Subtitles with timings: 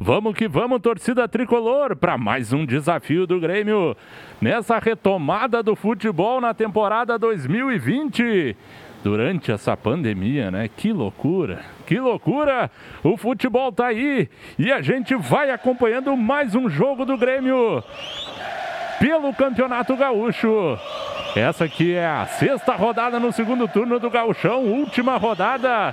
[0.00, 3.96] Vamos que vamos, torcida tricolor, para mais um desafio do Grêmio
[4.40, 8.56] nessa retomada do futebol na temporada 2020.
[9.02, 10.68] Durante essa pandemia, né?
[10.68, 12.70] Que loucura, que loucura!
[13.02, 17.82] O futebol tá aí e a gente vai acompanhando mais um jogo do Grêmio
[19.00, 20.78] pelo Campeonato Gaúcho.
[21.34, 25.92] Essa aqui é a sexta rodada no segundo turno do Gauchão, última rodada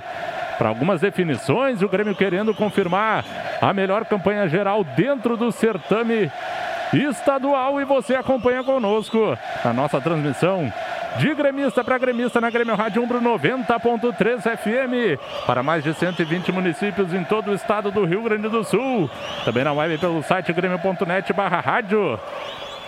[0.58, 1.82] para algumas definições.
[1.82, 3.24] O Grêmio querendo confirmar
[3.60, 6.30] a melhor campanha geral dentro do certame
[6.92, 7.80] estadual.
[7.80, 10.72] E você acompanha conosco a nossa transmissão
[11.18, 17.12] de gremista para gremista na Grêmio Rádio Umbro 90.3 FM para mais de 120 municípios
[17.14, 19.10] em todo o estado do Rio Grande do Sul.
[19.44, 22.18] Também na web pelo site grêmio.net barra rádio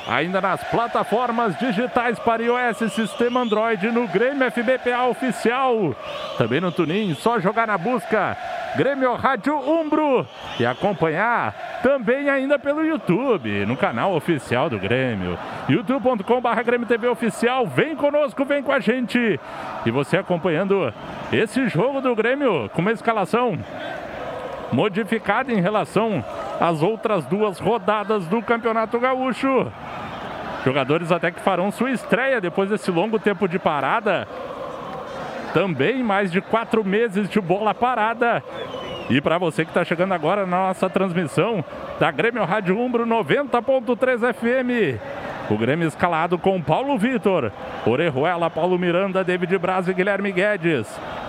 [0.08, 5.94] ainda nas plataformas digitais para iOS, sistema Android, no Grêmio FBPA oficial.
[6.38, 8.36] Também no Tunin, só jogar na busca.
[8.76, 10.26] Grêmio Rádio Umbro
[10.58, 15.38] e acompanhar também ainda pelo YouTube, no canal oficial do Grêmio.
[15.68, 17.66] youtube.com.br Grêmio TV Oficial.
[17.66, 19.38] Vem conosco, vem com a gente.
[19.84, 20.92] E você acompanhando
[21.32, 23.58] esse jogo do Grêmio com uma escalação
[24.72, 26.24] modificada em relação
[26.60, 29.70] às outras duas rodadas do Campeonato Gaúcho.
[30.64, 34.26] Jogadores até que farão sua estreia depois desse longo tempo de parada.
[35.54, 38.42] Também mais de quatro meses de bola parada.
[39.10, 41.64] E para você que está chegando agora na nossa transmissão
[41.98, 45.00] da Grêmio Rádio Umbro 90.3 FM.
[45.50, 47.50] O Grêmio escalado com Paulo Vitor,
[47.86, 50.86] Orejuela, Paulo Miranda, David Braz e Guilherme Guedes.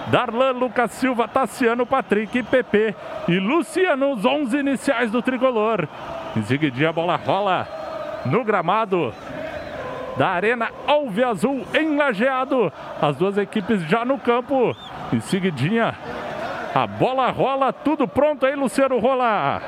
[0.07, 2.95] Darlan, Lucas Silva, Tassiano, Patrick, PP
[3.29, 5.87] e Luciano, os 11 iniciais do tricolor.
[6.35, 7.65] Em seguida, a bola rola
[8.25, 9.13] no gramado
[10.17, 12.73] da Arena Alve Azul em Lajeado.
[13.01, 14.75] As duas equipes já no campo.
[15.13, 15.95] Em seguidinha,
[16.73, 19.61] a bola rola, tudo pronto aí, Luciano Rola.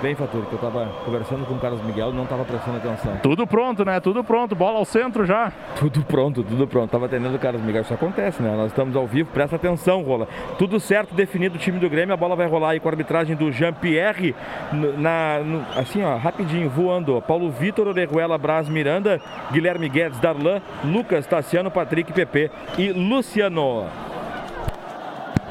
[0.00, 3.16] Bem, Faturi, que eu estava conversando com o Carlos Miguel não estava prestando atenção.
[3.20, 3.98] Tudo pronto, né?
[3.98, 4.54] Tudo pronto.
[4.54, 5.52] Bola ao centro já.
[5.74, 6.86] Tudo pronto, tudo pronto.
[6.86, 7.82] Estava atendendo o Carlos Miguel.
[7.82, 8.54] Isso acontece, né?
[8.56, 9.28] Nós estamos ao vivo.
[9.32, 10.28] Presta atenção, Rola.
[10.56, 12.14] Tudo certo, definido o time do Grêmio.
[12.14, 14.36] A bola vai rolar aí com a arbitragem do Jean-Pierre.
[14.72, 17.20] Na, no, assim, ó, rapidinho, voando.
[17.22, 19.20] Paulo Vitor, Orejuela, Braz, Miranda,
[19.50, 23.86] Guilherme Guedes, Darlan, Lucas, Tassiano, Patrick, PP e Luciano.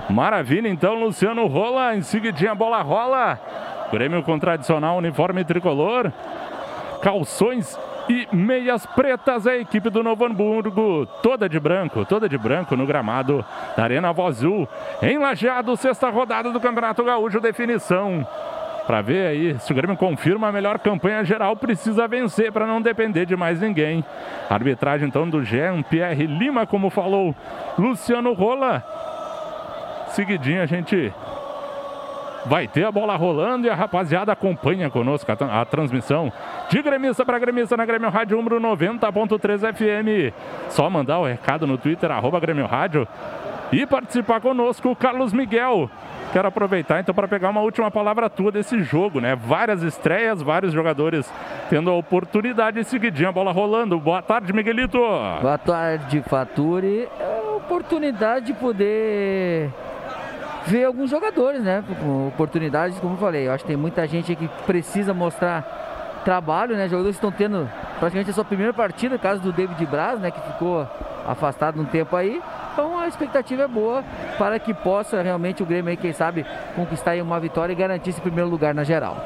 [0.09, 1.97] Maravilha, então, Luciano rola.
[1.97, 3.37] Em seguidinha a bola rola.
[3.91, 6.11] Grêmio com tradicional uniforme tricolor.
[7.01, 7.77] Calções
[8.09, 9.47] e meias pretas.
[9.47, 13.45] A equipe do Novo Hamburgo, toda de branco, toda de branco no gramado
[13.75, 14.67] da Arena Vozul.
[15.01, 18.27] Em Lajeado, sexta rodada do Campeonato Gaúcho, definição.
[18.85, 22.81] Para ver aí se o Grêmio confirma a melhor campanha geral, precisa vencer para não
[22.81, 24.03] depender de mais ninguém.
[24.49, 27.35] Arbitragem então do Jean-Pierre Lima, como falou
[27.77, 28.81] Luciano Rola.
[30.09, 31.13] Seguidinho a gente
[32.47, 36.31] vai ter a bola rolando e a rapaziada acompanha conosco a, a transmissão
[36.69, 40.33] de gremista para gremista na Grêmio Rádio número 90.3 FM.
[40.69, 43.07] Só mandar o recado no Twitter, arroba Grêmio Rádio
[43.71, 45.89] e participar conosco, Carlos Miguel.
[46.31, 49.35] Quero aproveitar então para pegar uma última palavra tua desse jogo, né?
[49.35, 51.31] Várias estreias, vários jogadores
[51.69, 53.99] tendo a oportunidade de seguidinha, a bola rolando.
[53.99, 54.97] Boa tarde, Miguelito.
[54.97, 57.07] Boa tarde, Faturi.
[57.19, 59.69] É oportunidade de poder
[60.67, 61.83] ver alguns jogadores, né?
[62.01, 63.47] Com oportunidades, como eu falei.
[63.47, 66.87] Eu acho que tem muita gente que precisa mostrar trabalho, né?
[66.87, 67.69] Jogadores estão tendo
[67.99, 70.29] praticamente a sua primeira partida, caso do David Braz, né?
[70.29, 70.87] Que ficou
[71.25, 72.41] afastado um tempo aí.
[72.73, 74.03] Então a expectativa é boa
[74.37, 76.45] para que possa realmente o Grêmio aí, quem sabe,
[76.75, 79.17] conquistar aí uma vitória e garantir esse primeiro lugar na geral.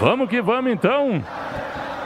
[0.00, 1.22] Vamos que vamos então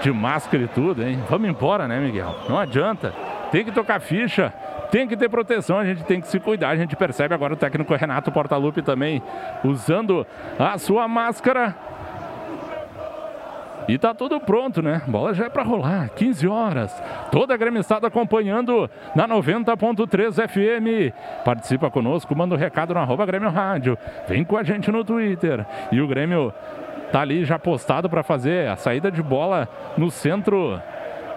[0.04, 1.18] de máscara e tudo, hein?
[1.30, 2.36] Vamos embora, né, Miguel?
[2.46, 3.14] Não adianta.
[3.50, 4.52] Tem que tocar ficha,
[4.90, 6.68] tem que ter proteção, a gente tem que se cuidar.
[6.68, 9.22] A gente percebe agora o técnico Renato Portaluppi também
[9.64, 10.26] usando
[10.58, 11.74] a sua máscara.
[13.88, 15.02] E tá tudo pronto, né?
[15.06, 16.10] Bola já é para rolar.
[16.10, 17.02] 15 horas.
[17.30, 21.14] Toda a gremissada acompanhando na 90.3 FM.
[21.44, 23.96] Participa conosco, manda o um recado no arroba Grêmio Rádio.
[24.28, 25.66] Vem com a gente no Twitter.
[25.92, 26.52] E o Grêmio
[27.14, 30.82] Tá ali já postado para fazer a saída de bola no centro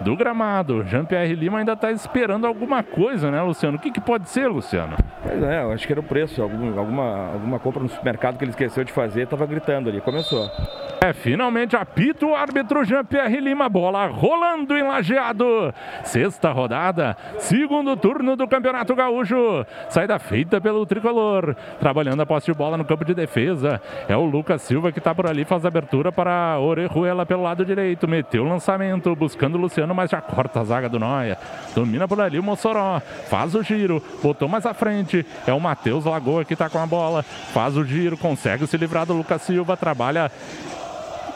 [0.00, 0.84] do gramado.
[0.84, 3.76] Jean-Pierre Lima ainda está esperando alguma coisa, né, Luciano?
[3.76, 4.96] O que, que pode ser, Luciano?
[5.22, 6.42] Pois é, eu acho que era o preço.
[6.42, 10.00] Algum, alguma, alguma compra no supermercado que ele esqueceu de fazer, estava gritando ali.
[10.00, 10.50] Começou.
[11.00, 13.68] É, finalmente apita o árbitro Jean-Pierre Lima.
[13.68, 15.72] Bola rolando em lajeado.
[16.02, 19.64] Sexta rodada, segundo turno do Campeonato Gaúcho.
[19.88, 21.54] Saída feita pelo tricolor.
[21.78, 23.80] Trabalhando a posse de bola no campo de defesa.
[24.08, 27.64] É o Lucas Silva que está por ali, faz a abertura para Orejuela pelo lado
[27.64, 28.08] direito.
[28.08, 31.38] Meteu o lançamento, buscando o Luciano trabalhando, mas já corta a zaga do Noia.
[31.74, 33.00] Domina por ali o Mossoró.
[33.28, 34.02] Faz o giro.
[34.22, 35.24] Botou mais à frente.
[35.46, 37.22] É o Matheus Lagoa que tá com a bola.
[37.22, 38.16] Faz o giro.
[38.16, 39.76] Consegue se livrar do Lucas Silva.
[39.76, 40.30] Trabalha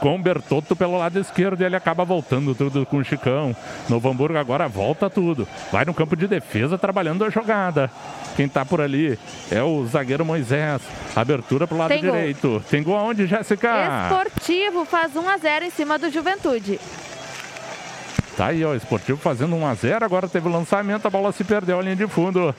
[0.00, 3.54] com o Bertotto pelo lado esquerdo e ele acaba voltando tudo com o Chicão.
[3.88, 5.46] Novo Hamburgo agora volta tudo.
[5.70, 7.88] Vai no campo de defesa trabalhando a jogada.
[8.36, 9.16] Quem tá por ali
[9.50, 10.82] é o zagueiro Moisés.
[11.14, 12.10] Abertura pro lado Tem gol.
[12.10, 12.64] direito.
[12.68, 14.08] Tem gol aonde, Jéssica?
[14.08, 16.80] Esportivo faz 1 a 0 em cima do Juventude.
[18.36, 21.32] Tá aí, ó, o Esportivo fazendo 1 a 0 agora teve o lançamento, a bola
[21.32, 22.54] se perdeu a linha de fundo.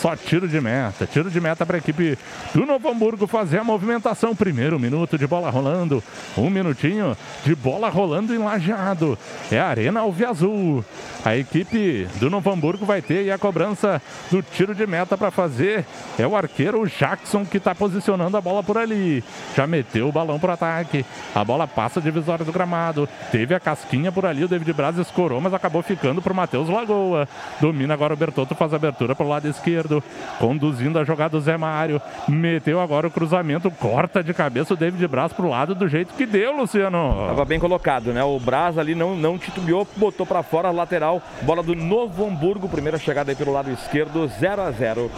[0.00, 2.18] Só tiro de meta, tiro de meta para a equipe
[2.54, 4.34] do Novo Hamburgo fazer a movimentação.
[4.34, 6.02] Primeiro minuto de bola rolando,
[6.38, 7.14] um minutinho
[7.44, 9.18] de bola rolando em lajeado.
[9.52, 10.82] É a Arena Alviazul.
[11.22, 14.00] A equipe do Novo Hamburgo vai ter a cobrança
[14.30, 15.84] do tiro de meta para fazer.
[16.18, 19.22] É o arqueiro Jackson que está posicionando a bola por ali.
[19.54, 21.04] Já meteu o balão para ataque.
[21.34, 23.06] A bola passa a divisória do gramado.
[23.30, 26.70] Teve a casquinha por ali, o David Braz escorou, mas acabou ficando para o Matheus
[26.70, 27.28] Lagoa.
[27.60, 29.89] Domina agora o Bertotto, faz abertura para o lado esquerdo.
[30.38, 32.00] Conduzindo a jogada o Zé Mário.
[32.28, 36.26] Meteu agora o cruzamento, corta de cabeça o David Braz pro lado do jeito que
[36.26, 37.26] deu, Luciano.
[37.26, 38.22] Tava bem colocado, né?
[38.22, 41.22] O Braz ali não, não titubeou, botou para fora a lateral.
[41.42, 45.10] Bola do Novo Hamburgo, primeira chegada aí pelo lado esquerdo, 0 a 0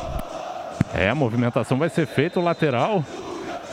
[0.94, 3.04] É, a movimentação vai ser feita o lateral.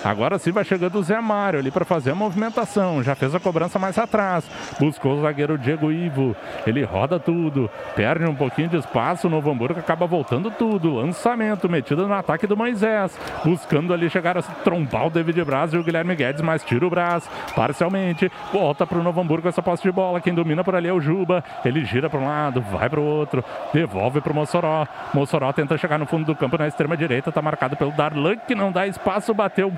[0.03, 3.03] Agora sim vai chegando o Zé Mário ali para fazer a movimentação.
[3.03, 4.49] Já fez a cobrança mais atrás.
[4.79, 6.35] Buscou o zagueiro Diego Ivo.
[6.65, 7.69] Ele roda tudo.
[7.95, 9.27] Perde um pouquinho de espaço.
[9.27, 10.95] O Novo Hamburgo acaba voltando tudo.
[10.95, 13.17] Lançamento metido no ataque do Moisés.
[13.43, 16.89] Buscando ali chegar a trombar o David Braz e o Guilherme Guedes, mas tira o
[16.89, 18.31] Braz parcialmente.
[18.53, 20.21] Volta para o Novo Hamburgo essa posse de bola.
[20.21, 21.43] Quem domina por ali é o Juba.
[21.65, 23.43] Ele gira para um lado, vai para o outro.
[23.73, 24.87] Devolve para o Mossoró.
[25.13, 27.29] Mossoró tenta chegar no fundo do campo na extrema direita.
[27.29, 29.33] Está marcado pelo Darlan que não dá espaço.
[29.33, 29.71] Bateu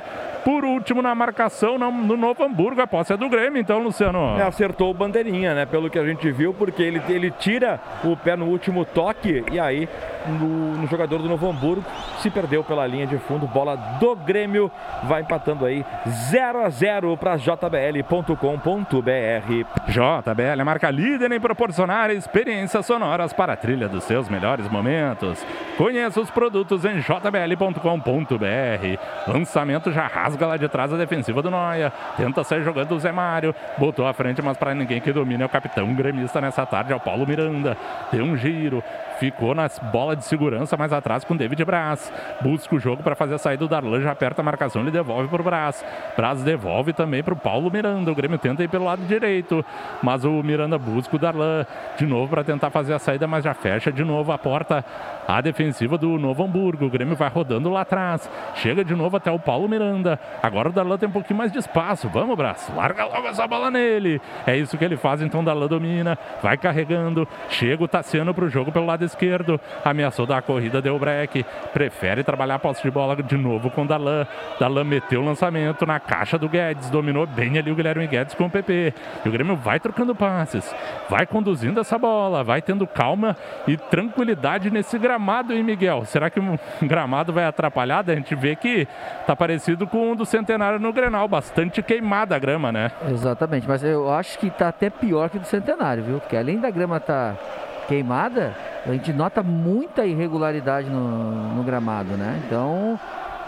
[0.43, 2.81] por último na marcação no, no Novo Hamburgo.
[2.81, 4.37] A posse é do Grêmio, então, Luciano.
[4.37, 5.65] É, acertou o bandeirinha, né?
[5.65, 9.59] Pelo que a gente viu, porque ele, ele tira o pé no último toque e
[9.59, 9.87] aí
[10.27, 11.83] no, no jogador do Novo Hamburgo
[12.19, 13.47] se perdeu pela linha de fundo.
[13.47, 14.71] Bola do Grêmio
[15.03, 18.35] vai empatando aí 0 a 0 para jbl.com.br.
[19.87, 25.45] JBL, marca líder em proporcionar experiências sonoras para a trilha dos seus melhores momentos.
[25.77, 27.81] Conheça os produtos em jbl.com.br.
[29.27, 31.91] Lançamento já rasga lá de trás a defensiva do Noia.
[32.17, 33.53] Tenta sair jogando o Zé Mário.
[33.77, 36.95] Botou à frente, mas para ninguém que domina é o capitão gremista nessa tarde, é
[36.95, 37.77] o Paulo Miranda.
[38.11, 38.83] Deu um giro,
[39.19, 42.11] ficou nas bola de segurança mais atrás com David Braz.
[42.41, 45.27] Busca o jogo para fazer a saída do Darlan, já aperta a marcação, ele devolve
[45.27, 45.85] para o Braz.
[46.15, 48.11] Braz devolve também para o Paulo Miranda.
[48.11, 49.63] O Grêmio tenta ir pelo lado direito,
[50.01, 51.65] mas o Miranda busca o Darlan
[51.97, 54.83] de novo para tentar fazer a saída, mas já fecha de novo a porta.
[55.31, 56.85] A defensiva do Novo Hamburgo.
[56.85, 58.29] O Grêmio vai rodando lá atrás.
[58.55, 60.19] Chega de novo até o Paulo Miranda.
[60.43, 62.09] Agora o Darlan tem um pouquinho mais de espaço.
[62.09, 62.69] Vamos, Braz.
[62.75, 64.19] Larga logo essa bola nele.
[64.45, 66.17] É isso que ele faz, então o Darlan domina.
[66.43, 67.25] Vai carregando.
[67.47, 69.57] Chega o Tassiano para o jogo pelo lado esquerdo.
[69.85, 71.45] Ameaçou dar a corrida, deu break.
[71.71, 74.27] Prefere trabalhar a posse de bola de novo com o Darlan.
[74.59, 76.89] Darlan meteu o lançamento na caixa do Guedes.
[76.89, 78.93] Dominou bem ali o Guilherme Guedes com o PP.
[79.23, 80.75] E o Grêmio vai trocando passes.
[81.09, 82.43] Vai conduzindo essa bola.
[82.43, 85.20] Vai tendo calma e tranquilidade nesse gramado,
[85.53, 86.05] hein, Miguel?
[86.05, 88.03] Será que o gramado vai atrapalhar?
[88.07, 88.87] A gente vê que
[89.25, 91.27] tá parecido com o do Centenário no Grenal.
[91.27, 92.91] Bastante queimada a grama, né?
[93.09, 96.19] Exatamente, mas eu acho que tá até pior que o do Centenário, viu?
[96.19, 97.35] Porque além da grama tá
[97.87, 98.53] queimada,
[98.85, 102.41] a gente nota muita irregularidade no, no gramado, né?
[102.45, 102.99] Então,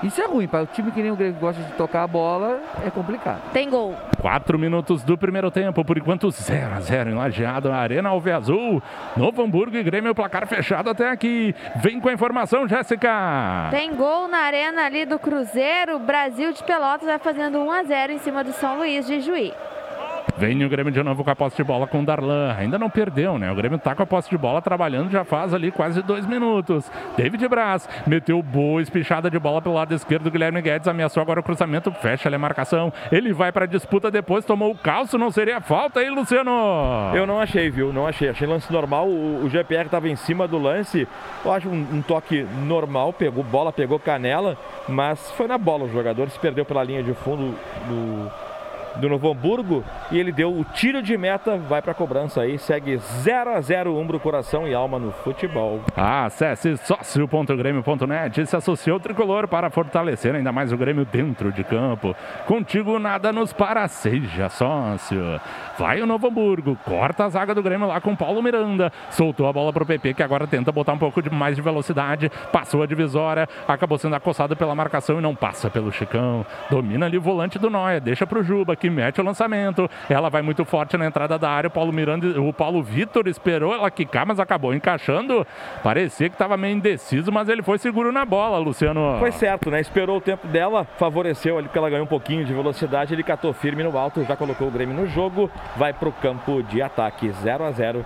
[0.03, 0.47] isso é ruim.
[0.47, 3.41] Para o time que nem o Grêmio gosta de tocar a bola, é complicado.
[3.51, 3.95] Tem gol.
[4.21, 8.81] Quatro minutos do primeiro tempo, por enquanto 0 a 0 em Lajeado, na Arena Alveazul.
[9.15, 11.55] Novo Hamburgo e Grêmio, placar fechado até aqui.
[11.77, 13.69] Vem com a informação, Jéssica.
[13.71, 15.99] Tem gol na arena ali do Cruzeiro.
[15.99, 19.53] Brasil de Pelotas vai fazendo 1 a 0 em cima do São Luís de Juí.
[20.37, 22.55] Vem o Grêmio de novo com a posse de bola com o Darlan.
[22.57, 23.51] Ainda não perdeu, né?
[23.51, 26.91] O Grêmio tá com a posse de bola trabalhando já faz ali quase dois minutos.
[27.15, 30.31] David Braz meteu boa espichada de bola pelo lado esquerdo.
[30.31, 31.91] Guilherme Guedes ameaçou agora o cruzamento.
[31.91, 32.91] Fecha ali a marcação.
[33.11, 34.45] Ele vai pra disputa depois.
[34.45, 35.17] Tomou o calço.
[35.17, 36.51] Não seria falta aí, Luciano?
[37.13, 37.93] Eu não achei, viu?
[37.93, 38.29] Não achei.
[38.29, 39.07] Achei lance normal.
[39.07, 41.07] O, o GPR tava em cima do lance.
[41.45, 43.13] Eu acho um, um toque normal.
[43.13, 44.57] Pegou bola, pegou canela.
[44.87, 45.85] Mas foi na bola.
[45.85, 47.55] O jogador se perdeu pela linha de fundo
[47.87, 48.52] do
[48.97, 52.57] do Novo Hamburgo e ele deu o tiro de meta, vai para a cobrança aí,
[52.57, 55.81] segue 0 a 0 Umbro, coração e alma no futebol.
[55.95, 61.63] Acesse sócio.grêmio.net e se associou ao tricolor para fortalecer ainda mais o Grêmio dentro de
[61.63, 62.15] campo.
[62.45, 65.39] Contigo nada nos para, seja sócio.
[65.77, 69.53] Vai o Novo Hamburgo, corta a zaga do Grêmio lá com Paulo Miranda, soltou a
[69.53, 72.85] bola pro PP que agora tenta botar um pouco de mais de velocidade, passou a
[72.85, 76.45] divisória, acabou sendo acossado pela marcação e não passa pelo Chicão.
[76.69, 79.89] Domina ali o volante do Noia, deixa pro Juba Patrick mete o lançamento.
[80.09, 81.67] Ela vai muito forte na entrada da área.
[81.67, 85.45] O Paulo Miranda, o Paulo Vitor esperou ela quicar, mas acabou encaixando.
[85.81, 89.17] Parecia que estava meio indeciso, mas ele foi seguro na bola, Luciano.
[89.19, 89.79] Foi certo, né?
[89.79, 93.13] Esperou o tempo dela, favoreceu ali porque ela ganhou um pouquinho de velocidade.
[93.13, 95.49] Ele catou firme no alto, já colocou o Grêmio no jogo.
[95.75, 98.05] Vai para o campo de ataque 0 a 0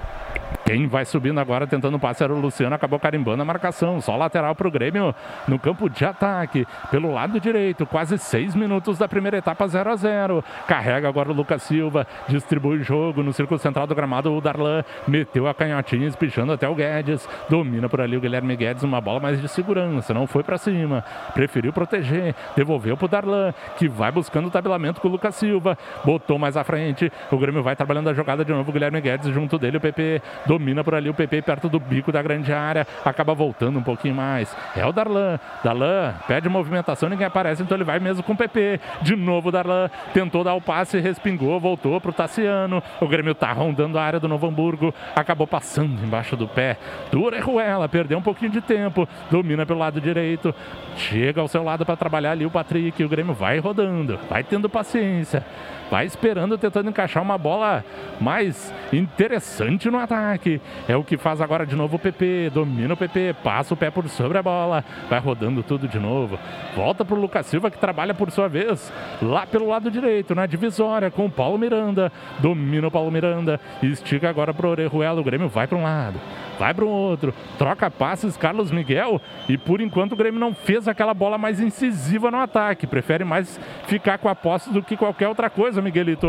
[0.68, 4.02] quem vai subindo agora tentando passe era o Luciano, acabou carimbando a marcação.
[4.02, 5.16] Só lateral para o Grêmio
[5.48, 6.68] no campo de ataque.
[6.92, 11.34] Pelo lado direito, quase seis minutos da primeira etapa 0 a 0 Carrega agora o
[11.34, 14.30] Lucas Silva, distribui o jogo no círculo central do gramado.
[14.34, 17.30] O Darlan meteu a canhotinha, espichando até o Guedes.
[17.48, 21.02] Domina por ali o Guilherme Guedes, uma bola mais de segurança, não foi para cima.
[21.34, 25.78] Preferiu proteger, devolveu para o Darlan, que vai buscando o tabelamento com o Lucas Silva.
[26.04, 27.10] Botou mais à frente.
[27.32, 28.70] O Grêmio vai trabalhando a jogada de novo.
[28.70, 32.12] O Guilherme Guedes junto dele, o PP domina por ali o PP perto do bico
[32.12, 34.54] da grande área, acaba voltando um pouquinho mais.
[34.76, 35.40] É o Darlan.
[35.64, 38.82] Darlan pede movimentação, ninguém aparece, então ele vai mesmo com o PP.
[39.02, 42.84] De novo o Darlan tentou dar o passe, respingou, voltou pro Tassiano.
[43.00, 46.76] O Grêmio tá rondando a área do Novo Hamburgo, acabou passando embaixo do pé
[47.10, 50.54] do Orejuela, perdeu um pouquinho de tempo, domina pelo lado direito,
[50.98, 53.02] chega ao seu lado para trabalhar ali o Patrick.
[53.02, 55.46] O Grêmio vai rodando, vai tendo paciência
[55.90, 57.84] vai esperando, tentando encaixar uma bola
[58.20, 60.62] mais interessante no ataque.
[60.88, 63.90] É o que faz agora de novo o PP, domina o PP, passa o pé
[63.90, 66.38] por sobre a bola, vai rodando tudo de novo.
[66.76, 68.92] Volta para o Lucas Silva que trabalha por sua vez
[69.22, 72.12] lá pelo lado direito, na divisória, com o Paulo Miranda.
[72.40, 76.20] Domina o Paulo Miranda, estica agora para o Orejuela, o Grêmio vai para um lado
[76.58, 80.88] vai para o outro, troca passes Carlos Miguel e por enquanto o Grêmio não fez
[80.88, 85.28] aquela bola mais incisiva no ataque, prefere mais ficar com a posse do que qualquer
[85.28, 86.28] outra coisa, Miguelito.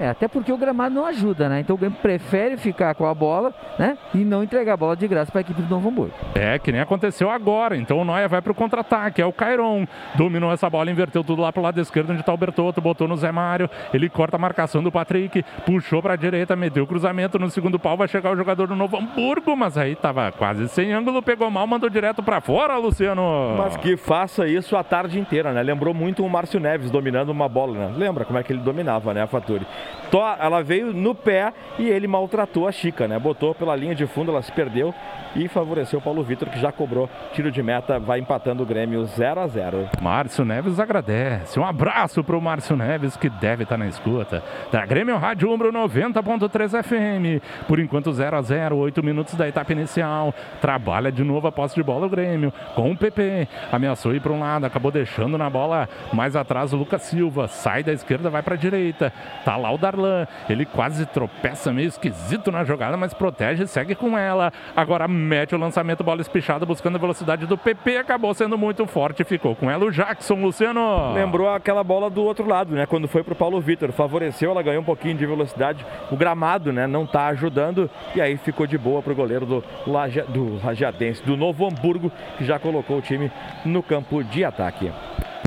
[0.00, 1.60] É, até porque o gramado não ajuda, né?
[1.60, 3.96] Então o Grêmio prefere ficar com a bola, né?
[4.14, 6.14] E não entregar a bola de graça para a equipe do Novo Hamburgo.
[6.34, 7.76] É, que nem aconteceu agora.
[7.76, 9.86] Então o Noia vai para o contra-ataque, é o Cairon.
[10.14, 13.08] Dominou essa bola, inverteu tudo lá para o lado esquerdo, onde está o Bertotto, botou
[13.08, 13.68] no Zé Mário.
[13.92, 17.78] Ele corta a marcação do Patrick, puxou para a direita, meteu o cruzamento no segundo
[17.78, 21.48] pau, vai chegar o jogador do Novo Hamburgo, mas aí tava quase sem ângulo, pegou
[21.48, 23.54] mal, mandou direto para fora, Luciano.
[23.56, 25.62] Mas que faça isso a tarde inteira, né?
[25.62, 27.94] Lembrou muito o Márcio Neves dominando uma bola, né?
[27.96, 29.64] Lembra como é que ele dominava, né, a Faturi?
[30.20, 33.18] Ela veio no pé e ele maltratou a Chica, né?
[33.18, 34.94] Botou pela linha de fundo, ela se perdeu
[35.34, 39.04] e favoreceu o Paulo Vitor, que já cobrou tiro de meta, vai empatando o Grêmio
[39.04, 41.58] 0 a 0 Márcio Neves agradece.
[41.58, 44.42] Um abraço para o Márcio Neves, que deve estar tá na escuta.
[44.70, 47.66] Da Grêmio Rádio Umbro 90.3 FM.
[47.66, 50.34] Por enquanto 0 a 0 8 minutos da etapa inicial.
[50.60, 53.48] Trabalha de novo a posse de bola o Grêmio, com o PP.
[53.70, 57.48] Ameaçou ir para um lado, acabou deixando na bola mais atrás o Lucas Silva.
[57.48, 59.12] Sai da esquerda, vai para a direita.
[59.44, 60.01] Tá lá o Darlan.
[60.48, 64.52] Ele quase tropeça meio esquisito na jogada, mas protege e segue com ela.
[64.76, 69.24] Agora mete o lançamento, bola espichada, buscando a velocidade do PP, acabou sendo muito forte,
[69.24, 71.12] ficou com ela o Jackson, Luciano.
[71.14, 72.86] Lembrou aquela bola do outro lado, né?
[72.86, 76.86] Quando foi pro Paulo Vitor, favoreceu, ela ganhou um pouquinho de velocidade, o gramado, né?
[76.86, 81.36] Não tá ajudando, e aí ficou de boa pro goleiro do, Laje, do Lajadense, do
[81.36, 83.30] Novo Hamburgo, que já colocou o time
[83.64, 84.90] no campo de ataque.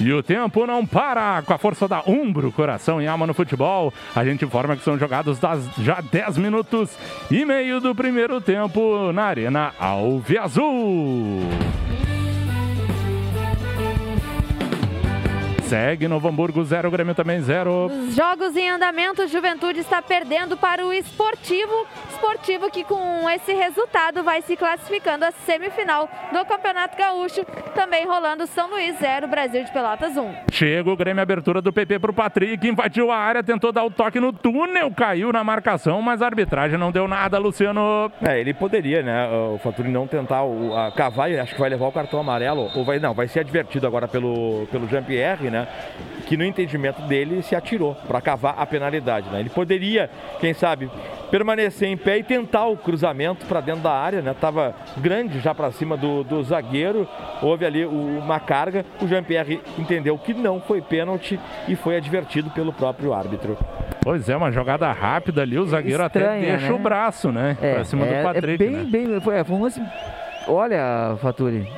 [0.00, 3.92] E o tempo não para com a força da Umbro, coração e alma no futebol.
[4.14, 6.96] A gente informa que são jogados das, já 10 minutos
[7.30, 11.40] e meio do primeiro tempo na Arena Alve Azul.
[15.68, 17.90] Segue Novo Hamburgo 0, Grêmio também 0.
[18.16, 21.86] Jogos em andamento, Juventude está perdendo para o Esportivo.
[22.10, 27.44] Esportivo que com esse resultado vai se classificando à semifinal do Campeonato Gaúcho.
[27.74, 30.34] Também rolando São Luís 0, Brasil de Pelotas 1.
[30.50, 33.90] Chega o Grêmio, abertura do PP para o Patrick, invadiu a área, tentou dar o
[33.90, 38.10] toque no túnel, caiu na marcação, mas a arbitragem não deu nada, Luciano.
[38.26, 41.88] É, ele poderia, né, o Faturi não tentar o, a, cavar, acho que vai levar
[41.88, 45.57] o cartão amarelo, ou vai, não, vai ser advertido agora pelo, pelo Jean-Pierre, né,
[46.26, 49.40] que no entendimento dele se atirou para cavar a penalidade, né.
[49.40, 50.10] Ele poderia,
[50.40, 50.90] quem sabe,
[51.30, 54.34] permanecer em pé e tentar o cruzamento para dentro da área, né?
[54.38, 57.08] Tava grande já para cima do, do zagueiro,
[57.42, 62.50] houve ali o, uma carga, o Jean-Pierre entendeu que não foi pênalti e foi advertido
[62.50, 63.56] pelo próprio árbitro.
[64.02, 66.72] Pois é, uma jogada rápida ali, o zagueiro Estranha, até deixa né?
[66.72, 67.56] o braço, né?
[67.60, 68.64] É, pra cima é, do Patrick.
[68.64, 68.84] É bem, né?
[68.84, 69.82] bem, foi, foi um lance...
[70.46, 71.70] Olha, Faturi,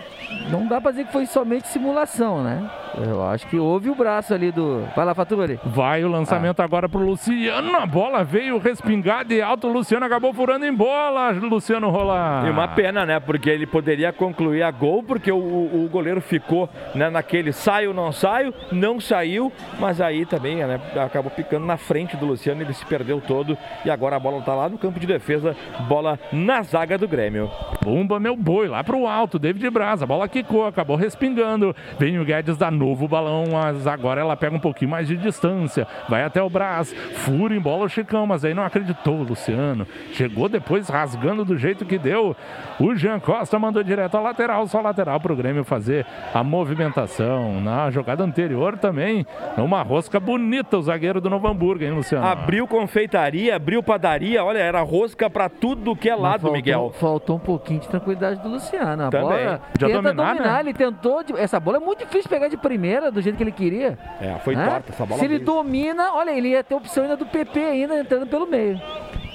[0.51, 2.69] não dá para dizer que foi somente simulação, né?
[2.99, 4.85] Eu acho que houve o braço ali do.
[4.97, 5.61] Vai lá, Faturi.
[5.65, 6.65] Vai o lançamento ah.
[6.65, 7.77] agora pro Luciano.
[7.77, 9.69] A bola veio respingar de alto.
[9.69, 11.31] O Luciano acabou furando em bola.
[11.31, 12.47] Luciano rolar.
[12.47, 13.21] E uma pena, né?
[13.21, 18.11] Porque ele poderia concluir a gol, porque o, o goleiro ficou né, naquele saio, não
[18.13, 19.53] saio, não saiu.
[19.79, 22.61] Mas aí também né, acabou ficando na frente do Luciano.
[22.61, 23.57] Ele se perdeu todo.
[23.85, 25.57] E agora a bola tá lá no campo de defesa.
[25.89, 27.51] Bola na zaga do Grêmio.
[27.81, 29.39] Pumba, meu boi, lá pro alto.
[29.39, 30.03] David Braz.
[30.03, 31.75] A bola quicou, acabou respingando.
[31.99, 35.87] Vem o Guedes da novo balão, mas agora ela pega um pouquinho mais de distância,
[36.09, 39.87] vai até o Brás, fura em bola o Chicão, mas aí não acreditou o Luciano.
[40.13, 42.35] Chegou depois rasgando do jeito que deu.
[42.79, 47.61] O Jean Costa mandou direto a lateral, só lateral para o Grêmio fazer a movimentação.
[47.61, 52.27] Na jogada anterior também, uma rosca bonita o zagueiro do Novo Hamburgo, hein, Luciano?
[52.27, 56.93] Abriu confeitaria, abriu padaria, olha, era rosca para tudo que é lado, faltou, Miguel.
[56.99, 59.05] Faltou um pouquinho de tranquilidade do Luciano.
[59.05, 59.29] A também.
[59.29, 61.23] bola Já tenta dominar, dominar ele tentou.
[61.37, 63.99] Essa bola é muito difícil pegar de primeira, do jeito que ele queria.
[64.21, 64.67] É, foi né?
[64.67, 65.19] torta essa bola.
[65.19, 68.81] Se ele domina, olha, ele ia ter opção ainda do PP ainda entrando pelo meio.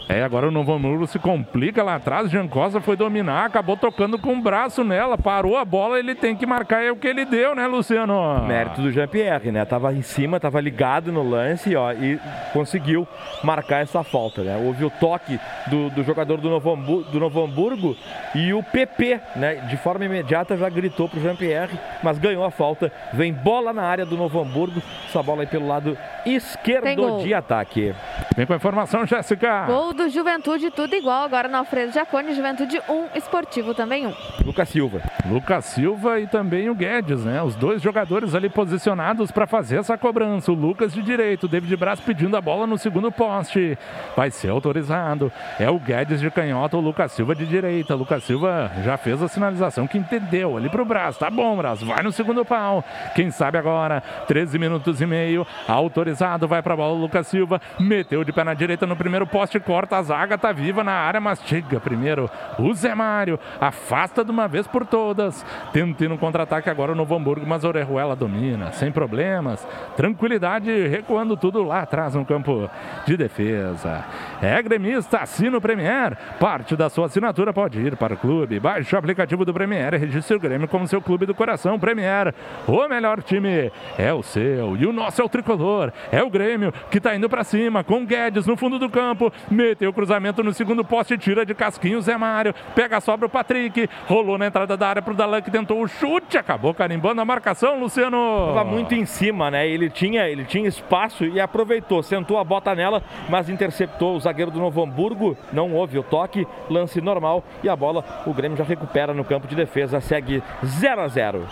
[0.08, 2.30] É, agora o Novo Hamburgo se complica lá atrás.
[2.30, 6.36] Jean Costa foi dominar, acabou tocando com o braço nela, parou a bola, ele tem
[6.36, 8.46] que marcar é o que ele deu, né, Luciano?
[8.46, 9.66] Mérito do Jean-Pierre, né?
[9.66, 12.20] Tava em cima, tava ligado no lance, ó, e
[12.54, 13.08] conseguiu
[13.44, 14.62] marcar essa falta, né?
[14.64, 17.96] Houve o toque do, do jogador do Novo, Hamburgo, do Novo Hamburgo
[18.36, 22.92] e o PP, né, de forma imediata já gritou pro Jean-Pierre, mas ganhou a falta.
[23.14, 27.96] Vem bola na área do Novo Hamburgo, essa bola aí pelo lado esquerdo de ataque.
[28.36, 29.66] Vem com a informação, Jéssica.
[29.66, 31.24] Gol do Juventude, tudo igual.
[31.24, 34.14] Agora no Alfredo Jacone, Juventude 1, Esportivo também 1.
[34.46, 35.02] Lucas Silva.
[35.26, 37.42] Lucas Silva e também o Guedes, né?
[37.42, 40.52] Os dois jogadores ali posicionados para fazer essa cobrança.
[40.52, 43.78] O Lucas de direito, o David Braz pedindo a bola no segundo poste.
[44.16, 45.32] Vai ser autorizado.
[45.60, 47.96] É o Guedes de canhota, o Lucas Silva de direita.
[47.96, 51.18] Lucas Silva já fez a sinalização que entendeu ali pro Braz.
[51.18, 51.82] Tá bom, Braz.
[51.82, 52.84] Vai no segundo pau.
[53.16, 54.02] Quem sabe agora?
[54.28, 55.48] 13 minutos e meio.
[55.68, 56.48] Autorizado.
[56.48, 57.62] Vai pra bola o Lucas Silva.
[57.80, 59.60] Meteu de pé na direita no primeiro poste.
[59.60, 64.32] Corta a zaga, tá viva na área, mas chega primeiro o Zé Mário, afasta de
[64.32, 68.92] uma vez por todas, tentando um contra-ataque agora no Novo Hamburgo, mas Orejuela domina, sem
[68.92, 72.70] problemas, tranquilidade, recuando tudo lá atrás no campo
[73.06, 74.04] de defesa.
[74.42, 78.96] É gremista, assina o Premier, parte da sua assinatura pode ir para o clube, baixe
[78.96, 82.34] o aplicativo do Premier e registre o Grêmio como seu clube do coração, Premier,
[82.68, 86.74] o melhor time é o seu, e o nosso é o tricolor, é o Grêmio,
[86.90, 89.32] que tá indo para cima, com Guedes no fundo do campo,
[89.82, 93.90] o cruzamento no segundo poste, tira de casquinho Zé Mário, pega a sobra o Patrick,
[94.08, 97.80] rolou na entrada da área pro Dalan que tentou o chute, acabou carimbando a marcação,
[97.80, 98.54] Luciano.
[98.54, 99.68] Tava muito em cima, né?
[99.68, 104.52] Ele tinha, ele tinha espaço e aproveitou, sentou a bota nela, mas interceptou o zagueiro
[104.52, 108.64] do Novo Hamburgo, não houve o toque, lance normal e a bola o Grêmio já
[108.64, 111.48] recupera no campo de defesa, segue 0 a 0.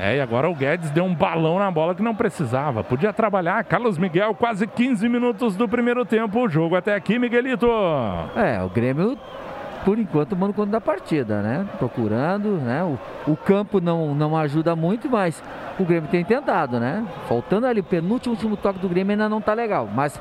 [0.00, 2.84] É, e agora o Guedes deu um balão na bola que não precisava.
[2.84, 3.64] Podia trabalhar.
[3.64, 6.40] Carlos Miguel, quase 15 minutos do primeiro tempo.
[6.40, 7.66] O jogo até aqui, Miguelito.
[8.36, 9.18] É, o Grêmio,
[9.84, 11.66] por enquanto, manda conta da partida, né?
[11.78, 12.84] Procurando, né?
[12.84, 12.98] O,
[13.32, 15.42] o campo não, não ajuda muito, mas
[15.78, 17.02] o Grêmio tem tentado, né?
[17.26, 19.88] Faltando ali o penúltimo último toque do Grêmio ainda não tá legal.
[19.92, 20.20] Mas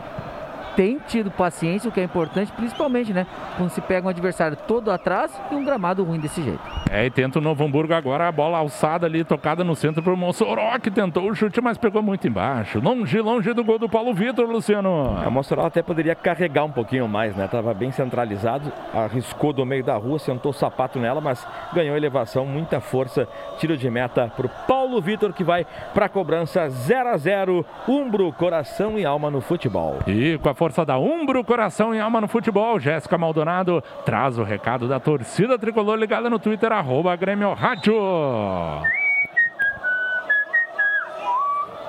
[0.75, 3.25] tem tido paciência, o que é importante, principalmente, né?
[3.57, 6.61] Quando se pega um adversário todo atrás e um gramado ruim desse jeito.
[6.89, 10.15] É, e tenta o Novo Hamburgo agora, a bola alçada ali, tocada no centro pro
[10.15, 12.79] Mossoró, que tentou o chute, mas pegou muito embaixo.
[12.79, 15.19] Longe, longe do gol do Paulo Vitor, Luciano.
[15.23, 17.47] É, o Mossoró até poderia carregar um pouquinho mais, né?
[17.47, 22.45] Tava bem centralizado, arriscou do meio da rua, sentou o sapato nela, mas ganhou elevação,
[22.45, 27.09] muita força, tiro de meta pro Paulo Paulo Vitor que vai para a cobrança 0
[27.09, 29.97] a 0 Umbro, coração e alma no futebol.
[30.07, 34.43] E com a força da Umbro, coração e alma no futebol, Jéssica Maldonado traz o
[34.43, 37.93] recado da torcida tricolor ligada no Twitter, arroba Grêmio Rádio.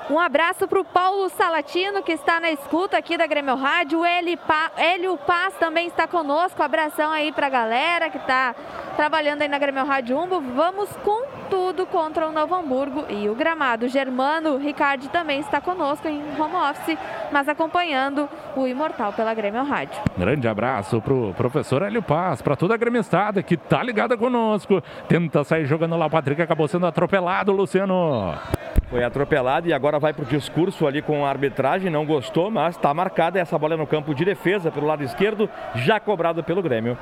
[0.09, 3.99] Um abraço para o Paulo Salatino, que está na escuta aqui da Grêmio Rádio.
[4.47, 6.63] Pa, Hélio Paz também está conosco.
[6.63, 8.55] Abração aí para a galera que está
[8.95, 10.39] trabalhando aí na Grêmio Rádio Umbo.
[10.39, 13.89] Vamos com tudo contra o Novo Hamburgo e o gramado.
[13.89, 16.97] Germano Ricardo também está conosco em home office,
[17.29, 20.01] mas acompanhando o Imortal pela Grêmio Rádio.
[20.17, 24.81] Grande abraço para o professor Hélio Paz, para toda a gremistada que está ligada conosco.
[25.09, 26.05] Tenta sair jogando lá.
[26.05, 28.33] O Patrick acabou sendo atropelado, Luciano.
[28.89, 31.91] Foi atropelado e agora vai para o discurso ali com a arbitragem.
[31.91, 35.99] Não gostou, mas está marcada essa bola no campo de defesa pelo lado esquerdo, já
[35.99, 36.97] cobrado pelo Grêmio.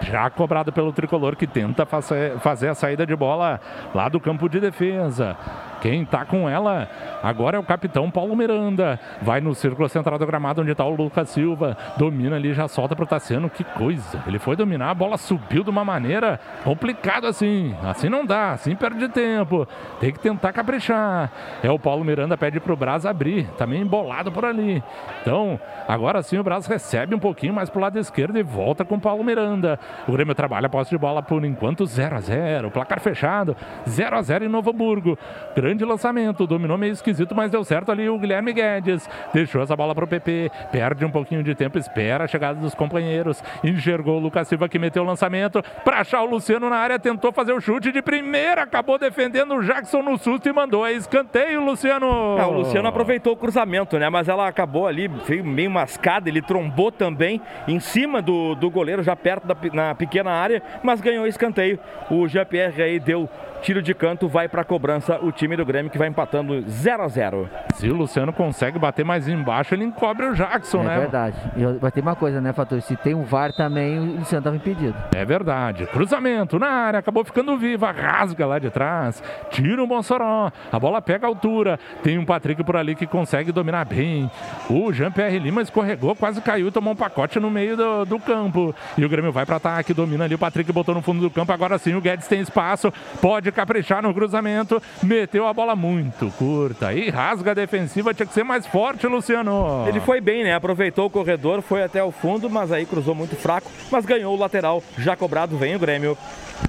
[0.00, 3.60] Já cobrado pelo tricolor que tenta fazer a saída de bola
[3.92, 5.36] lá do campo de defesa.
[5.80, 6.88] Quem está com ela
[7.22, 8.98] agora é o capitão Paulo Miranda.
[9.22, 11.76] Vai no círculo central do gramado onde está o Lucas Silva.
[11.96, 13.50] Domina ali, já solta para o Tassiano.
[13.50, 14.22] Que coisa!
[14.26, 17.74] Ele foi dominar, a bola subiu de uma maneira complicada assim.
[17.82, 19.66] Assim não dá, assim perde tempo.
[20.00, 21.30] Tem que tentar caprichar.
[21.62, 23.46] É o Paulo Miranda, pede para o Braz abrir.
[23.56, 24.82] Também embolado por ali.
[25.22, 28.84] Então, agora sim o Braz recebe um pouquinho mais para o lado esquerdo e volta
[28.84, 29.78] com o Paulo Miranda.
[30.06, 33.56] O Grêmio trabalha a posse de bola por enquanto 0 a 0 Placar fechado,
[33.88, 35.18] 0 a 0 em Novo Hamburgo.
[35.68, 39.06] Grande lançamento, dominou meio esquisito, mas deu certo ali o Guilherme Guedes.
[39.34, 42.74] Deixou essa bola para o PP, perde um pouquinho de tempo, espera a chegada dos
[42.74, 43.44] companheiros.
[43.62, 47.32] Enxergou o Lucas Silva que meteu o lançamento para achar o Luciano na área, tentou
[47.32, 51.62] fazer o chute de primeira, acabou defendendo o Jackson no susto e mandou a escanteio,
[51.62, 52.38] Luciano.
[52.38, 54.08] É, o Luciano aproveitou o cruzamento, né?
[54.08, 59.02] Mas ela acabou ali, veio meio mascada, ele trombou também em cima do, do goleiro,
[59.02, 61.78] já perto da na pequena área, mas ganhou escanteio.
[62.10, 63.28] O Jean-Pierre aí deu
[63.62, 67.02] Tiro de canto, vai para a cobrança o time do Grêmio que vai empatando 0
[67.02, 70.96] a 0 Se o Luciano consegue bater mais embaixo, ele encobre o Jackson, é né?
[70.96, 71.36] É verdade.
[71.56, 72.80] E vai ter uma coisa, né, Fator?
[72.80, 74.94] Se tem um VAR também, o Luciano estava impedido.
[75.14, 75.86] É verdade.
[75.86, 81.02] Cruzamento na área, acabou ficando viva, rasga lá de trás, tira o Mossoró, a bola
[81.02, 81.78] pega a altura.
[82.02, 84.30] Tem um Patrick por ali que consegue dominar bem.
[84.70, 88.74] O Jean-Pierre Lima escorregou, quase caiu, tomou um pacote no meio do, do campo.
[88.96, 90.34] E o Grêmio vai para ataque, domina ali.
[90.34, 91.52] O Patrick botou no fundo do campo.
[91.52, 96.30] Agora sim, o Guedes tem espaço, pode pode caprichar no cruzamento, meteu a bola muito
[96.32, 99.84] curta e rasga a defensiva, tinha que ser mais forte, Luciano.
[99.88, 100.54] Ele foi bem, né?
[100.54, 104.38] Aproveitou o corredor, foi até o fundo, mas aí cruzou muito fraco, mas ganhou o
[104.38, 106.16] lateral, já cobrado, vem o Grêmio.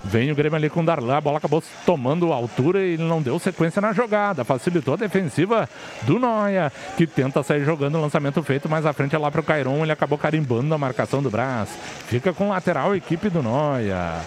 [0.03, 3.39] Vem o Grêmio ali com o Darlan, a bola acabou tomando altura e não deu
[3.39, 4.43] sequência na jogada.
[4.43, 5.67] Facilitou a defensiva
[6.03, 9.41] do Noia, que tenta sair jogando o lançamento feito mais à frente é lá para
[9.41, 9.81] o Cairon.
[9.81, 11.69] Ele acabou carimbando a marcação do Brás.
[12.05, 14.21] Fica com lateral a equipe do Noia.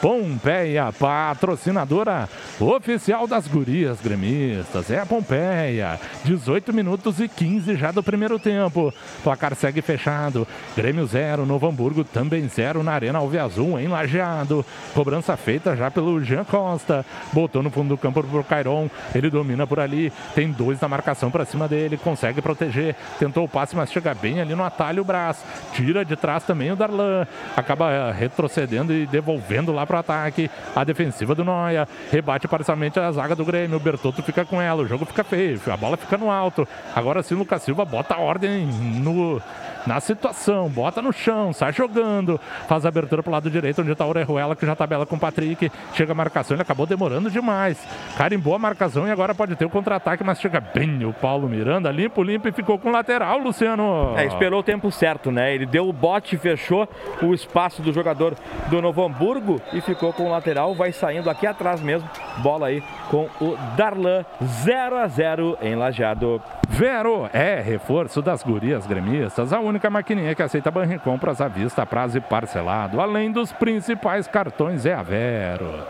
[0.00, 2.26] Pompeia, patrocinadora
[2.58, 4.90] oficial das gurias gremistas.
[4.90, 6.00] É a Pompeia.
[6.24, 8.94] 18 minutos e 15 já do primeiro tempo.
[9.22, 10.48] Placar segue fechado.
[10.74, 14.64] Grêmio 0, Novo Hamburgo também 0 na Arena Alveazul, em Lajeado.
[14.94, 17.04] Cobrança feita já pelo Jean Costa.
[17.30, 18.88] Botou no fundo do campo pro Cairon.
[19.14, 20.10] Ele domina por ali.
[20.34, 21.98] Tem dois na marcação para cima dele.
[21.98, 22.96] Consegue proteger.
[23.18, 25.44] Tentou o passe, mas chega bem ali no atalho o braço.
[25.74, 27.26] Tira de trás também o Darlan.
[27.54, 30.48] Acaba retrocedendo e devolvendo lá para o ataque.
[30.74, 33.76] A defensiva do Noia rebate parcialmente a zaga do Grêmio.
[33.76, 34.82] O Bertotto fica com ela.
[34.82, 35.60] O jogo fica feio.
[35.66, 36.66] A bola fica no alto.
[36.94, 39.42] Agora sim, o Lucas Silva bota ordem no,
[39.86, 44.04] na situação, bota no chão, sai jogando, faz a abertura pro lado direito, onde está
[44.04, 45.70] o Orejuela, que já tabela com o Patrick.
[45.94, 47.78] Chega a marcação, ele acabou demorando demais.
[48.16, 51.90] Carimbou a marcação e agora pode ter o contra-ataque, mas chega bem o Paulo Miranda,
[51.90, 54.14] limpo, limpo e ficou com lateral, Luciano.
[54.16, 55.54] É, esperou o tempo certo, né?
[55.54, 56.88] Ele deu o bote, fechou
[57.22, 58.34] o espaço do jogador
[58.68, 62.08] do Novo Hamburgo e ficou com o lateral, vai saindo aqui atrás mesmo.
[62.38, 66.40] Bola aí com o Darlan 0 a 0 em Lajeado.
[66.68, 72.18] Vero é reforço das gurias gremistas, a única maquininha que aceita compras à vista, prazo
[72.18, 75.86] e parcelado, além dos principais cartões é a Vero.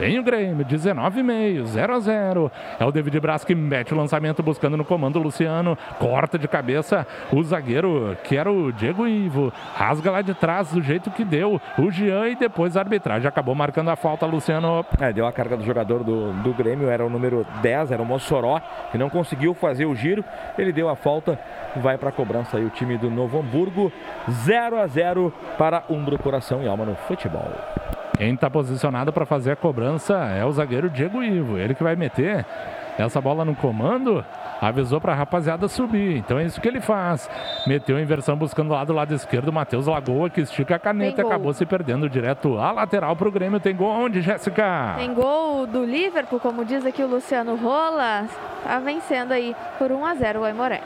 [0.00, 2.52] Tem o Grêmio, 19,5, 0 a 0.
[2.78, 5.76] É o David Braz que mete o lançamento buscando no comando o Luciano.
[5.98, 9.52] Corta de cabeça o zagueiro, que era o Diego Ivo.
[9.74, 13.54] Rasga lá de trás do jeito que deu o Jean e depois a arbitragem acabou
[13.54, 14.86] marcando a falta, Luciano.
[14.98, 18.06] É, deu a carga do jogador do, do Grêmio, era o número 10, era o
[18.06, 18.58] Mossoró,
[18.90, 20.24] que não conseguiu fazer o giro.
[20.56, 21.38] Ele deu a falta,
[21.76, 23.92] vai para a cobrança aí o time do Novo Hamburgo.
[24.30, 27.52] 0 a 0 para Umbro Coração e Alma no futebol.
[28.20, 31.56] Quem está posicionado para fazer a cobrança é o zagueiro Diego Ivo.
[31.56, 32.44] Ele que vai meter
[32.98, 34.22] essa bola no comando,
[34.60, 36.18] avisou para a rapaziada subir.
[36.18, 37.30] Então é isso que ele faz.
[37.66, 41.24] Meteu a inversão buscando lá do lado esquerdo, Matheus Lagoa, que estica a caneta e
[41.24, 43.58] acabou se perdendo direto à lateral para o Grêmio.
[43.58, 44.96] Tem gol onde, Jéssica?
[44.98, 48.26] Tem gol do Liverpool, como diz aqui o Luciano Rola.
[48.62, 50.82] Tá vencendo aí por 1 a 0 o Aimoré.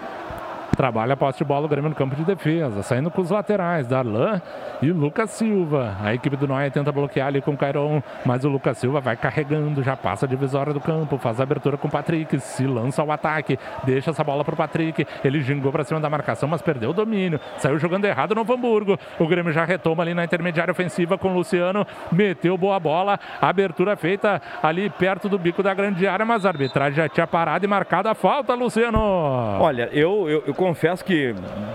[0.77, 3.87] Trabalha a posse de bola o Grêmio no campo de defesa, saindo com os laterais,
[3.87, 4.41] Darlan
[4.83, 5.97] e Lucas Silva.
[6.03, 9.17] A equipe do Noia tenta bloquear ali com o Cairon, mas o Lucas Silva vai
[9.17, 13.03] carregando, já passa a divisória do campo, faz a abertura com o Patrick, se lança
[13.03, 15.07] ao ataque, deixa essa bola pro Patrick.
[15.25, 17.39] Ele gingou para cima da marcação, mas perdeu o domínio.
[17.59, 18.99] Saiu jogando errado no Hamburgo.
[19.19, 23.97] O Grêmio já retoma ali na intermediária ofensiva com o Luciano, meteu boa bola, abertura
[23.97, 27.69] feita ali perto do bico da grande área, mas a arbitragem já tinha parado e
[27.69, 28.99] marcado a falta, Luciano.
[28.99, 31.35] Olha, eu, eu, eu confesso que,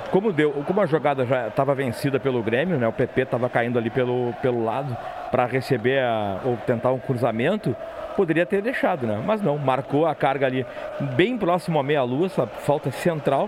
[0.10, 3.78] como, deu, como a jogada já estava vencida pelo Grêmio, né, o PP estava caindo
[3.78, 4.98] ali pelo, pelo lado
[5.30, 7.76] para receber a, ou tentar um cruzamento,
[8.18, 9.22] poderia ter deixado, né?
[9.24, 10.66] Mas não, marcou a carga ali
[11.16, 13.48] bem próximo à meia-lua, essa falta central,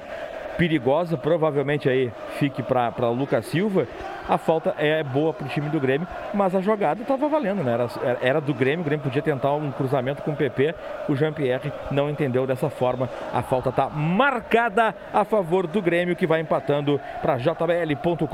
[0.60, 3.88] perigosa, provavelmente aí fique para Lucas Silva
[4.32, 7.74] a falta é boa para o time do Grêmio, mas a jogada estava valendo, né?
[7.74, 10.74] Era, era, do Grêmio, o Grêmio podia tentar um cruzamento com o PP,
[11.10, 13.10] o Jean-Pierre não entendeu dessa forma.
[13.34, 18.28] A falta está marcada a favor do Grêmio, que vai empatando para jbl.com.br.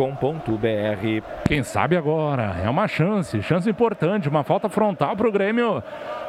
[1.48, 2.58] Quem sabe agora?
[2.64, 5.82] É uma chance, chance importante, uma falta frontal para o Grêmio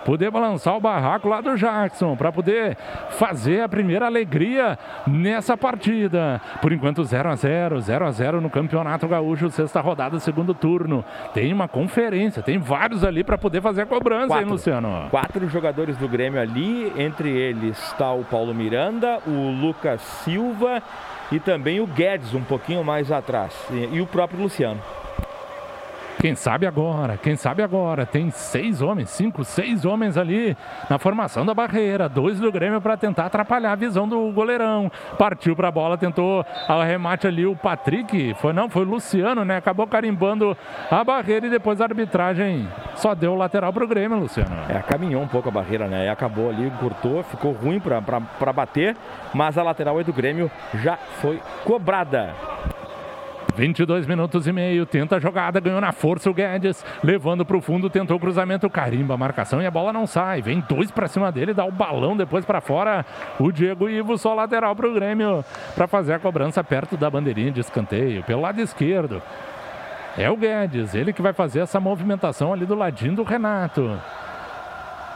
[0.09, 2.78] poder balançar o barraco lá do Jackson, para poder
[3.11, 6.40] fazer a primeira alegria nessa partida.
[6.62, 11.04] Por enquanto 0 a 0 0 a 0 no Campeonato Gaúcho sexta rodada, segundo turno.
[11.34, 15.06] Tem uma conferência, tem vários ali para poder fazer a cobrança, quatro, hein, Luciano?
[15.10, 20.82] Quatro jogadores do Grêmio ali, entre eles está o Paulo Miranda, o Lucas Silva
[21.32, 24.80] e também o Guedes, um pouquinho mais atrás, e, e o próprio Luciano.
[26.20, 28.04] Quem sabe agora, quem sabe agora.
[28.04, 30.57] Tem seis homens, cinco, seis homens ali
[30.90, 32.09] na formação da barreira.
[32.09, 34.90] Dois do Grêmio para tentar atrapalhar a visão do goleirão.
[35.16, 38.35] Partiu para a bola, tentou arremate ali o Patrick.
[38.40, 39.59] Foi não, foi o Luciano, né?
[39.59, 40.57] Acabou carimbando
[40.90, 44.57] a barreira e depois a arbitragem só deu o lateral para o Grêmio, Luciano.
[44.68, 46.07] É, caminhou um pouco a barreira, né?
[46.07, 48.96] E acabou ali, cortou, ficou ruim para bater,
[49.33, 52.35] mas a lateral aí do Grêmio já foi cobrada.
[53.58, 57.60] 22 minutos e meio, tenta a jogada, ganhou na força o Guedes, levando para o
[57.60, 60.40] fundo, tentou o cruzamento, carimba a marcação e a bola não sai.
[60.40, 63.04] Vem dois para cima dele, dá o balão depois para fora.
[63.36, 65.44] O Diego Ivo só lateral para o Grêmio
[65.74, 69.20] para fazer a cobrança perto da bandeirinha de escanteio, pelo lado esquerdo.
[70.16, 74.00] É o Guedes, ele que vai fazer essa movimentação ali do ladinho do Renato.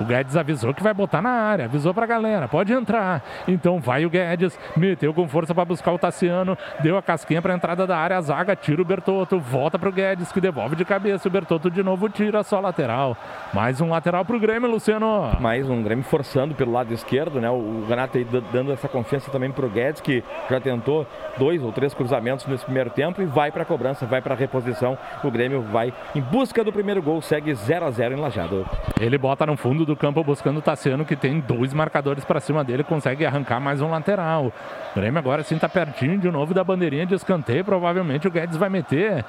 [0.02, 3.22] O Guedes avisou que vai botar na área, avisou pra galera, pode entrar.
[3.46, 7.54] Então vai o Guedes, meteu com força para buscar o Tassiano, deu a casquinha pra
[7.54, 11.28] entrada da área, a zaga tira o Bertotto, volta pro Guedes que devolve de cabeça.
[11.28, 13.16] O Bertotto de novo tira só lateral.
[13.54, 15.36] Mais um lateral pro Grêmio, Luciano.
[15.38, 17.48] Mais um Grêmio forçando pelo lado esquerdo, né?
[17.48, 21.06] O Renato aí dando essa confiança também pro Guedes que já tentou
[21.38, 24.98] dois ou três cruzamentos nesse primeiro tempo e vai pra cobrança, vai pra reposição.
[25.22, 28.66] O Grêmio vai em busca do primeiro gol, segue 0 a 0 em Lajado.
[29.00, 32.40] Ele bota no fundo do do campo buscando o Tassiano, que tem dois marcadores para
[32.40, 34.46] cima dele, consegue arrancar mais um lateral.
[34.46, 37.64] O Grêmio agora sim está pertinho de novo da bandeirinha de escanteio.
[37.64, 39.24] Provavelmente o Guedes vai meter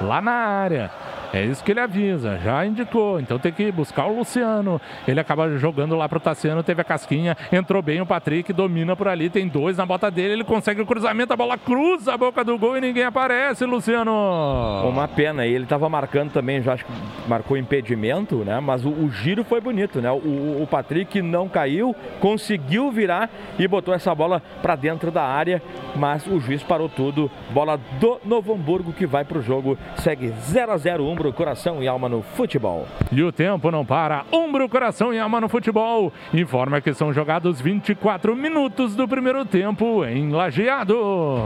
[0.00, 0.90] lá na área.
[1.32, 3.20] É isso que ele avisa, já indicou.
[3.20, 4.80] Então tem que buscar o Luciano.
[5.06, 9.08] Ele acaba jogando lá pro Tassiano, teve a casquinha, entrou bem o Patrick, domina por
[9.08, 12.42] ali, tem dois na bota dele, ele consegue o cruzamento, a bola cruza a boca
[12.42, 14.10] do gol e ninguém aparece, Luciano.
[14.88, 16.92] Uma pena, ele estava marcando também, já acho que
[17.28, 18.58] marcou impedimento, né?
[18.60, 20.10] Mas o, o giro foi bonito, né?
[20.10, 25.62] O, o, Patrick não caiu, conseguiu virar e botou essa bola para dentro da área,
[25.96, 27.30] mas o juiz parou tudo.
[27.50, 31.82] Bola do Novo Hamburgo que vai pro jogo, segue 0 a 0 1 Umbro, coração
[31.82, 32.86] e alma no futebol.
[33.10, 34.24] E o tempo não para.
[34.32, 36.12] Umbro, coração e alma no futebol.
[36.32, 41.44] Informa que são jogados 24 minutos do primeiro tempo em Lajeado.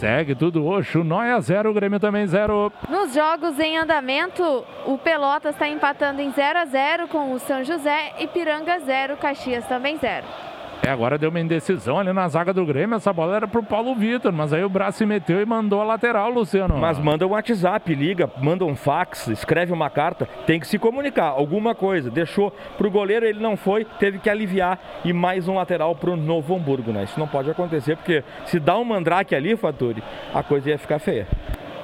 [0.00, 2.72] Segue tudo Oxo, Noia 0, Grêmio também 0.
[2.88, 7.62] Nos jogos em andamento, o Pelotas está empatando em 0 a 0 com o São
[7.62, 10.26] José e Piranga 0, Caxias também 0.
[10.82, 12.96] É, agora deu uma indecisão ali na zaga do Grêmio.
[12.96, 15.84] Essa bola era pro Paulo Vitor, mas aí o braço se meteu e mandou a
[15.84, 16.78] lateral, Luciano.
[16.78, 21.26] Mas manda um WhatsApp, liga, manda um fax, escreve uma carta, tem que se comunicar,
[21.26, 22.10] alguma coisa.
[22.10, 26.56] Deixou pro goleiro, ele não foi, teve que aliviar e mais um lateral pro Novo
[26.56, 27.04] Hamburgo, né?
[27.04, 30.02] Isso não pode acontecer, porque se dá um mandrake ali, Faturi,
[30.34, 31.28] a coisa ia ficar feia.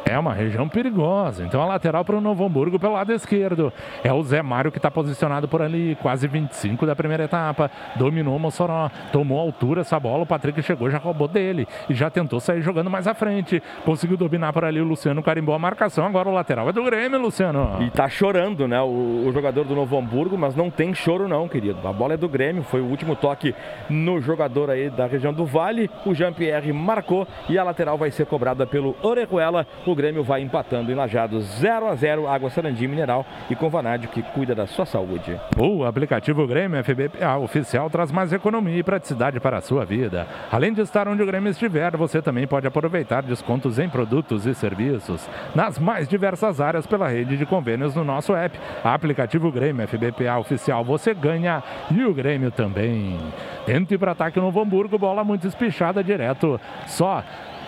[0.08, 1.44] É uma região perigosa.
[1.44, 3.72] Então a lateral para o Novo Hamburgo pelo lado esquerdo.
[4.04, 7.68] É o Zé Mário que está posicionado por ali, quase 25 da primeira etapa.
[7.96, 10.22] Dominou o Mossoró, tomou altura essa bola.
[10.22, 13.60] O Patrick chegou, já roubou dele e já tentou sair jogando mais à frente.
[13.84, 16.06] Conseguiu dominar por ali o Luciano, carimbou a marcação.
[16.06, 17.82] Agora o lateral é do Grêmio, Luciano.
[17.82, 18.80] E tá chorando, né?
[18.80, 21.86] O, o jogador do Novo Hamburgo, mas não tem choro, não, querido.
[21.86, 22.62] A bola é do Grêmio.
[22.62, 23.52] Foi o último toque
[23.90, 25.90] no jogador aí da região do Vale.
[26.04, 29.66] O Jean-Pierre marcou e a lateral vai ser cobrada pelo Orejuela.
[29.84, 34.08] O Grêmio vai empatando em Lajados 0 a 0 Água Sarandim Mineral e com Vanádio
[34.10, 35.40] que cuida da sua saúde.
[35.58, 40.26] O aplicativo Grêmio FBPA oficial traz mais economia e praticidade para a sua vida.
[40.52, 44.54] Além de estar onde o Grêmio estiver, você também pode aproveitar descontos em produtos e
[44.54, 48.58] serviços nas mais diversas áreas pela rede de convênios no nosso app.
[48.84, 53.18] Aplicativo Grêmio FBPA oficial, você ganha e o Grêmio também.
[53.64, 56.60] Tente para ataque no Novo Hamburgo, bola muito espichada direto.
[56.86, 57.24] Só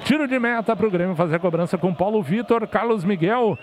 [0.08, 3.58] Tiro de meta para o Grêmio fazer a cobrança com Paulo Vitor, Carlos Miguel.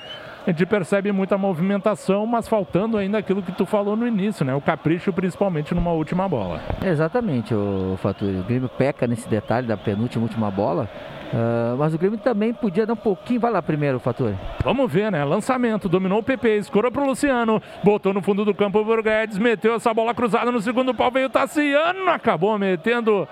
[0.46, 4.54] A gente percebe muita movimentação, mas faltando ainda aquilo que tu falou no início, né?
[4.54, 6.62] O capricho, principalmente numa última bola.
[6.86, 8.38] Exatamente, o Faturi.
[8.38, 10.88] O Grêmio peca nesse detalhe da penúltima última bola.
[11.34, 13.40] Uh, mas o Grêmio também podia dar um pouquinho.
[13.40, 14.36] Vai lá primeiro, Fator.
[14.64, 15.26] Vamos ver, né?
[15.26, 19.74] Lançamento, dominou o PP, escorou pro Luciano, botou no fundo do campo o Burguedes, meteu
[19.74, 23.28] essa bola cruzada no segundo pau, veio o Tassiano, acabou metendo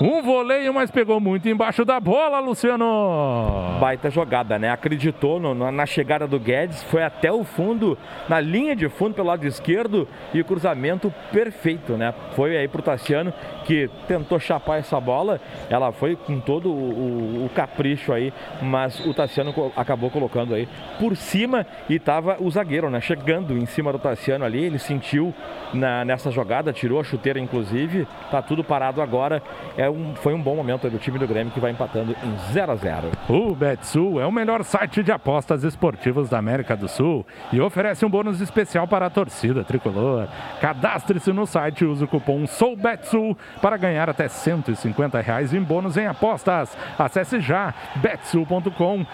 [0.00, 3.78] um voleio, mas pegou muito embaixo da bola, Luciano.
[3.80, 4.70] Baita jogada, né?
[4.70, 7.96] Acreditou no, na chegada do Guedes, foi até o fundo,
[8.28, 12.14] na linha de fundo pelo lado esquerdo e o cruzamento perfeito, né?
[12.34, 13.32] Foi aí pro Tassiano
[13.64, 18.32] que tentou chapar essa bola, ela foi com todo o, o o, capricho aí,
[18.62, 23.00] mas o Tassiano acabou colocando aí por cima e tava o zagueiro, né?
[23.00, 25.34] Chegando em cima do Tassiano ali, ele sentiu
[25.72, 29.42] na, nessa jogada, tirou a chuteira inclusive, tá tudo parado agora.
[29.76, 32.72] É um, foi um bom momento do time do Grêmio que vai empatando em 0
[32.72, 37.26] a 0 O Betsul é o melhor site de apostas esportivas da América do Sul
[37.52, 40.28] e oferece um bônus especial para a torcida tricolor.
[40.60, 45.96] Cadastre-se no site e use o cupom SOUBETSUL para ganhar até 150 reais em bônus
[45.96, 46.76] em apostas.
[46.98, 49.06] Acesse já betsul.com.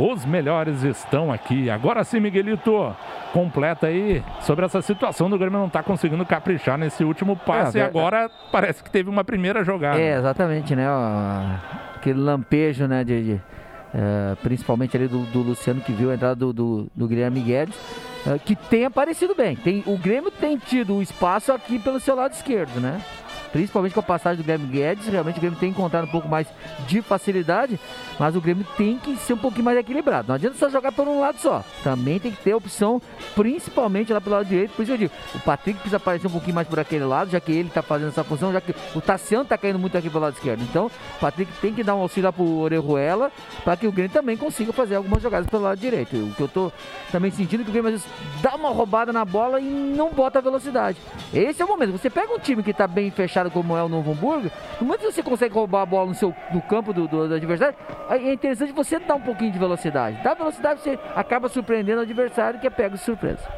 [0.00, 1.68] Os melhores estão aqui.
[1.68, 2.96] Agora sim, Miguelito,
[3.34, 7.78] completa aí sobre essa situação do Grêmio não tá conseguindo caprichar nesse último passe.
[7.78, 10.00] É, e agora parece que teve uma primeira jogada.
[10.00, 10.86] É, exatamente, né?
[11.94, 13.04] Aquele lampejo, né?
[13.04, 17.06] De, de uh, principalmente ali do, do, Luciano que viu a entrada do, do, do
[17.06, 17.76] Guilherme Guedes.
[18.26, 19.54] Uh, que tem aparecido bem.
[19.54, 23.02] Tem, o Grêmio tem tido o espaço aqui pelo seu lado esquerdo, né?
[23.52, 25.06] Principalmente com a passagem do Guilherme Guedes.
[25.06, 26.46] Realmente o Grêmio tem encontrado um pouco mais
[26.86, 27.78] de facilidade,
[28.18, 30.28] mas o Grêmio tem que ser um pouquinho mais equilibrado.
[30.28, 31.64] Não adianta só jogar por um lado só.
[31.82, 33.00] Também tem que ter opção,
[33.34, 34.72] principalmente lá pelo lado direito.
[34.72, 37.40] Por isso eu digo, o Patrick precisa aparecer um pouquinho mais por aquele lado, já
[37.40, 40.24] que ele está fazendo essa função, já que o Tassiano está caindo muito aqui pelo
[40.24, 40.62] lado esquerdo.
[40.62, 43.30] Então, o Patrick tem que dar um auxílio lá pro Orejuela
[43.64, 46.16] para que o Grêmio também consiga fazer algumas jogadas pelo lado direito.
[46.16, 46.72] O que eu tô
[47.10, 48.08] também sentindo é que o Grêmio às vezes
[48.42, 50.98] dá uma roubada na bola e não bota velocidade.
[51.32, 51.92] Esse é o momento.
[51.92, 54.50] Você pega um time que está bem fechado fechado como é o Novo Hamburgo,
[54.80, 57.34] no momento que você consegue roubar a bola no, seu, no campo do, do, do
[57.34, 57.74] adversário,
[58.10, 60.18] é interessante você dar um pouquinho de velocidade.
[60.22, 63.48] Dá velocidade, você acaba surpreendendo o adversário que é pego de surpresa.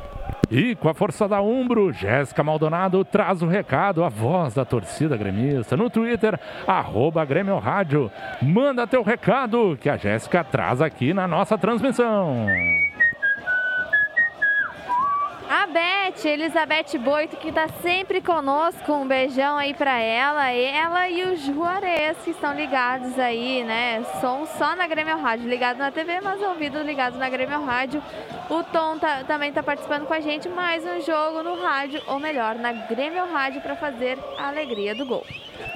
[0.50, 5.16] E com a força da Umbro, Jéssica Maldonado traz o recado, a voz da torcida
[5.16, 5.76] gremista.
[5.76, 8.10] No Twitter, arroba Grêmio Rádio.
[8.42, 12.46] Manda teu recado que a Jéssica traz aqui na nossa transmissão.
[15.54, 20.48] A Beth, Elizabeth Boito, que está sempre conosco, um beijão aí para ela.
[20.50, 24.02] Ela e o Juarez, que estão ligados aí, né?
[24.18, 28.02] Som só na Grêmio Rádio, ligado na TV, mas ouvido ligado na Grêmio Rádio.
[28.48, 32.18] O Tom tá, também está participando com a gente, mais um jogo no rádio, ou
[32.18, 35.26] melhor, na Grêmio Rádio, para fazer a alegria do gol.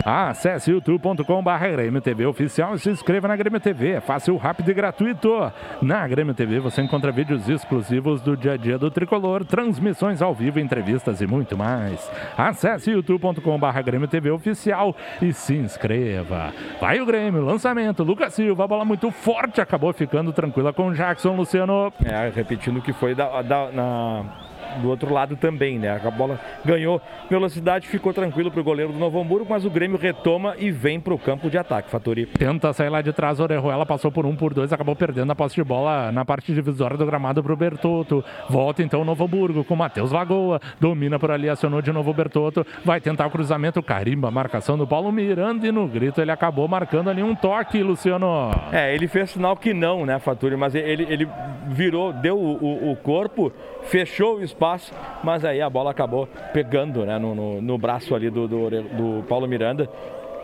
[0.05, 3.93] Acesse youtube.com.br Grêmio TV Oficial e se inscreva na Grêmio TV.
[3.93, 5.53] É fácil, rápido e gratuito.
[5.83, 10.33] Na Grêmio TV você encontra vídeos exclusivos do dia a dia do tricolor, transmissões ao
[10.33, 12.11] vivo, entrevistas e muito mais.
[12.37, 16.53] Acesse youtube.com.br Grêmio TV Oficial e se inscreva.
[16.81, 21.93] Vai o Grêmio, lançamento, Lucas Silva, bola muito forte, acabou ficando tranquila com Jackson Luciano.
[22.05, 24.46] É, repetindo o que foi da, da, na
[24.81, 26.01] do outro lado também, né?
[26.05, 27.01] A bola ganhou
[27.31, 31.01] velocidade, ficou tranquilo para o goleiro do Novo Hamburgo, mas o Grêmio retoma e vem
[31.01, 32.27] para o campo de ataque, Faturi.
[32.27, 35.55] Tenta sair lá de trás, Orejuela passou por um, por dois, acabou perdendo a posse
[35.55, 38.25] de bola na parte divisória do gramado para o Bertotto.
[38.49, 42.15] Volta então o Novo Hamburgo com Matheus Lagoa, domina por ali, acionou de novo o
[42.15, 46.69] Bertotto, vai tentar o cruzamento, carimba, marcação do Paulo Miranda e no grito ele acabou
[46.69, 48.51] marcando ali um toque, Luciano.
[48.73, 51.29] É, ele fez sinal que não, né, Faturi, mas ele, ele
[51.69, 53.53] virou, deu o, o, o corpo,
[53.85, 54.93] fechou o espaço espaço,
[55.23, 59.25] mas aí a bola acabou pegando né, no, no, no braço ali do, do, do,
[59.29, 59.87] Paulo Miranda,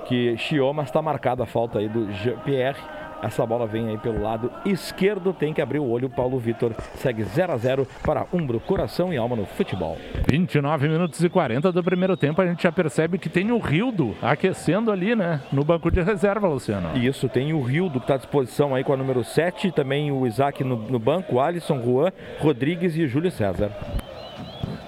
[0.05, 2.77] que chiou, mas está marcada a falta aí do Jean-Pierre
[3.23, 6.11] Essa bola vem aí pelo lado esquerdo, tem que abrir o olho.
[6.11, 9.97] Paulo Vitor segue 0 a 0 para Umbro, coração e alma no futebol.
[10.29, 14.17] 29 minutos e 40 do primeiro tempo, a gente já percebe que tem o Rildo
[14.21, 15.41] aquecendo ali, né?
[15.53, 16.97] No banco de reserva, Luciano.
[16.99, 20.27] Isso, tem o Rildo que está à disposição aí com a número 7, também o
[20.27, 23.71] Isaac no, no banco, Alisson, Juan, Rodrigues e Júlio César.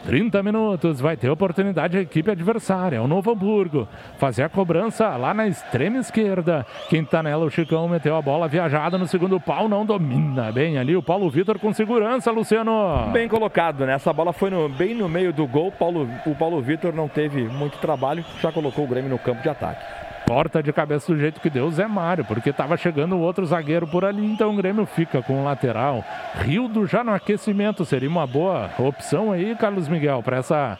[0.06, 3.88] 30 minutos, vai ter oportunidade a equipe adversária, o Novo Hamburgo.
[4.18, 6.66] Fazer a cobrança lá na extrema esquerda.
[6.90, 10.94] Quem nela, o Chicão, meteu a bola viajada no segundo pau, não domina bem ali.
[10.94, 13.10] O Paulo Vitor com segurança, Luciano.
[13.12, 13.94] Bem colocado, né?
[13.94, 15.72] Essa bola foi no, bem no meio do gol.
[15.72, 19.48] Paulo, o Paulo Vitor não teve muito trabalho, já colocou o Grêmio no campo de
[19.48, 20.03] ataque.
[20.26, 24.04] Corta de cabeça do jeito que deu Zé Mário, porque estava chegando outro zagueiro por
[24.06, 26.02] ali, então o Grêmio fica com o lateral.
[26.36, 30.78] Rildo já no aquecimento, seria uma boa opção aí, Carlos Miguel, para essa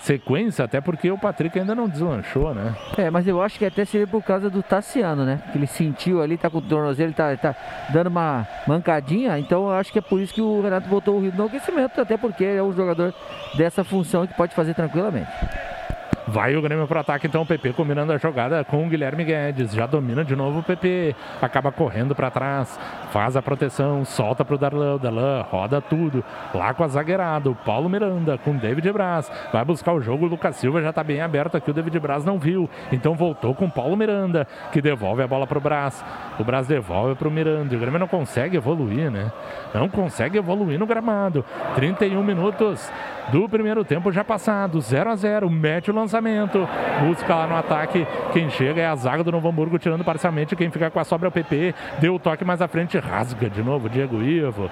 [0.00, 2.74] sequência, até porque o Patrick ainda não deslanchou, né?
[2.98, 5.40] É, mas eu acho que até seria por causa do Tassiano, né?
[5.50, 7.54] Que ele sentiu ali, tá com o tornozelo, tá, tá
[7.90, 11.20] dando uma mancadinha, então eu acho que é por isso que o Renato botou o
[11.20, 13.14] Rildo no aquecimento, até porque é um jogador
[13.56, 15.30] dessa função que pode fazer tranquilamente.
[16.26, 19.74] Vai o Grêmio para ataque, então o PP combinando a jogada com o Guilherme Guedes.
[19.74, 21.14] Já domina de novo o PP.
[21.40, 24.94] Acaba correndo para trás, faz a proteção, solta para o Darlan.
[24.94, 26.24] O Darlan roda tudo.
[26.54, 29.30] Lá com a zagueirada, o Paulo Miranda com o David Braz.
[29.52, 30.24] Vai buscar o jogo.
[30.24, 31.70] O Lucas Silva já está bem aberto aqui.
[31.70, 32.70] O David Braz não viu.
[32.90, 36.02] Então voltou com o Paulo Miranda, que devolve a bola para o Braz.
[36.38, 37.76] O Braz devolve para o Miranda.
[37.76, 39.30] O Grêmio não consegue evoluir, né?
[39.74, 41.44] Não consegue evoluir no gramado.
[41.74, 42.90] 31 minutos
[43.30, 44.80] do primeiro tempo já passado.
[44.80, 46.13] 0 a 0 Mete o lançamento.
[47.00, 48.06] Busca lá no ataque.
[48.32, 50.56] Quem chega é a zaga do Novo Hamburgo, tirando parcialmente.
[50.56, 51.74] Quem fica com a sobra é o PP.
[52.00, 52.98] Deu o toque mais à frente.
[52.98, 53.88] Rasga de novo.
[53.88, 54.70] Diego Ivo.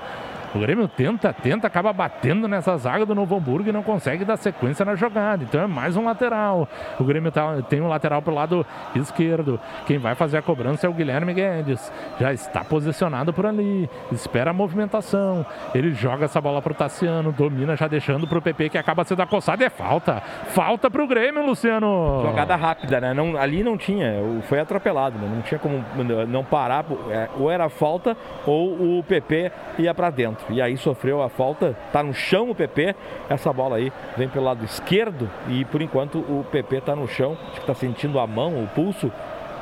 [0.54, 4.36] O Grêmio tenta, tenta, acaba batendo nessa zaga do Novo Hamburgo e não consegue dar
[4.36, 5.44] sequência na jogada.
[5.44, 6.68] Então é mais um lateral.
[7.00, 9.58] O Grêmio tá, tem um lateral para o lado esquerdo.
[9.86, 11.90] Quem vai fazer a cobrança é o Guilherme Guedes.
[12.20, 13.88] Já está posicionado por ali.
[14.12, 15.46] Espera a movimentação.
[15.74, 17.32] Ele joga essa bola para o Tassiano.
[17.32, 19.64] Domina já deixando para o PP que acaba sendo acossado.
[19.64, 20.20] É falta.
[20.48, 22.20] Falta para o Grêmio, Luciano.
[22.22, 23.14] Jogada rápida, né?
[23.14, 24.16] Não, ali não tinha.
[24.42, 25.18] Foi atropelado.
[25.18, 25.32] Né?
[25.34, 25.82] Não tinha como
[26.28, 26.84] não parar.
[27.10, 28.14] É, ou era falta
[28.46, 31.76] ou o PP ia para dentro e aí sofreu a falta.
[31.92, 32.94] Tá no chão o PP.
[33.28, 37.36] Essa bola aí vem pelo lado esquerdo e por enquanto o PP tá no chão.
[37.50, 39.10] Acho que tá sentindo a mão, o pulso.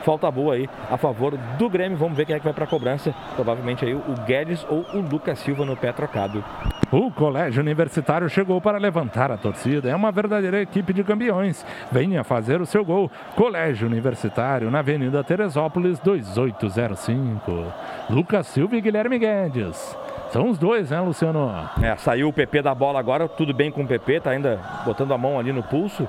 [0.03, 1.99] Falta boa aí a favor do Grêmio.
[1.99, 3.15] Vamos ver quem é que vai para a cobrança.
[3.35, 6.43] Provavelmente aí o Guedes ou o Lucas Silva no pé trocado.
[6.91, 9.89] O Colégio Universitário chegou para levantar a torcida.
[9.89, 11.65] É uma verdadeira equipe de campeões.
[11.93, 13.11] Venha fazer o seu gol.
[13.37, 17.73] Colégio Universitário, na Avenida Teresópolis, 2805.
[18.09, 19.97] Lucas Silva e Guilherme Guedes.
[20.31, 21.53] São os dois, né, Luciano?
[21.83, 25.13] É, saiu o PP da bola agora, tudo bem com o PP, tá ainda botando
[25.13, 26.09] a mão ali no pulso.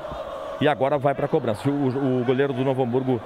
[0.59, 1.67] E agora vai para a cobrança.
[1.67, 3.19] O, o goleiro do Novo Hamburgo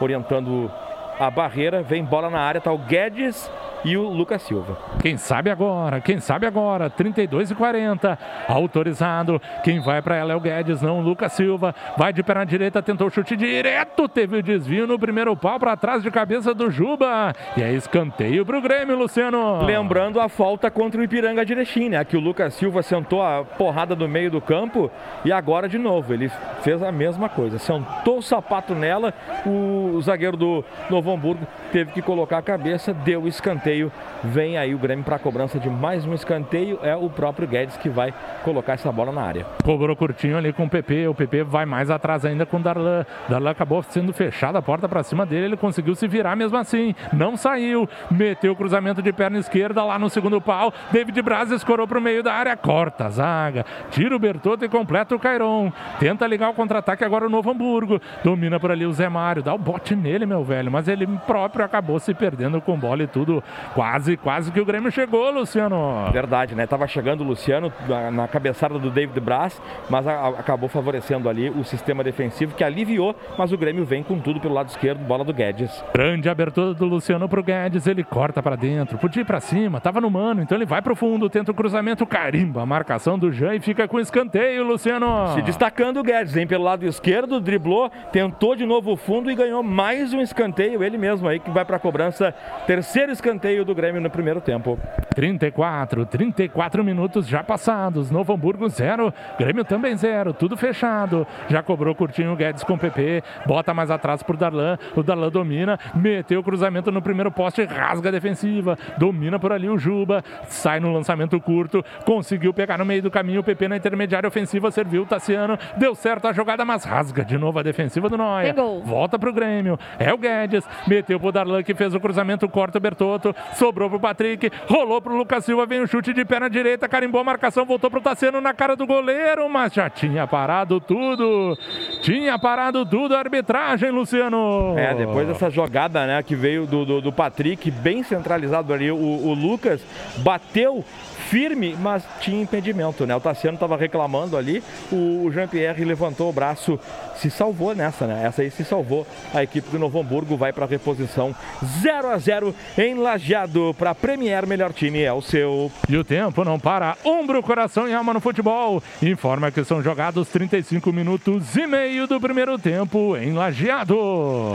[0.00, 0.70] orientando
[1.18, 3.50] a barreira, vem bola na área, tá o Guedes
[3.84, 4.78] e o Lucas Silva.
[5.00, 8.18] Quem sabe agora, quem sabe agora, 32 e 40,
[8.48, 9.40] autorizado.
[9.62, 11.74] Quem vai para ela é o Guedes, não o Lucas Silva.
[11.96, 16.02] Vai de perna direita, tentou chute direto, teve o desvio no primeiro pau para trás
[16.02, 17.34] de cabeça do Juba.
[17.56, 19.64] E é escanteio para o Grêmio, Luciano.
[19.64, 22.04] Lembrando a falta contra o Ipiranga Erechim, né?
[22.04, 24.90] Que o Lucas Silva sentou a porrada do meio do campo
[25.24, 26.30] e agora de novo ele
[26.62, 27.58] fez a mesma coisa.
[27.58, 29.12] Sentou o sapato nela,
[29.46, 33.92] o zagueiro do Novo Hamburgo teve que colocar a cabeça, deu o escanteio escanteio.
[34.22, 36.78] Vem aí o Grêmio para a cobrança de mais um escanteio.
[36.82, 39.46] É o próprio Guedes que vai colocar essa bola na área.
[39.62, 41.08] Cobrou curtinho ali com o PP.
[41.08, 43.04] O PP vai mais atrás ainda com o Darlan.
[43.28, 45.46] Darlan acabou sendo fechada a porta para cima dele.
[45.46, 46.94] Ele conseguiu se virar mesmo assim.
[47.12, 47.88] Não saiu.
[48.10, 50.72] Meteu o cruzamento de perna esquerda lá no segundo pau.
[50.90, 52.56] David Braz escorou para o meio da área.
[52.56, 53.66] Corta a zaga.
[53.90, 55.70] Tira o Bertotto e completa o Cairon.
[56.00, 58.00] Tenta ligar o contra-ataque agora o Novo Hamburgo.
[58.22, 59.42] Domina por ali o Zé Mário.
[59.42, 60.70] Dá o bote nele, meu velho.
[60.70, 63.42] Mas ele próprio acabou se perdendo com bola e tudo.
[63.74, 66.10] Quase, quase que o Grêmio chegou, Luciano.
[66.12, 66.66] Verdade, né?
[66.66, 71.28] Tava chegando o Luciano na, na cabeçada do David Braz, mas a, a, acabou favorecendo
[71.28, 74.98] ali o sistema defensivo que aliviou, mas o Grêmio vem com tudo pelo lado esquerdo,
[75.04, 75.84] bola do Guedes.
[75.92, 80.00] Grande abertura do Luciano pro Guedes, ele corta para dentro, podia ir para cima, tava
[80.00, 83.54] no mano, então ele vai pro fundo, tenta o cruzamento, carimba a marcação do Jean
[83.54, 85.34] e fica com escanteio, Luciano.
[85.34, 89.34] Se destacando o Guedes, vem pelo lado esquerdo, driblou, tentou de novo o fundo e
[89.34, 92.34] ganhou mais um escanteio, ele mesmo aí que vai para a cobrança,
[92.66, 94.78] terceiro escanteio do Grêmio no primeiro tempo.
[95.14, 98.10] 34, 34 minutos já passados.
[98.10, 101.26] Novo Hamburgo 0, Grêmio também 0, tudo fechado.
[101.48, 104.78] Já cobrou curtinho Guedes com o PP, bota mais atrás pro Darlan.
[104.96, 109.68] O Darlan domina, meteu o cruzamento no primeiro poste, rasga a defensiva, domina por ali
[109.68, 113.76] o Juba, sai no lançamento curto, conseguiu pegar no meio do caminho o PP na
[113.76, 118.08] intermediária ofensiva, serviu o Tassiano, deu certo a jogada, mas rasga de novo a defensiva
[118.08, 118.54] do Noia.
[118.84, 122.80] Volta pro Grêmio, é o Guedes, meteu pro Darlan que fez o cruzamento, corta o
[122.80, 127.20] Bertotto, sobrou pro Patrick, rolou pro Lucas Silva, vem o chute de perna direita, carimbou
[127.20, 131.58] a marcação, voltou pro Tassiano na cara do goleiro, mas já tinha parado tudo.
[132.00, 134.74] Tinha parado tudo a arbitragem, Luciano.
[134.76, 138.96] É, depois dessa jogada, né, que veio do, do, do Patrick, bem centralizado ali, o,
[138.96, 139.84] o Lucas
[140.18, 140.84] bateu
[141.28, 143.14] firme, mas tinha impedimento, né?
[143.14, 144.62] O Tassiano estava reclamando ali,
[144.92, 146.78] o Jean-Pierre levantou o braço,
[147.16, 148.24] se salvou nessa, né?
[148.24, 149.06] Essa aí se salvou.
[149.32, 151.34] A equipe do Novo Hamburgo vai para a reposição
[151.82, 155.70] 0 a 0 em Lajeado para Premier, melhor time é o seu.
[155.88, 156.96] E o tempo não para.
[157.04, 158.82] Ombro, coração e alma no futebol.
[159.02, 164.54] Informa que são jogados 35 minutos e meio do primeiro tempo em Lajeado.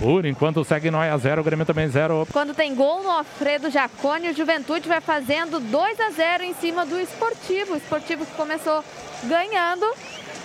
[0.00, 2.28] Por enquanto segue Noia 0, Grêmio também 0.
[2.32, 6.86] Quando tem gol no Alfredo Jaconi, o Juventude vai fazendo 2 a 0 em cima
[6.86, 7.74] do Esportivo.
[7.74, 8.84] O Esportivo que começou
[9.24, 9.84] ganhando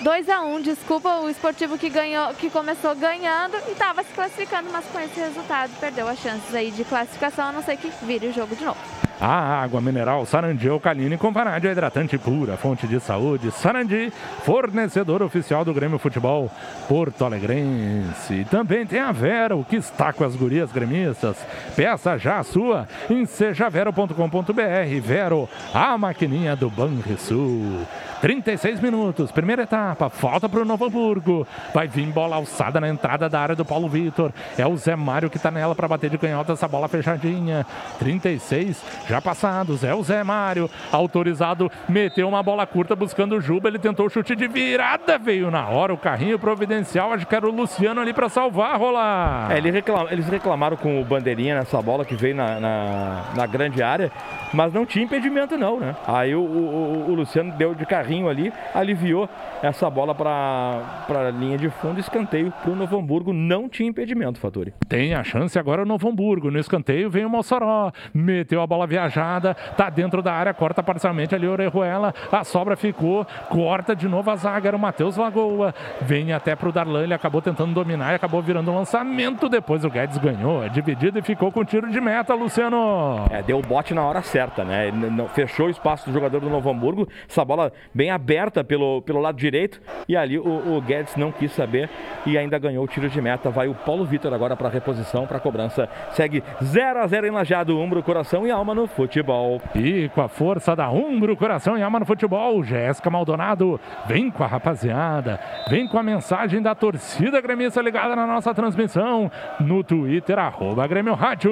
[0.04, 4.70] 2 a 1 desculpa, o esportivo que ganhou, que começou ganhando e estava se classificando,
[4.70, 8.28] mas com esse resultado perdeu as chances aí de classificação, a não ser que vire
[8.28, 8.78] o jogo de novo.
[9.22, 13.50] A água mineral Sarandi alcalina com vanádio hidratante pura, fonte de saúde.
[13.52, 14.12] Sarandi,
[14.44, 16.52] fornecedor oficial do Grêmio Futebol
[16.90, 18.34] Porto Alegrense.
[18.34, 21.38] E também tem a Vero, que está com as gurias gremistas.
[21.78, 25.02] Peça já a sua em sejavero.com.br.
[25.02, 27.88] Vero, a maquininha do Banrisul.
[28.24, 31.46] 36 minutos, primeira etapa, falta para o Novo Hamburgo.
[31.74, 34.32] Vai vir bola alçada na entrada da área do Paulo Vitor.
[34.58, 37.66] É o Zé Mário que está nela para bater de canhota essa bola fechadinha.
[38.00, 40.70] 36 já passados, é o Zé Mário.
[40.90, 43.68] Autorizado, meteu uma bola curta buscando o Juba.
[43.68, 47.12] Ele tentou o chute de virada, veio na hora o carrinho providencial.
[47.12, 49.52] Acho que era o Luciano ali para salvar, rolar.
[49.52, 53.84] É, ele eles reclamaram com o Bandeirinha nessa bola que veio na, na, na grande
[53.84, 54.10] área,
[54.54, 55.96] mas não tinha impedimento, não, né?
[56.08, 59.28] Aí o, o, o Luciano deu de carrinho ali, aliviou
[59.62, 64.40] essa bola para a linha de fundo, escanteio para o Novo Hamburgo, não tinha impedimento,
[64.40, 64.74] Faturi.
[64.88, 68.86] Tem a chance agora o Novo Hamburgo, no escanteio vem o Mossoró, meteu a bola
[68.86, 74.08] viajada, tá dentro da área, corta parcialmente ali o Orejuela, a sobra ficou, corta de
[74.08, 77.74] novo a zaga, era o Matheus Lagoa, vem até para o Darlan, ele acabou tentando
[77.74, 81.64] dominar e acabou virando um lançamento, depois o Guedes ganhou, é dividido e ficou com
[81.64, 83.26] tiro de meta, Luciano.
[83.32, 84.92] É, deu o bote na hora certa, né,
[85.34, 89.38] fechou o espaço do jogador do Novo Hamburgo, essa bola bem aberta pelo, pelo lado
[89.38, 91.90] direito e ali o, o Guedes não quis saber
[92.26, 93.50] e ainda ganhou o tiro de meta.
[93.50, 95.90] Vai o Paulo Vitor agora para a reposição, para a cobrança.
[96.12, 99.62] Segue 0 a 0 em Lajado, Umbro, coração e alma no futebol.
[99.76, 104.44] E com a força da Umbro, coração e alma no futebol, Jéssica Maldonado vem com
[104.44, 105.40] a rapaziada,
[105.70, 111.14] vem com a mensagem da torcida gremista ligada na nossa transmissão no Twitter, arroba Grêmio
[111.14, 111.52] Rádio.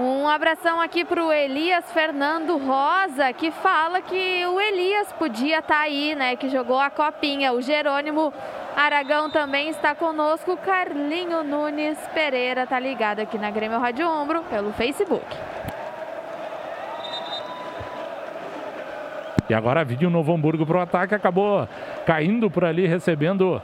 [0.00, 5.74] Um abração aqui para o Elias Fernando Rosa, que fala que o Elias podia estar
[5.74, 6.36] tá aí, né?
[6.36, 7.52] Que jogou a copinha.
[7.52, 8.32] O Jerônimo
[8.74, 10.56] Aragão também está conosco.
[10.56, 15.26] Carlinho Nunes Pereira tá ligado aqui na Grêmio Rádio Ombro pelo Facebook.
[19.50, 21.68] E agora vídeo Novo Hamburgo para o ataque, acabou
[22.06, 23.60] caindo por ali, recebendo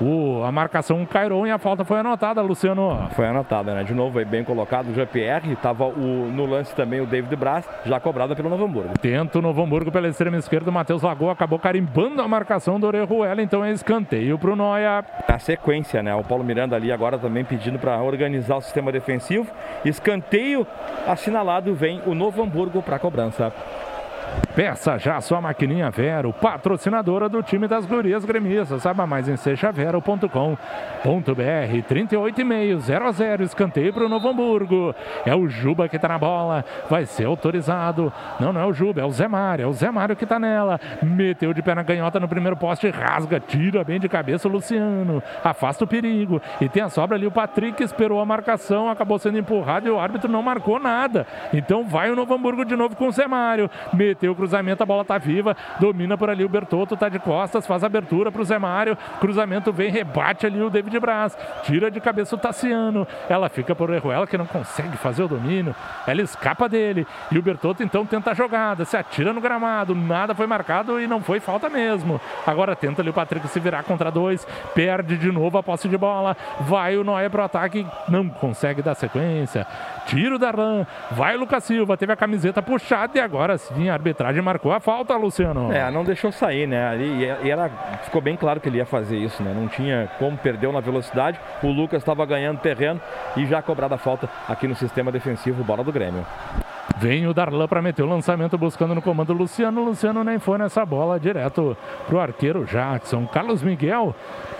[0.00, 3.08] o, a marcação Cairon e a falta foi anotada, Luciano.
[3.12, 3.84] Foi anotada, né?
[3.84, 5.52] De novo, aí bem colocado o GPR.
[5.52, 8.98] Estava no lance também o David Braz, já cobrada pelo Novo Hamburgo.
[9.00, 10.70] Tenta o Novo Hamburgo pela extrema esquerda.
[10.70, 13.42] O Matheus Lagoa acabou carimbando a marcação do Orejuela.
[13.42, 15.04] Então é escanteio para o Noia.
[15.28, 16.14] A sequência, né?
[16.14, 19.46] O Paulo Miranda ali agora também pedindo para organizar o sistema defensivo.
[19.84, 20.66] Escanteio
[21.06, 23.52] assinalado, vem o Novo Hamburgo para a cobrança.
[24.54, 28.82] Peça já sua maquininha Vero, patrocinadora do time das gurias gremistas.
[28.82, 30.28] Saiba mais em sejavero.com.br.
[31.88, 34.94] 38,5, 0 a 0 escanteio para o Novo Hamburgo.
[35.26, 38.12] É o Juba que está na bola, vai ser autorizado.
[38.38, 40.38] Não, não é o Juba, é o Zé Mário, é o Zé Mário que está
[40.38, 40.80] nela.
[41.02, 45.20] Meteu de pé na canhota no primeiro poste, rasga, tira bem de cabeça o Luciano.
[45.42, 46.40] Afasta o perigo.
[46.60, 49.98] E tem a sobra ali, o Patrick esperou a marcação, acabou sendo empurrado e o
[49.98, 51.26] árbitro não marcou nada.
[51.52, 53.68] Então vai o Novo Hamburgo de novo com o Zé Mário.
[53.92, 57.66] Meteu o cruzamento, a bola tá viva, domina por ali o Bertotto, tá de costas,
[57.66, 62.34] faz abertura pro Zé Mário, cruzamento vem, rebate ali o David Braz, tira de cabeça
[62.34, 65.74] o Tassiano, ela fica por Erruela que não consegue fazer o domínio,
[66.06, 70.34] ela escapa dele e o Bertotto então tenta a jogada, se atira no gramado, nada
[70.34, 72.20] foi marcado e não foi falta mesmo.
[72.46, 75.96] Agora tenta ali o Patrick se virar contra dois, perde de novo a posse de
[75.96, 79.66] bola, vai o Noé pro ataque, não consegue dar sequência.
[80.06, 83.98] Tiro da Ram, vai o Lucas Silva, teve a camiseta puxada e agora sim a
[84.04, 85.72] arbitragem marcou a falta, Luciano.
[85.72, 86.96] É, não deixou sair, né?
[86.98, 87.70] E, e ela
[88.02, 89.52] ficou bem claro que ele ia fazer isso, né?
[89.54, 91.40] Não tinha como, perdeu na velocidade.
[91.62, 93.00] O Lucas estava ganhando terreno
[93.36, 96.24] e já cobrada a falta aqui no sistema defensivo, bola do Grêmio.
[96.98, 99.80] Vem o Darlan para meter o lançamento buscando no comando Luciano.
[99.80, 101.76] O Luciano nem foi nessa bola direto
[102.06, 103.26] pro arqueiro Jackson.
[103.26, 104.14] Carlos Miguel,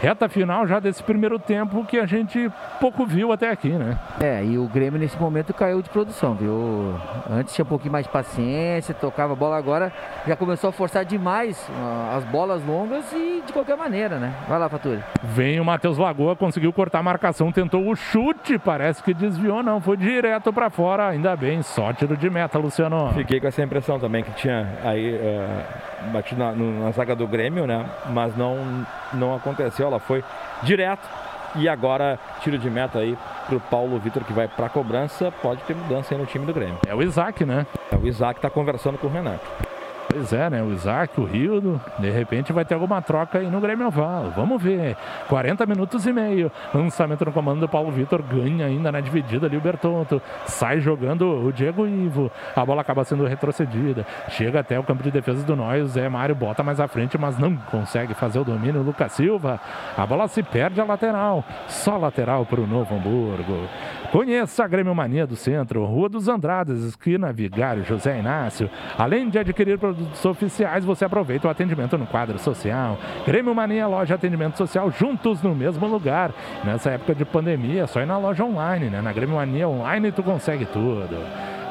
[0.04, 3.98] reta final já desse primeiro tempo que a gente pouco viu até aqui, né?
[4.20, 6.94] É, e o Grêmio nesse momento caiu de produção, viu?
[7.30, 9.90] Antes tinha um pouquinho mais de paciência, tocava a bola agora,
[10.26, 14.34] já começou a forçar demais uh, as bolas longas e de qualquer maneira, né?
[14.46, 15.02] Vai lá, Faturi.
[15.22, 19.80] Vem o Matheus Lagoa, conseguiu cortar a marcação, tentou o chute, parece que desviou, não,
[19.80, 23.10] foi direto para fora, ainda bem, só tiro de meta, Luciano.
[23.14, 27.66] Fiquei com essa impressão também que tinha aí uh, batido na, na zaga do Grêmio,
[27.66, 27.86] né?
[28.10, 28.84] Mas não,
[29.14, 30.24] não aconteceu, ela foi
[30.62, 31.08] direto
[31.56, 33.16] e agora tiro de meta aí
[33.48, 35.30] pro Paulo Vitor que vai para cobrança.
[35.30, 36.78] Pode ter mudança aí no time do Grêmio.
[36.86, 37.66] É o Isaac, né?
[37.90, 39.73] É o Isaac que tá conversando com o Renato.
[40.14, 40.62] Pois é, né?
[40.62, 44.30] O Isaac, o Rildo, de repente vai ter alguma troca aí no Grêmio Oval.
[44.36, 44.96] Vamos ver.
[45.28, 46.52] 40 minutos e meio.
[46.72, 48.22] Lançamento no comando do Paulo Vitor.
[48.22, 50.22] Ganha ainda na dividida ali o Bertonto.
[50.46, 52.30] Sai jogando o Diego Ivo.
[52.54, 54.06] A bola acaba sendo retrocedida.
[54.28, 55.82] Chega até o campo de defesa do Nós.
[55.82, 58.82] O Zé Mário bota mais à frente, mas não consegue fazer o domínio.
[58.82, 59.58] O Lucas Silva.
[59.98, 61.44] A bola se perde a lateral.
[61.66, 63.68] Só lateral para o Novo Hamburgo.
[64.14, 68.70] Conheça a Grêmio Mania do Centro, Rua dos Andradas, esquina Vigário José Inácio.
[68.96, 72.96] Além de adquirir produtos oficiais, você aproveita o atendimento no quadro social.
[73.26, 76.32] Grêmio Mania, loja atendimento social, juntos no mesmo lugar.
[76.62, 79.02] Nessa época de pandemia, é só ir na loja online, né?
[79.02, 81.18] Na Grêmio Mania Online tu consegue tudo.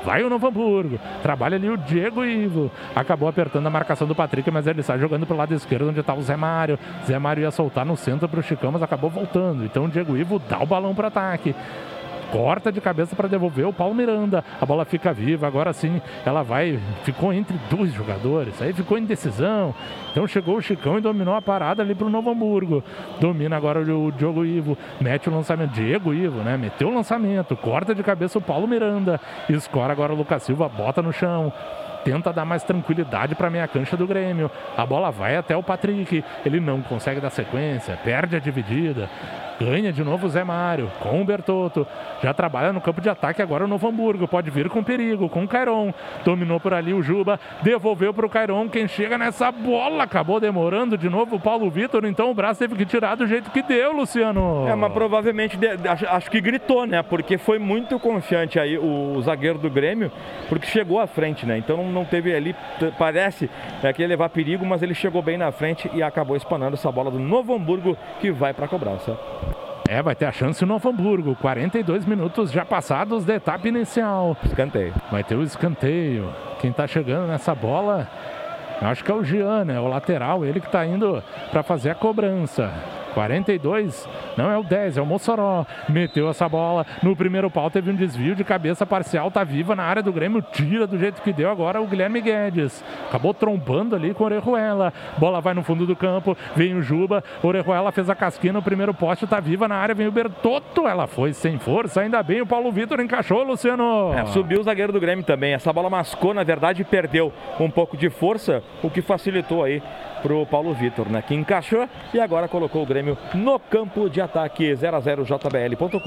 [0.03, 0.99] Vai o Novo Hamburgo.
[1.21, 2.69] Trabalha ali o Diego Ivo.
[2.93, 6.13] Acabou apertando a marcação do Patrick, mas ele sai jogando pro lado esquerdo, onde está
[6.13, 6.77] o Zé Mário.
[7.05, 9.63] Zé Mário ia soltar no centro pro Chicão, mas acabou voltando.
[9.63, 11.55] Então o Diego Ivo dá o balão para ataque
[12.33, 14.43] corta de cabeça para devolver o Paulo Miranda.
[14.59, 19.05] A bola fica viva, agora sim ela vai, ficou entre dois jogadores, aí ficou em
[19.05, 19.75] decisão.
[20.11, 22.83] Então chegou o Chicão e dominou a parada ali para o Novo Hamburgo.
[23.19, 26.57] Domina agora o Diogo Ivo, mete o lançamento, Diego Ivo, né?
[26.57, 31.03] Meteu o lançamento, corta de cabeça o Paulo Miranda, escora agora o Lucas Silva, bota
[31.03, 31.53] no chão
[32.03, 34.51] tenta dar mais tranquilidade para a meia cancha do Grêmio.
[34.75, 39.09] A bola vai até o Patrick, ele não consegue dar sequência, perde a dividida.
[39.59, 41.85] Ganha de novo o Zé Mário com o Bertotto.
[42.21, 44.27] Já trabalha no campo de ataque agora o Novo Hamburgo.
[44.27, 45.93] Pode vir com perigo, com o Cairon.
[46.25, 47.39] Dominou por ali o Juba.
[47.61, 48.67] Devolveu para o Cairon.
[48.69, 52.05] Quem chega nessa bola acabou demorando de novo o Paulo Vitor.
[52.05, 54.67] Então o braço teve que tirar do jeito que deu, Luciano.
[54.67, 55.57] É, mas provavelmente
[55.89, 57.01] acho, acho que gritou, né?
[57.01, 60.11] Porque foi muito confiante aí o zagueiro do Grêmio,
[60.49, 61.57] porque chegou à frente, né?
[61.57, 62.55] Então não, não teve ali,
[62.97, 63.49] parece
[63.81, 66.91] é, que ia levar perigo, mas ele chegou bem na frente e acabou espanando essa
[66.91, 69.17] bola do Novo Hamburgo que vai para a cobrança.
[69.89, 71.35] É, vai ter a chance o Novo Hamburgo.
[71.35, 74.37] 42 minutos já passados da etapa inicial.
[74.43, 74.93] Escanteio.
[75.11, 76.33] Vai ter o escanteio.
[76.59, 78.07] Quem tá chegando nessa bola,
[78.81, 79.79] acho que é o Jean, né?
[79.79, 81.21] O lateral, ele que tá indo
[81.51, 82.71] para fazer a cobrança.
[83.13, 84.07] 42,
[84.37, 85.65] não é o 10, é o Mossoró.
[85.87, 89.83] Meteu essa bola no primeiro pau, teve um desvio de cabeça parcial, tá viva na
[89.83, 92.83] área do Grêmio, tira do jeito que deu agora o Guilherme Guedes.
[93.07, 94.93] Acabou trombando ali com o Orejuela.
[95.17, 98.93] Bola vai no fundo do campo, vem o Juba, Orejuela fez a casquinha no primeiro
[98.93, 102.45] poste, tá viva na área, vem o Bertotto, ela foi sem força, ainda bem o
[102.45, 104.13] Paulo Vitor encaixou, Luciano.
[104.13, 107.95] É, subiu o zagueiro do Grêmio também, essa bola mascou, na verdade, perdeu um pouco
[107.95, 109.81] de força, o que facilitou aí
[110.23, 111.21] pro Paulo Vitor, né?
[111.21, 115.99] Que encaixou e agora colocou o Grêmio no campo de ataque 00jbl.com.br.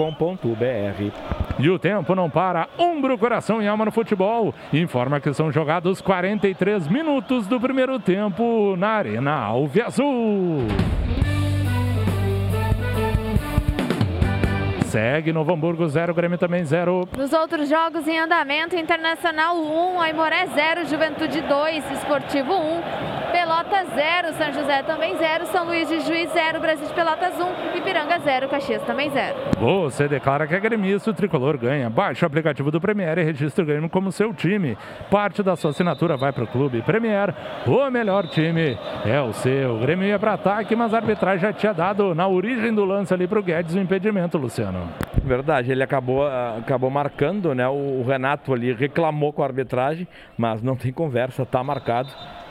[1.58, 2.68] E o tempo não para.
[2.78, 4.54] Umbro, coração e alma no futebol.
[4.72, 10.66] Informa que são jogados 43 minutos do primeiro tempo na Arena Alve Azul.
[14.96, 17.06] Segue Novo Hamburgo 0, Grêmio também 0.
[17.18, 23.16] Nos outros jogos em andamento, Internacional 1, Aimoré 0, Juventude 2, Esportivo 1.
[23.30, 27.76] Pelotas 0, São José também 0, São Luís de Juiz 0, Brasil de Pelotas 1,
[27.76, 29.36] Ipiranga 0, Caxias também 0.
[29.58, 31.90] Você declara que é gremista, o tricolor ganha.
[31.90, 34.78] Baixe o aplicativo do Premier e registre o Grêmio como seu time.
[35.10, 37.34] Parte da sua assinatura vai para o clube Premier.
[37.66, 39.74] O melhor time é o seu.
[39.74, 43.12] O Grêmio ia para ataque, mas a arbitragem já tinha dado na origem do lance
[43.12, 44.85] ali para o Guedes o impedimento, Luciano.
[45.22, 47.66] Verdade, ele acabou, ah, acabou marcando, né?
[47.68, 50.06] O Renato ali reclamou com a arbitragem,
[50.36, 52.08] mas não tem conversa, tá marcado.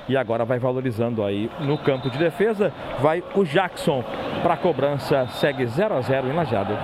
[0.08, 2.72] E agora vai valorizando aí no campo de defesa.
[3.00, 4.04] Vai o Jackson
[4.44, 6.78] para a cobrança, segue 0 a 0 em Lajado.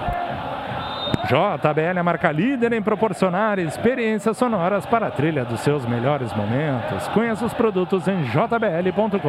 [1.26, 7.08] JBL é marca líder em proporcionar experiências sonoras para a trilha dos seus melhores momentos.
[7.10, 9.22] Conheça os produtos em jbl.com.br.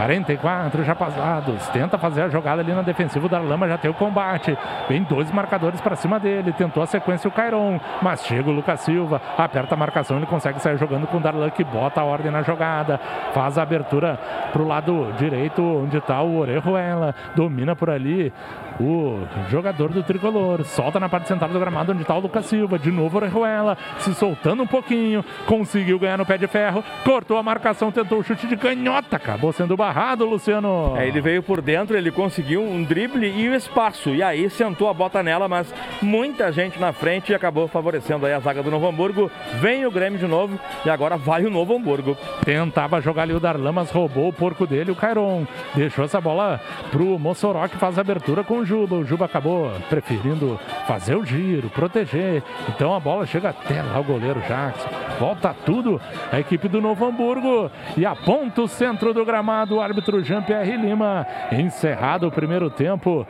[0.00, 1.68] 44 já passados.
[1.68, 3.26] Tenta fazer a jogada ali na defensiva.
[3.26, 4.56] O Darlama já tem o combate.
[4.88, 6.54] Vem dois marcadores para cima dele.
[6.54, 7.78] Tentou a sequência o Cairon.
[8.00, 9.20] Mas chega o Lucas Silva.
[9.36, 10.16] Aperta a marcação.
[10.16, 12.98] Ele consegue sair jogando com o Darlan que bota a ordem na jogada.
[13.34, 14.18] Faz a abertura
[14.50, 17.14] para o lado direito, onde está o Orejuela.
[17.36, 18.32] Domina por ali
[18.80, 20.64] o jogador do tricolor.
[20.64, 22.78] Solta na parte central do gramado, onde está o Lucas Silva.
[22.78, 23.76] De novo o Orejuela.
[23.98, 25.22] Se soltando um pouquinho.
[25.44, 26.82] Conseguiu ganhar no pé de ferro.
[27.04, 27.92] Cortou a marcação.
[27.92, 29.16] Tentou o chute de canhota.
[29.16, 30.94] Acabou sendo barrado barrado, Luciano.
[30.96, 34.10] É, ele veio por dentro, ele conseguiu um drible e o espaço.
[34.10, 38.32] E aí sentou a bota nela, mas muita gente na frente e acabou favorecendo aí
[38.32, 39.28] a zaga do Novo Hamburgo.
[39.54, 42.16] Vem o Grêmio de novo e agora vai o Novo Hamburgo.
[42.44, 45.44] Tentava jogar ali o Darlan, mas roubou o porco dele, o Cairon.
[45.74, 46.60] Deixou essa bola
[46.92, 48.94] pro Mossoró que faz a abertura com o Juba.
[48.94, 52.44] O Juba acabou preferindo fazer o giro, proteger.
[52.68, 54.88] Então a bola chega até lá o goleiro Jackson.
[55.18, 60.76] Volta tudo a equipe do Novo Hamburgo e aponta o centro do gramado árbitro Jean-Pierre
[60.76, 61.26] Lima.
[61.52, 63.26] Encerrado o primeiro tempo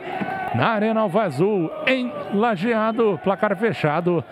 [0.55, 4.23] na Arena Alva Azul, em Lajeado, placar fechado.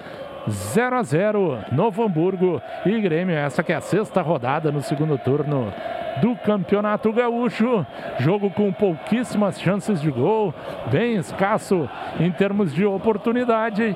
[0.50, 3.36] 0 a 0 Novo Hamburgo e Grêmio.
[3.36, 5.74] Essa que é a sexta rodada no segundo turno
[6.22, 7.86] do Campeonato Gaúcho.
[8.20, 10.54] Jogo com pouquíssimas chances de gol,
[10.92, 11.90] bem escasso
[12.20, 13.96] em termos de oportunidade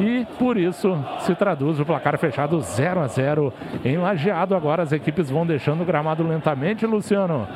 [0.00, 3.52] e por isso se traduz o placar fechado 0 a 0
[3.84, 4.54] em Lajeado.
[4.54, 7.46] Agora as equipes vão deixando o gramado lentamente, Luciano.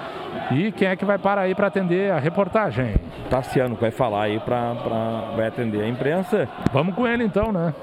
[0.53, 2.95] E quem é que vai parar aí para atender a reportagem?
[3.31, 4.75] Tassiano vai falar aí para
[5.35, 6.47] vai atender a imprensa.
[6.71, 7.75] Vamos com ele então, né?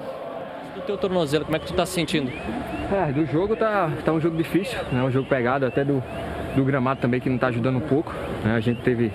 [0.92, 2.30] Teu tornozelo, como é que tu tá se sentindo?
[2.92, 5.02] É, do jogo tá, tá um jogo difícil, né?
[5.02, 6.04] Um jogo pegado até do,
[6.54, 8.14] do gramado também que não tá ajudando um pouco.
[8.44, 8.56] Né?
[8.56, 9.10] A gente teve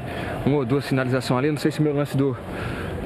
[0.47, 2.35] uma ou duas finalizações ali, não sei se meu lance do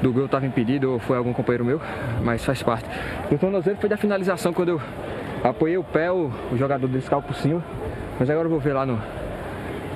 [0.01, 1.81] do gol estava impedido ou foi algum companheiro meu,
[2.23, 2.89] mas faz parte.
[3.29, 4.81] O tornozelo foi da finalização quando eu
[5.43, 7.61] apoiei o pé, o, o jogador desse caiu por cima.
[8.17, 8.97] Mas agora eu vou ver lá no,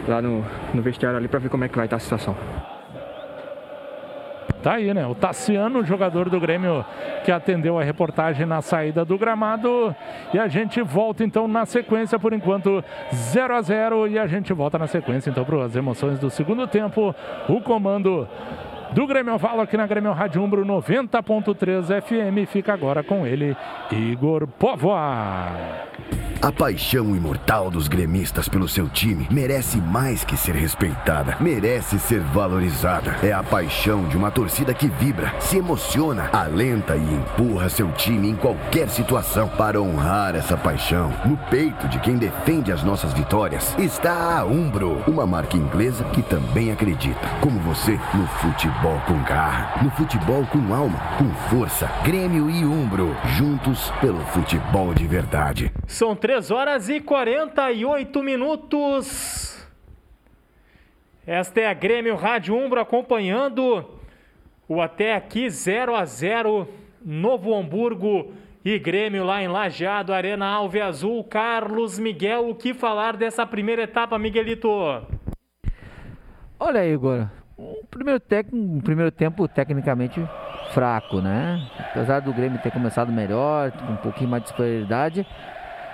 [0.06, 2.36] lá no, no vestiário ali para ver como é que vai estar a situação.
[4.66, 5.06] Tá aí, né?
[5.06, 6.84] O Tassiano, jogador do Grêmio,
[7.24, 9.96] que atendeu a reportagem na saída do gramado.
[10.34, 14.52] E a gente volta então na sequência, por enquanto 0 a 0 E a gente
[14.54, 17.14] volta na sequência então para as emoções do segundo tempo.
[17.48, 18.28] O comando
[18.96, 22.50] do Grêmio Falo aqui na Grêmio Rádio Umbro 90.3 FM.
[22.50, 23.54] Fica agora com ele,
[23.92, 25.52] Igor Povoa.
[26.42, 32.20] A paixão imortal dos gremistas pelo seu time merece mais que ser respeitada, merece ser
[32.20, 33.16] valorizada.
[33.24, 38.30] É a paixão de uma torcida que vibra, se emociona, alenta e empurra seu time
[38.30, 39.50] em qualquer situação.
[39.50, 45.04] Para honrar essa paixão, no peito de quem defende as nossas vitórias, está a Umbro,
[45.08, 50.72] uma marca inglesa que também acredita, como você, no futebol com garra, no futebol com
[50.72, 51.88] alma, com força.
[52.04, 55.72] Grêmio e Umbro, juntos pelo futebol de verdade.
[55.88, 59.68] São 3 horas e 48 minutos.
[61.26, 63.84] Esta é a Grêmio Rádio Umbro acompanhando
[64.68, 66.68] o até aqui 0 a 0
[67.04, 68.34] Novo Hamburgo
[68.64, 71.24] e Grêmio lá em Lajeado, Arena Alve Azul.
[71.24, 74.70] Carlos Miguel, o que falar dessa primeira etapa, Miguelito?
[76.60, 77.28] Olha, Igor,
[77.58, 78.48] um primeiro, tec...
[78.52, 80.22] um primeiro tempo tecnicamente
[80.72, 81.62] fraco, né?
[81.92, 85.26] Apesar do Grêmio ter começado melhor, com um pouquinho mais de superioridade,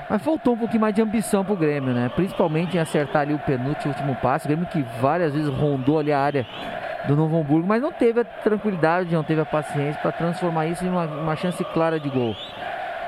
[0.09, 2.09] mas faltou um pouquinho mais de ambição pro Grêmio, né?
[2.16, 4.45] Principalmente em acertar ali o penúltimo último passe.
[4.45, 6.45] O Grêmio que várias vezes rondou ali a área
[7.07, 10.86] do Novo Hamburgo, mas não teve a tranquilidade, não teve a paciência para transformar isso
[10.86, 12.36] em uma, uma, chance clara de gol.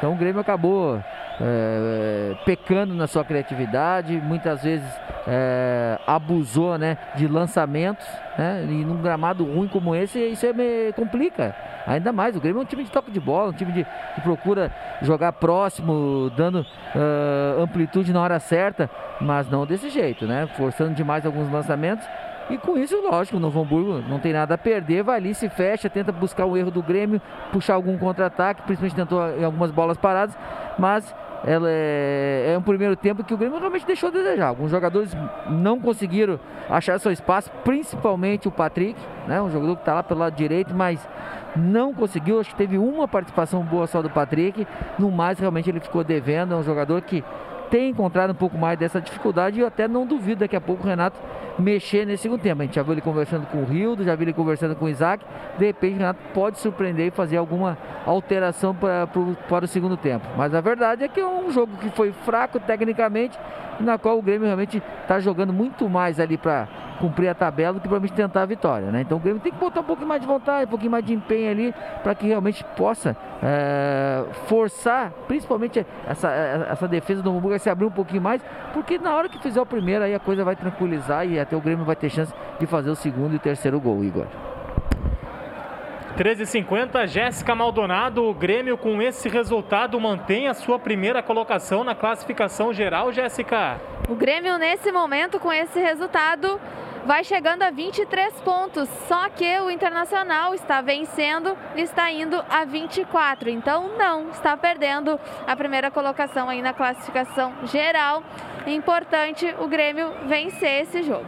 [0.03, 1.01] Então o Grêmio acabou
[1.39, 4.85] é, pecando na sua criatividade, muitas vezes
[5.25, 8.05] é, abusou né, de lançamentos,
[8.37, 11.55] né, e num gramado ruim como esse, isso é, complica.
[11.87, 13.85] Ainda mais, o Grêmio é um time de toque de bola, um time de,
[14.15, 18.89] que procura jogar próximo, dando uh, amplitude na hora certa,
[19.21, 20.47] mas não desse jeito, né?
[20.57, 22.05] Forçando demais alguns lançamentos.
[22.49, 25.49] E com isso, lógico, o Novo Hamburgo não tem nada a perder, vai ali, se
[25.49, 27.21] fecha, tenta buscar o erro do Grêmio,
[27.51, 30.37] puxar algum contra-ataque, principalmente tentou em algumas bolas paradas,
[30.77, 31.15] mas
[31.45, 34.47] ela é, é um primeiro tempo que o Grêmio realmente deixou a desejar.
[34.47, 35.15] Alguns jogadores
[35.49, 36.39] não conseguiram
[36.69, 39.41] achar seu espaço, principalmente o Patrick, né?
[39.41, 41.05] Um jogador que está lá pelo lado direito, mas
[41.55, 42.39] não conseguiu.
[42.39, 44.65] Acho que teve uma participação boa só do Patrick.
[44.97, 46.53] No mais, realmente ele ficou devendo.
[46.53, 47.23] É um jogador que
[47.73, 50.83] tem encontrado um pouco mais dessa dificuldade e eu até não duvido daqui a pouco
[50.83, 51.19] o Renato
[51.57, 52.61] mexer nesse segundo tempo.
[52.61, 54.89] A gente já viu ele conversando com o Rildo, já viu ele conversando com o
[54.89, 55.25] Isaac.
[55.57, 60.23] De repente o Renato pode surpreender e fazer alguma alteração para, para o segundo tempo.
[60.37, 63.39] Mas a verdade é que é um jogo que foi fraco tecnicamente,
[63.79, 66.67] na qual o Grêmio realmente está jogando muito mais ali para
[66.99, 68.91] cumprir a tabela do que provavelmente tentar a vitória.
[68.91, 69.01] Né?
[69.01, 71.13] Então o Grêmio tem que botar um pouquinho mais de vontade, um pouquinho mais de
[71.13, 77.59] empenho ali para que realmente possa é, forçar, principalmente essa, essa defesa do Hamburgo a
[77.59, 78.41] se abrir um pouquinho mais,
[78.73, 81.61] porque na hora que fizer o primeiro aí a coisa vai tranquilizar e até o
[81.61, 84.27] Grêmio vai ter chance de fazer o segundo e o terceiro gol, Igor.
[86.17, 92.71] 13h50, Jéssica Maldonado, o Grêmio com esse resultado mantém a sua primeira colocação na classificação
[92.71, 93.81] geral, Jéssica.
[94.07, 96.61] O Grêmio nesse momento com esse resultado
[97.03, 102.63] vai chegando a 23 pontos, só que o Internacional está vencendo e está indo a
[102.63, 108.21] 24, então não, está perdendo a primeira colocação aí na classificação geral.
[108.67, 111.25] Importante o Grêmio vencer esse jogo.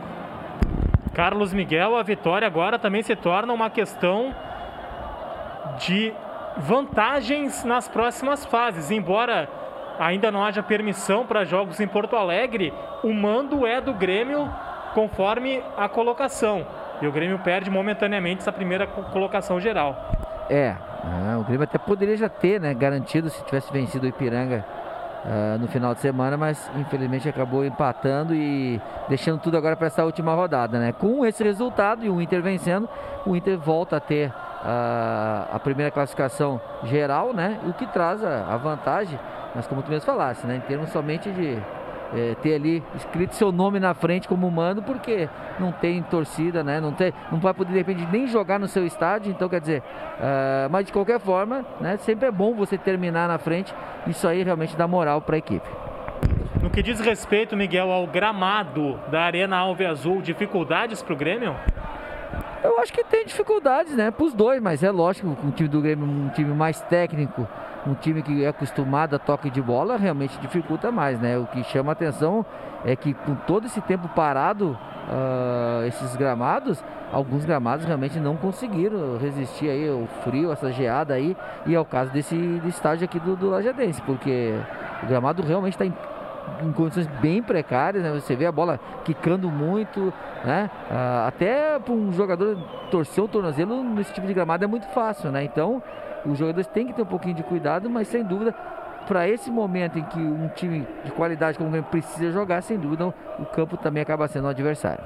[1.15, 4.35] Carlos Miguel, a vitória agora também se torna uma questão
[5.77, 6.13] de
[6.57, 8.91] vantagens nas próximas fases.
[8.91, 9.49] Embora
[9.99, 12.73] ainda não haja permissão para jogos em Porto Alegre,
[13.03, 14.49] o mando é do Grêmio
[14.93, 16.65] conforme a colocação.
[17.01, 20.11] E o Grêmio perde momentaneamente essa primeira colocação geral.
[20.49, 20.75] É,
[21.39, 24.65] o Grêmio até poderia já ter né, garantido se tivesse vencido o Ipiranga
[25.25, 30.05] uh, no final de semana, mas infelizmente acabou empatando e deixando tudo agora para essa
[30.05, 30.79] última rodada.
[30.79, 30.91] Né?
[30.93, 32.87] Com esse resultado e o Inter vencendo,
[33.25, 34.31] o Inter volta a ter
[34.63, 37.59] a, a primeira classificação geral, né?
[37.67, 39.19] O que traz a, a vantagem,
[39.53, 40.55] mas como tu mesmo falasse, né?
[40.55, 41.61] Em termos somente de
[42.15, 46.79] é, ter ali escrito seu nome na frente como mando, porque não tem torcida, né?
[46.79, 49.81] Não, tem, não vai poder de repente nem jogar no seu estádio, então quer dizer,
[49.81, 51.97] uh, mas de qualquer forma, né?
[51.97, 53.73] Sempre é bom você terminar na frente,
[54.07, 55.67] isso aí realmente dá moral para a equipe.
[56.61, 61.55] No que diz respeito, Miguel, ao gramado da Arena Alve Azul, dificuldades para o Grêmio?
[62.63, 65.69] Eu acho que tem dificuldades, né, para os dois, mas é lógico que o time
[65.69, 67.47] do Grêmio é um time mais técnico,
[67.87, 71.37] um time que é acostumado a toque de bola, realmente dificulta mais, né?
[71.37, 72.45] O que chama atenção
[72.83, 74.77] é que com todo esse tempo parado,
[75.07, 81.37] uh, esses gramados, alguns gramados realmente não conseguiram resistir aí ao frio, essa geada aí,
[81.65, 84.53] e é o caso desse, desse estádio aqui do, do Lajadense, porque
[85.03, 88.11] o gramado realmente está em condições bem precárias, né?
[88.11, 90.13] Você vê a bola quicando muito,
[90.43, 90.69] né?
[90.89, 92.57] Ah, até para um jogador
[92.91, 95.43] torcer o tornozelo nesse tipo de gramado é muito fácil, né?
[95.43, 95.81] Então,
[96.25, 98.53] os jogadores têm que ter um pouquinho de cuidado, mas sem dúvida,
[99.07, 102.77] para esse momento em que um time de qualidade como o Grêmio precisa jogar, sem
[102.77, 105.03] dúvida, o campo também acaba sendo um adversário.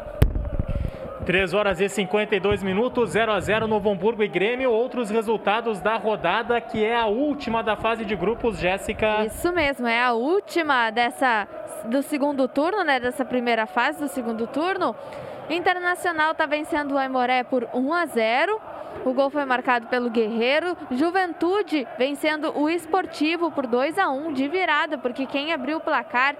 [1.25, 4.71] 3 horas e 52 minutos, 0 a 0 Novo Hamburgo e Grêmio.
[4.71, 9.25] Outros resultados da rodada, que é a última da fase de grupos, Jéssica.
[9.25, 11.47] Isso mesmo, é a última dessa
[11.85, 12.99] do segundo turno, né?
[12.99, 14.95] Dessa primeira fase do segundo turno.
[15.49, 18.61] Internacional está vencendo o Aimoré por 1 a 0.
[19.03, 20.77] O gol foi marcado pelo Guerreiro.
[20.91, 26.35] Juventude vencendo o Esportivo por 2 a 1 de virada, porque quem abriu o placar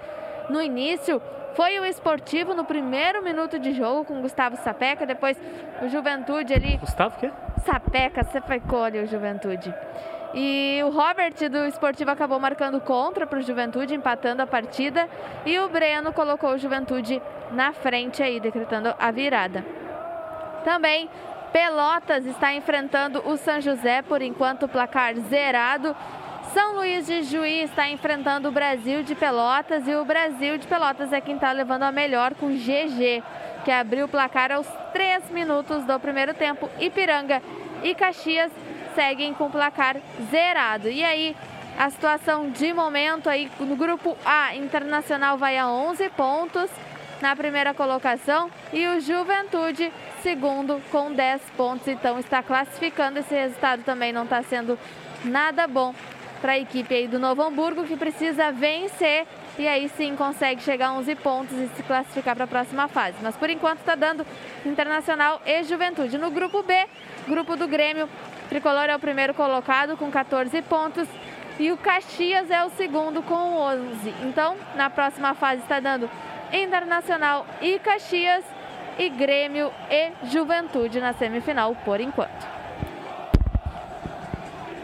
[0.49, 1.22] no início
[1.55, 5.38] foi o esportivo no primeiro minuto de jogo com Gustavo Sapeca, depois
[5.82, 6.78] o Juventude ali.
[6.78, 7.32] Gustavo o quê?
[7.66, 9.74] Sapeca, Sapecou ali o Juventude.
[10.34, 15.09] E o Robert do Esportivo acabou marcando contra para o Juventude, empatando a partida.
[15.45, 17.21] E o Breno colocou o Juventude
[17.51, 19.65] na frente aí, decretando a virada.
[20.63, 21.09] Também
[21.51, 25.95] Pelotas está enfrentando o São José, por enquanto placar zerado.
[26.53, 31.13] São Luís de Juí está enfrentando o Brasil de Pelotas e o Brasil de Pelotas
[31.13, 33.23] é quem está levando a melhor com GG,
[33.63, 36.69] que abriu o placar aos 3 minutos do primeiro tempo.
[36.80, 37.41] Ipiranga
[37.84, 38.51] e Caxias
[38.96, 39.98] seguem com o placar
[40.30, 40.90] zerado.
[40.90, 41.36] E aí,
[41.78, 46.70] a situação de momento aí no grupo A, Internacional vai a 11 pontos
[47.22, 51.88] na primeira colocação e o Juventude segundo com 10 pontos.
[51.88, 53.20] Então está classificando.
[53.20, 54.78] Esse resultado também não está sendo
[55.24, 55.94] nada bom
[56.42, 59.28] para a equipe aí do Novo Hamburgo, que precisa vencer
[59.58, 63.18] e aí sim consegue chegar a 11 pontos e se classificar para a próxima fase.
[63.22, 64.26] Mas por enquanto está dando
[64.66, 66.18] Internacional e Juventude.
[66.18, 66.88] No grupo B,
[67.28, 68.08] grupo do Grêmio,
[68.50, 71.08] Tricolor é o primeiro colocado com 14 pontos
[71.60, 74.14] e o Caxias é o segundo com 11.
[74.24, 76.10] Então, na próxima fase está dando
[76.52, 78.43] Internacional e Caxias
[78.97, 82.47] e Grêmio e Juventude na semifinal por enquanto.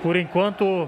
[0.03, 0.87] Por enquanto,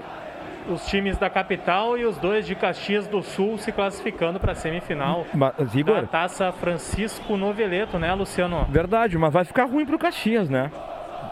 [0.70, 4.56] os times da capital e os dois de Caxias do Sul se classificando para a
[4.56, 8.68] semifinal Mas, Igor, da Taça Francisco Noveleto, né, Luciano?
[8.70, 10.70] verdade, mas vai ficar ruim pro Caxias, né?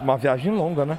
[0.02, 0.98] Uma viagem longa, né?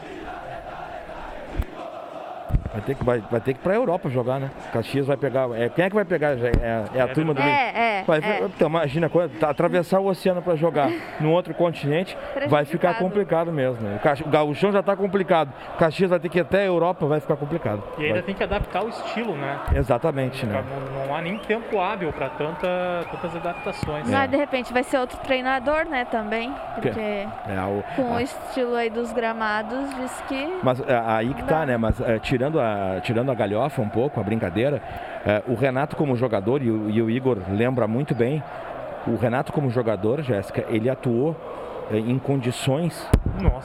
[2.77, 4.51] Vai ter que, vai, vai ter que ir pra Europa jogar, né?
[4.71, 5.49] Caxias vai pegar.
[5.59, 6.37] É, quem é que vai pegar?
[6.37, 6.49] já?
[6.49, 7.41] É, é a É turma do.
[7.41, 8.43] É, é, Vai, é.
[8.45, 12.17] Então, imagina, quando- tá- atravessar o oceano para jogar num outro continente
[12.49, 13.81] vai ficar complicado mesmo.
[13.81, 13.99] né?
[14.25, 15.51] O, o gauchão já está complicado.
[15.75, 17.83] O Caxias vai ter que ir até a Europa, vai ficar complicado.
[17.97, 19.59] E ainda Vai- tem que adaptar o estilo, né?
[19.75, 20.63] Exatamente, né?
[20.95, 22.69] Não, não há nem tempo hábil para tanta,
[23.11, 24.09] tantas adaptações.
[24.11, 26.53] Mas de repente vai ser outro treinador, né, também.
[26.75, 27.27] Porque É,
[27.67, 30.59] o- com o a- estilo aí dos gramados, diz que.
[30.63, 31.77] Mas é, aí que tá, né?
[31.77, 32.66] Mas é, tirando, a,
[33.03, 34.81] tirando a galhofa um pouco, a brincadeira,
[35.25, 38.43] é, o Renato como jogador, e o, e o Igor lembra muito bem,
[39.07, 41.37] o Renato como jogador, Jéssica, ele atuou
[41.91, 43.09] em condições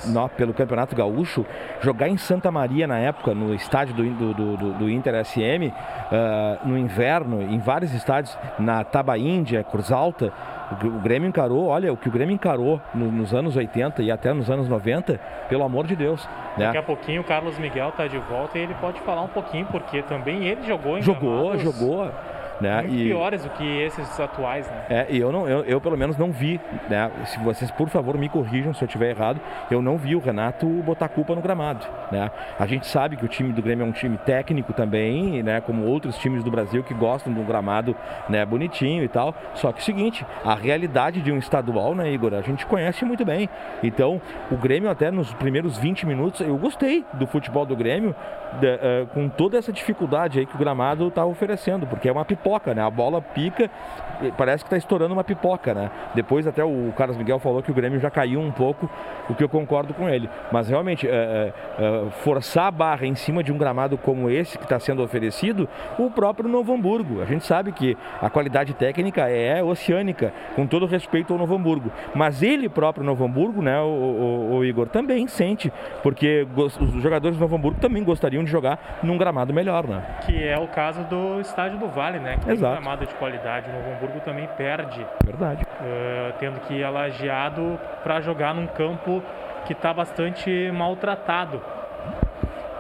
[0.07, 1.45] nó- pelo Campeonato Gaúcho,
[1.81, 5.71] jogar em Santa Maria na época, no estádio do, do, do- do- Inter SM,
[6.11, 10.31] ah, no inverno, em vários estádios, na Taba Índia, Cruz Alta,
[10.71, 14.01] o Gr- o Grêmio encarou, olha, o que o Grêmio encarou no- nos anos 80
[14.03, 15.19] e até nos anos 90,
[15.49, 16.27] pelo amor de Deus.
[16.57, 16.65] né?
[16.65, 19.65] Daqui a pouquinho o Carlos Miguel tá de volta e ele pode falar um pouquinho,
[19.71, 22.11] porque também ele jogou em Jogou, gramados jogou.
[22.61, 22.81] Né?
[22.81, 24.83] muito E- piores do que esses atuais, né?
[24.89, 26.59] É, e eu, não, eu, eu pelo menos não vi,
[26.89, 27.09] né?
[27.25, 29.39] Se vocês, por favor, me corrijam se eu estiver errado,
[29.69, 32.29] eu não vi o Renato botar culpa no gramado, né?
[32.59, 35.59] A gente sabe que o time do Grêmio é um time técnico também, né?
[35.61, 37.95] Como outros times do Brasil que gostam do gramado,
[38.29, 38.45] né?
[38.45, 39.33] Bonitinho e tal.
[39.55, 42.33] Só que é o seguinte, a realidade de um estadual, né, Igor?
[42.33, 43.49] A gente conhece muito bem.
[43.81, 48.15] Então, o Grêmio até nos primeiros 20 minutos, eu gostei do futebol do Grêmio,
[48.61, 52.25] da- eh, com toda essa dificuldade aí que o gramado está oferecendo, porque é uma
[52.25, 52.81] pipoca, né?
[52.83, 53.69] A bola pica,
[54.37, 55.89] parece que está estourando uma pipoca, né?
[56.13, 58.89] Depois até o Carlos Miguel falou que o Grêmio já caiu um pouco,
[59.29, 60.29] o que eu concordo com ele.
[60.51, 64.63] Mas realmente, eh, eh, forçar a barra em cima de um gramado como esse que
[64.65, 67.21] está sendo oferecido, o próprio Novo Hamburgo.
[67.21, 71.91] A gente sabe que a qualidade técnica é oceânica, com todo respeito ao Novo Hamburgo.
[72.13, 75.71] Mas ele próprio, Novo Hamburgo, né, o, o- o Igor, também sente,
[76.03, 80.01] porque os jogadores do Novo Hamburgo também gostariam de jogar num gramado melhor, né?
[80.25, 82.30] Que é o caso do Estádio do Vale, né?
[82.37, 82.71] Que tem Exato.
[82.71, 83.69] um gramado de qualidade.
[83.69, 85.65] O Novo Hamburgo também perde, Verdade.
[85.81, 89.21] eh, tendo que ir alageado para jogar num campo
[89.65, 91.61] que está bastante maltratado.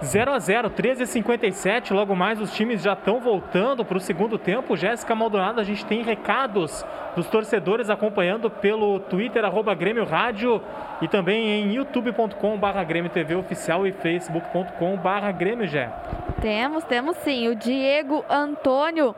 [0.03, 3.99] 0 a 0 13 a 57 logo mais os times já estão voltando para o
[3.99, 4.75] segundo tempo.
[4.75, 6.83] Jéssica Maldonado, a gente tem recados
[7.15, 10.61] dos torcedores acompanhando pelo Twitter, arroba Grêmio Rádio
[11.01, 15.91] e também em youtube.com barra Grêmio TV Oficial e facebook.com barra Grêmio Gé.
[16.41, 17.47] Temos, temos sim.
[17.49, 19.15] O Diego Antônio.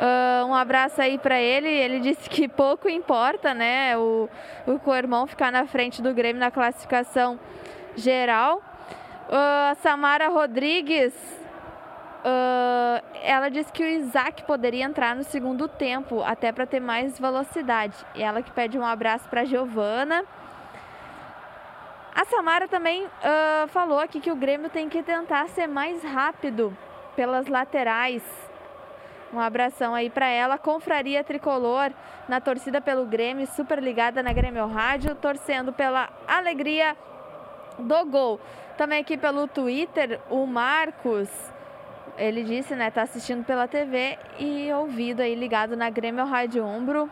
[0.00, 1.68] ah, um abraço aí pra ele.
[1.68, 3.96] Ele disse que pouco importa, né?
[3.96, 4.28] O,
[4.68, 7.40] o Coermão ficar na frente do Grêmio na classificação
[7.96, 8.62] geral.
[9.28, 11.14] Ah, Samara Rodrigues.
[12.24, 17.18] ah, ela disse que o Isaac poderia entrar no segundo tempo, até para ter mais
[17.18, 17.96] velocidade.
[18.14, 20.24] E ela que pede um abraço para Giovana.
[22.14, 26.76] A Samara também ah, falou aqui que o Grêmio tem que tentar ser mais rápido
[27.16, 28.22] pelas laterais.
[29.32, 30.56] Um abração aí para ela.
[30.56, 31.90] Confraria Tricolor
[32.28, 36.96] na torcida pelo Grêmio, super ligada na Grêmio Rádio, torcendo pela alegria
[37.78, 38.40] do gol.
[38.76, 41.28] Também aqui pelo Twitter, o Marcos,
[42.18, 47.08] ele disse, né, tá assistindo pela TV e ouvido aí ligado na Grêmio Rádio Umbro.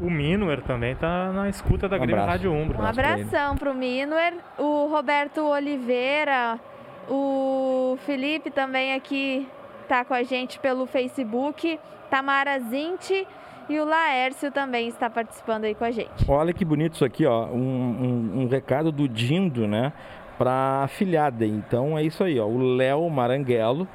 [0.00, 2.30] O Minuer também tá na escuta da Um Grêmio abraço.
[2.30, 2.78] Rádio Umbro.
[2.78, 6.58] Um abração pro Minuer, o Roberto Oliveira,
[7.08, 9.46] o Felipe também aqui
[9.88, 11.78] tá com a gente pelo Facebook,
[12.10, 13.26] Tamara Zinti
[13.68, 16.10] e o Laércio também está participando aí com a gente.
[16.28, 17.46] Olha que bonito isso aqui, ó.
[17.46, 19.92] Um, um- um recado do Dindo, né?
[20.38, 21.46] Para a.
[21.46, 22.46] Então é isso aí, ó.
[22.46, 23.86] O Léo Maranguelo,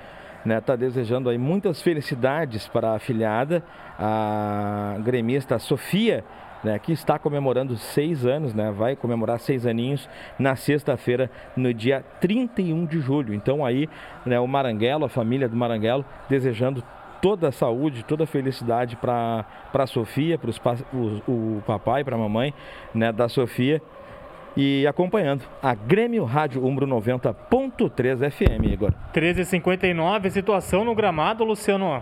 [0.45, 0.61] né?
[0.61, 3.63] Tá desejando aí muitas felicidades para a filhada,
[3.97, 6.23] a gremista Sofia.
[6.61, 12.03] Né, que está comemorando seis anos, né, vai comemorar seis aninhos na sexta-feira, no dia
[12.19, 13.33] 31 de julho.
[13.33, 13.87] Então aí,
[14.25, 16.83] né, o Maranguelo, a família do Maranguelo, desejando
[17.21, 20.51] toda a saúde, toda a felicidade para a Sofia, para
[21.27, 22.53] o papai, para a mamãe
[22.93, 23.81] né, da Sofia.
[24.57, 28.93] E acompanhando a Grêmio Rádio Umbro 90.3 FM, Igor.
[29.13, 32.01] 13h59, situação no gramado, Luciano.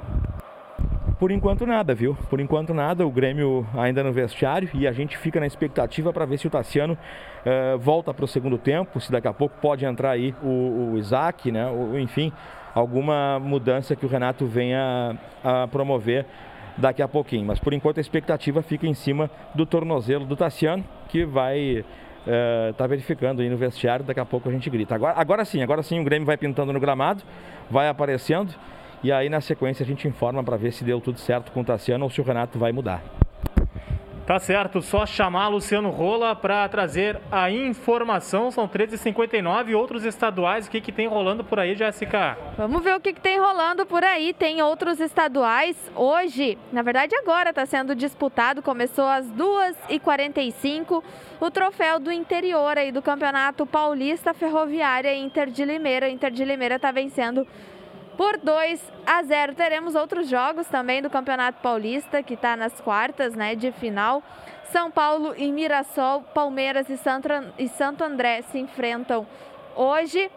[1.19, 2.15] Por enquanto nada, viu?
[2.29, 6.25] Por enquanto nada, o Grêmio ainda no vestiário e a gente fica na expectativa para
[6.25, 6.95] ver se o Tassiano
[7.43, 10.97] eh, volta para o segundo tempo, se daqui a pouco pode entrar aí o, o
[10.97, 11.67] Isaac, né?
[11.67, 12.31] Ou, enfim,
[12.73, 16.23] alguma mudança que o Renato venha a promover
[16.77, 17.45] daqui a pouquinho.
[17.45, 21.83] Mas por enquanto a expectativa fica em cima do tornozelo do Tassiano, que vai
[22.71, 24.95] está verificando aí no vestiário, daqui a pouco a gente grita.
[24.95, 27.23] Agora, agora sim, agora sim o Grêmio vai pintando no gramado,
[27.69, 28.53] vai aparecendo
[29.03, 31.63] e aí na sequência a gente informa para ver se deu tudo certo com o
[31.63, 33.16] Tassiano ou se o Renato vai mudar.
[34.27, 38.51] Tá certo, só chamar Luciano Rola para trazer a informação.
[38.51, 40.67] São 13h59 outros estaduais.
[40.67, 42.37] O que, que tem rolando por aí, Jéssica?
[42.57, 44.33] Vamos ver o que, que tem rolando por aí.
[44.33, 45.77] Tem outros estaduais.
[45.95, 48.61] Hoje, na verdade agora está sendo disputado.
[48.61, 51.01] Começou às 2h45
[51.39, 56.09] o troféu do interior aí do Campeonato Paulista Ferroviária Inter de Limeira.
[56.09, 57.47] Inter de Limeira está vencendo
[58.17, 59.55] por 2 a 0.
[59.55, 64.23] Teremos outros jogos também do Campeonato Paulista, que está nas quartas né, de final.
[64.71, 66.97] São Paulo e Mirassol, Palmeiras e
[67.69, 69.25] Santo André se enfrentam
[69.75, 70.29] hoje.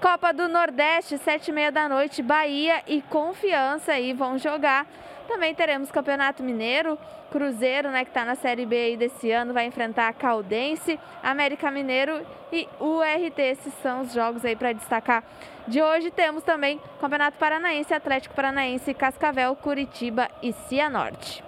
[0.00, 4.86] Copa do Nordeste, sete e meia da noite, Bahia e Confiança aí vão jogar.
[5.32, 6.98] Também teremos Campeonato Mineiro,
[7.30, 11.70] Cruzeiro, né, que está na Série B aí desse ano, vai enfrentar a Caldense, América
[11.70, 12.20] Mineiro
[12.52, 13.38] e URT.
[13.40, 15.24] Esses são os jogos aí para destacar
[15.66, 16.10] de hoje.
[16.10, 21.42] Temos também Campeonato Paranaense, Atlético Paranaense, Cascavel, Curitiba e Cianorte.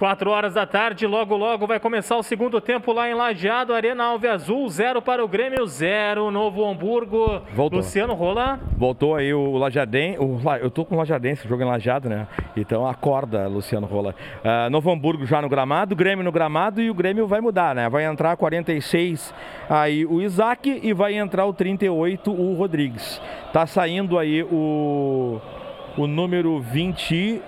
[0.00, 4.04] 4 horas da tarde, logo logo vai começar o segundo tempo lá em Lajeado, Arena
[4.04, 7.42] Alve Azul, 0 para o Grêmio, 0, Novo Hamburgo.
[7.52, 7.80] Voltou.
[7.80, 8.58] Luciano Rola.
[8.78, 10.18] Voltou aí o Lajadense,
[10.62, 12.26] eu tô com o Lajadense, jogo em Lajado, né?
[12.56, 14.14] Então acorda, Luciano Rola.
[14.42, 17.86] Uh, Novo Hamburgo já no gramado, Grêmio no gramado e o Grêmio vai mudar, né?
[17.90, 19.34] Vai entrar 46
[19.68, 23.20] aí o Isaac e vai entrar o 38 o Rodrigues.
[23.52, 25.38] Tá saindo aí o,
[25.98, 27.42] o número 20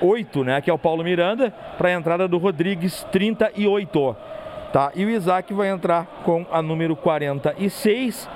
[0.00, 4.16] 8, né, que é o Paulo Miranda, para a entrada do Rodrigues 38.
[4.72, 4.90] Tá?
[4.94, 8.28] E o Isaac vai entrar com a número 46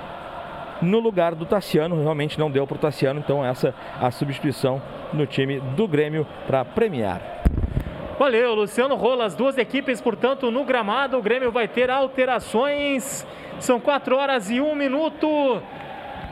[0.81, 2.01] no lugar do Tassiano.
[2.01, 4.81] Realmente não deu para o Tassiano, então essa a substituição
[5.11, 7.21] no time do Grêmio para premiar.
[8.17, 9.25] Valeu, Luciano Rola.
[9.25, 11.17] As duas equipes, portanto, no gramado.
[11.17, 13.25] O Grêmio vai ter alterações.
[13.59, 15.61] São 4 horas e 1 minuto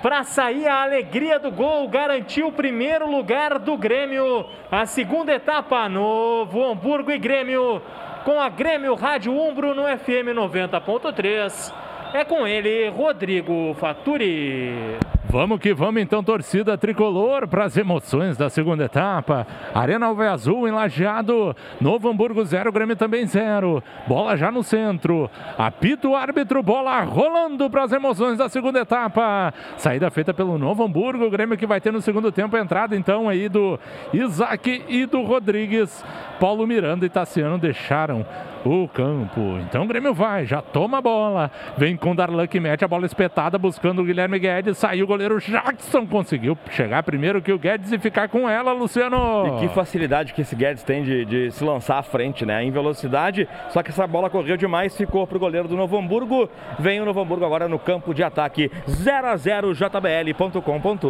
[0.02, 4.46] para sair a alegria do gol, garantiu o primeiro lugar do Grêmio.
[4.72, 7.82] A segunda etapa, Novo Hamburgo e Grêmio,
[8.24, 11.74] com a Grêmio Rádio Umbro no FM 90.3.
[12.14, 14.98] É com ele, Rodrigo Faturi.
[15.30, 19.46] Vamos que vamos então, torcida tricolor, para as emoções da segunda etapa.
[19.76, 23.84] Arena Alve Azul enlajeado, Novo Hamburgo 0, Grêmio também 0.
[24.08, 25.30] Bola já no centro.
[25.58, 29.54] Apito o árbitro, bola rolando para as emoções da segunda etapa.
[29.76, 33.28] Saída feita pelo Novo Hamburgo, Grêmio que vai ter no segundo tempo a entrada então
[33.28, 33.78] aí do
[34.14, 36.06] Isaac e do Rodrigues.
[36.40, 38.26] Paulo Miranda e Tassiano deixaram
[38.70, 39.58] o campo.
[39.62, 41.52] Então o Grêmio vai, já toma a bola.
[41.78, 44.78] Vem com Darlan que mete a bola espetada buscando o Guilherme Guedes.
[44.78, 49.48] Saiu o goleiro Jackson, conseguiu chegar primeiro que o Guedes e ficar com ela, Luciano.
[49.48, 52.64] E que facilidade que esse Guedes tem de, de se lançar à frente, né?
[52.64, 56.50] Em velocidade, só que essa bola correu demais, ficou pro goleiro do Novo Hamburgo.
[56.80, 61.08] Vem o Novo Hamburgo agora no campo de ataque 0 a 0 jbl.com.br.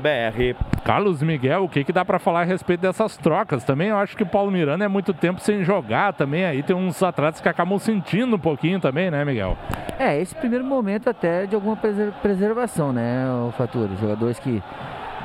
[0.84, 3.64] Carlos Miguel, o que, que dá para falar a respeito dessas trocas?
[3.64, 6.46] Também eu acho que o Paulo Miranda é muito tempo sem jogar também.
[6.46, 9.58] Aí tem uns atletas que acabam sentindo um pouquinho também, né, Miguel?
[10.00, 13.96] É, esse primeiro momento até de alguma preservação, né, o Fatura?
[13.96, 14.62] Jogadores que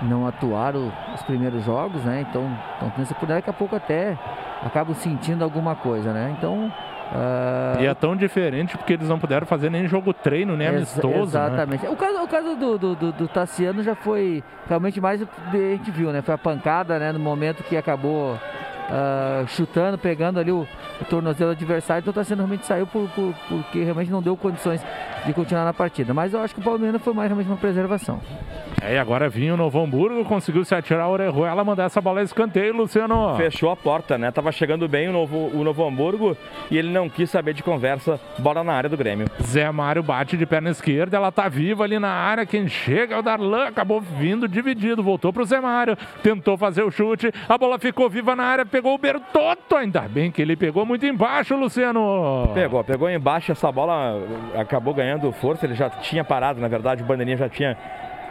[0.02, 2.26] não atuaram os primeiros jogos, né?
[2.28, 4.18] Então, então se puder, daqui a pouco até
[4.64, 6.34] acabam sentindo alguma coisa, né?
[6.36, 6.72] Então.
[7.12, 7.82] Uh...
[7.82, 11.16] E é tão diferente porque eles não puderam fazer nem jogo treino, nem Ex amistoso.
[11.16, 11.22] Né?
[11.22, 11.84] Exatamente.
[11.84, 11.90] Né?
[11.90, 15.90] O caso, o caso do, do, do, do, Tassiano já foi realmente mais a gente
[15.90, 16.22] viu, né?
[16.22, 17.12] Foi a pancada, né?
[17.12, 18.38] No momento que acabou
[18.88, 20.66] uh, chutando, pegando ali o,
[21.00, 24.80] o tornozelo adversário, então está sendo realmente saiu por, por, porque realmente não deu condições
[25.24, 26.12] de continuar na partida.
[26.12, 28.20] Mas eu acho que o Palmeiras foi mais realmente uma preservação.
[28.84, 32.20] É, e agora vinha o Novo Hamburgo, conseguiu se atirar a Orejuela, mandar essa bola
[32.20, 33.36] a escanteio, Luciano.
[33.36, 34.30] Fechou a porta, né?
[34.32, 36.36] Tava chegando bem o Novo, o Novo Hamburgo
[36.68, 39.28] e ele não quis saber de conversa, bola na área do Grêmio.
[39.40, 43.18] Zé Mário bate de perna esquerda, ela tá viva ali na área, quem chega é
[43.18, 47.78] o Darlan, acabou vindo dividido, voltou pro Zé Mário, tentou fazer o chute, a bola
[47.78, 52.50] ficou viva na área, pegou o Bertotto, ainda bem que ele pegou muito embaixo, Luciano.
[52.52, 54.20] Pegou, pegou embaixo, essa bola
[54.58, 57.76] acabou ganhando força, ele já tinha parado, na verdade, o bandeirinha já tinha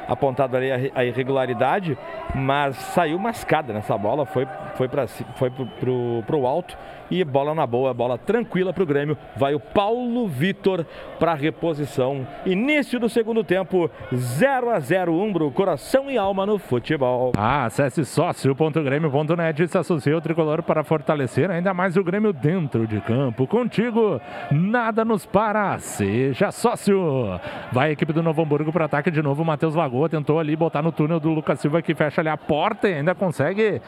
[0.07, 1.97] apontado ali a, irregularidade,
[2.35, 6.77] mas saiu mascada nessa bola, foi, foi para foi pro, alto
[7.11, 9.17] e bola na boa, bola tranquila para o Grêmio.
[9.35, 10.85] Vai o Paulo Vitor
[11.19, 12.25] para reposição.
[12.45, 17.33] Início do segundo tempo, 0 a 0 Umbro, coração e alma no futebol.
[17.37, 22.87] Ah, acesse sócio.grêmio.net e se associe ao tricolor para fortalecer ainda mais o Grêmio dentro
[22.87, 23.45] de campo.
[23.45, 25.77] Contigo, nada nos para.
[25.79, 27.39] Seja sócio.
[27.71, 29.43] Vai a equipe do Novo Hamburgo para ataque de novo.
[29.43, 32.87] Matheus Lagoa tentou ali botar no túnel do Lucas Silva que fecha ali a porta
[32.87, 33.81] e ainda consegue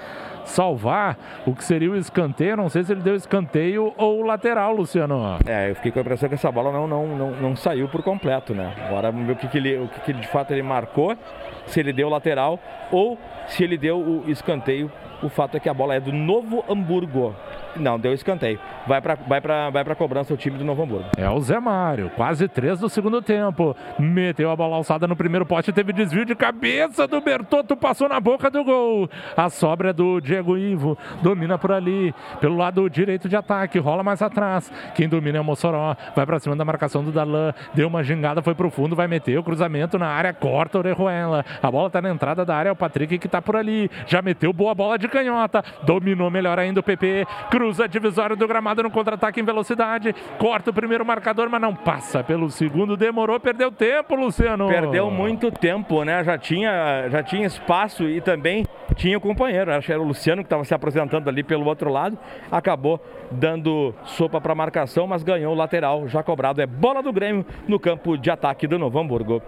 [0.45, 2.57] salvar o que seria o escanteio.
[2.57, 5.37] Não sei se ele deu escanteio ou lateral, Luciano.
[5.45, 8.03] É, eu fiquei com a impressão que essa bola não, não, não, não saiu por
[8.03, 8.73] completo, né?
[8.87, 11.17] Agora vamos ver o que, que ele, o que, que ele, de fato ele marcou,
[11.65, 12.59] se ele deu lateral
[12.91, 14.91] ou se ele deu o escanteio.
[15.23, 17.33] O fato é que a bola é do Novo Hamburgo.
[17.77, 18.59] Não, deu escanteio.
[18.85, 21.05] Vai para vai pra, vai pra cobrança o time do Novo Hamburgo.
[21.17, 23.75] É o Zé Mário, quase três do segundo tempo.
[23.97, 28.19] Meteu a bola alçada no primeiro poste, teve desvio de cabeça do Bertotto, passou na
[28.19, 29.09] boca do gol.
[29.35, 34.03] A sobra é do Diego Ivo, domina por ali, pelo lado direito de ataque, rola
[34.03, 34.71] mais atrás.
[34.93, 38.41] Quem domina é o Mossoró, vai para cima da marcação do Darlan, deu uma gingada,
[38.41, 41.45] foi pro fundo, vai meter o cruzamento na área, corta o Orejuela.
[41.61, 43.89] A bola tá na entrada da área, é o Patrick que tá por ali.
[44.05, 48.47] Já meteu boa bola de canhota, dominou melhor ainda o PP, cruza a divisória do
[48.47, 53.39] gramado no contra-ataque em velocidade, corta o primeiro marcador, mas não passa pelo segundo, demorou,
[53.39, 54.67] perdeu tempo, Luciano.
[54.67, 56.23] Perdeu muito tempo, né?
[56.23, 58.65] Já tinha, já tinha espaço e também
[58.95, 61.91] tinha o companheiro, acho que era o Luciano que estava se apresentando ali pelo outro
[61.91, 62.17] lado,
[62.51, 62.99] acabou
[63.29, 66.61] dando sopa para marcação, mas ganhou o lateral, já cobrado.
[66.61, 69.41] É bola do Grêmio no campo de ataque do Novo Hamburgo.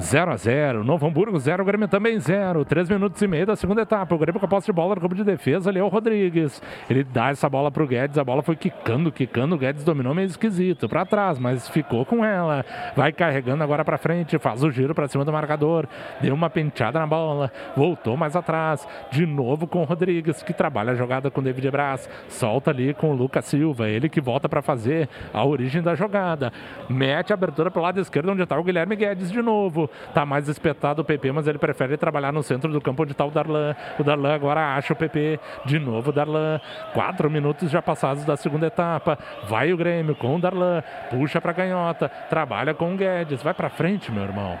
[0.00, 2.64] 0 a 0 Novo Hamburgo 0, Grêmio também 0.
[2.64, 4.14] 3 minutos e meio da segunda etapa.
[4.14, 5.70] O Grêmio com a posse de bola no campo de defesa.
[5.70, 6.62] Ali é o Rodrigues.
[6.88, 8.16] Ele dá essa bola pro Guedes.
[8.16, 9.56] A bola foi quicando, quicando.
[9.56, 12.64] O Guedes dominou meio esquisito para trás, mas ficou com ela.
[12.94, 14.38] Vai carregando agora para frente.
[14.38, 15.86] Faz o giro para cima do marcador.
[16.20, 17.50] Deu uma penteada na bola.
[17.76, 18.86] Voltou mais atrás.
[19.10, 22.08] De novo com o Rodrigues, que trabalha a jogada com o David Braz.
[22.28, 23.88] Solta ali com o Lucas Silva.
[23.88, 26.52] Ele que volta para fazer a origem da jogada.
[26.88, 29.87] Mete a abertura pro lado esquerdo, onde está o Guilherme Guedes de novo.
[30.14, 33.24] Tá mais espetado o PP, mas ele prefere trabalhar no centro do campo onde está
[33.24, 33.74] o Darlan.
[33.98, 35.38] O Darlan agora acha o PP.
[35.64, 36.60] De novo Darlan.
[36.92, 39.18] Quatro minutos já passados da segunda etapa.
[39.48, 40.82] Vai o Grêmio com o Darlan.
[41.10, 42.08] Puxa para canhota.
[42.30, 43.42] Trabalha com o Guedes.
[43.42, 44.58] Vai para frente, meu irmão.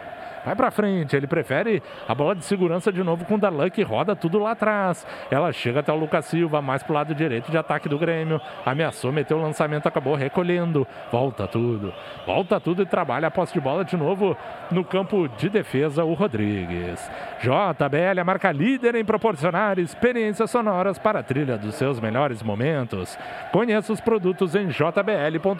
[0.48, 3.82] Vai para frente, ele prefere a bola de segurança de novo com o Darlan que
[3.82, 5.06] roda tudo lá atrás.
[5.30, 8.40] Ela chega até o Lucas Silva, mais pro lado direito de ataque do Grêmio.
[8.64, 10.86] Ameaçou, meteu o lançamento, acabou recolhendo.
[11.12, 11.92] Volta tudo,
[12.24, 14.34] volta tudo e trabalha a posse de bola de novo
[14.70, 16.98] no campo de defesa, o Rodrigues.
[17.42, 23.18] JBL, a marca líder em proporcionar experiências sonoras para a trilha dos seus melhores momentos.
[23.52, 25.58] Conheça os produtos em jbl.com.br.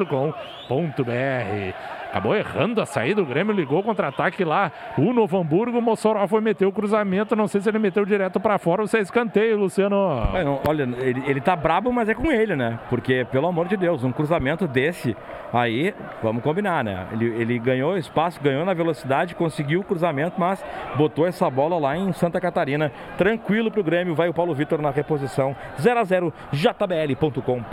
[2.18, 3.22] Acabou errando a saída.
[3.22, 4.72] O Grêmio ligou contra-ataque lá.
[4.98, 5.78] O Novo Hamburgo.
[5.78, 7.36] O Mossoró foi meter o cruzamento.
[7.36, 9.96] Não sei se ele meteu direto para fora ou se é escanteio, Luciano.
[10.34, 12.80] É, não, olha, ele, ele tá brabo, mas é com ele, né?
[12.90, 15.16] Porque, pelo amor de Deus, um cruzamento desse
[15.52, 17.06] aí, vamos combinar, né?
[17.12, 20.64] Ele, ele ganhou espaço, ganhou na velocidade, conseguiu o cruzamento, mas
[20.96, 22.90] botou essa bola lá em Santa Catarina.
[23.16, 24.16] Tranquilo pro Grêmio.
[24.16, 25.54] Vai o Paulo Vitor na reposição.
[25.80, 27.68] 0 a 0 jbl.com.br.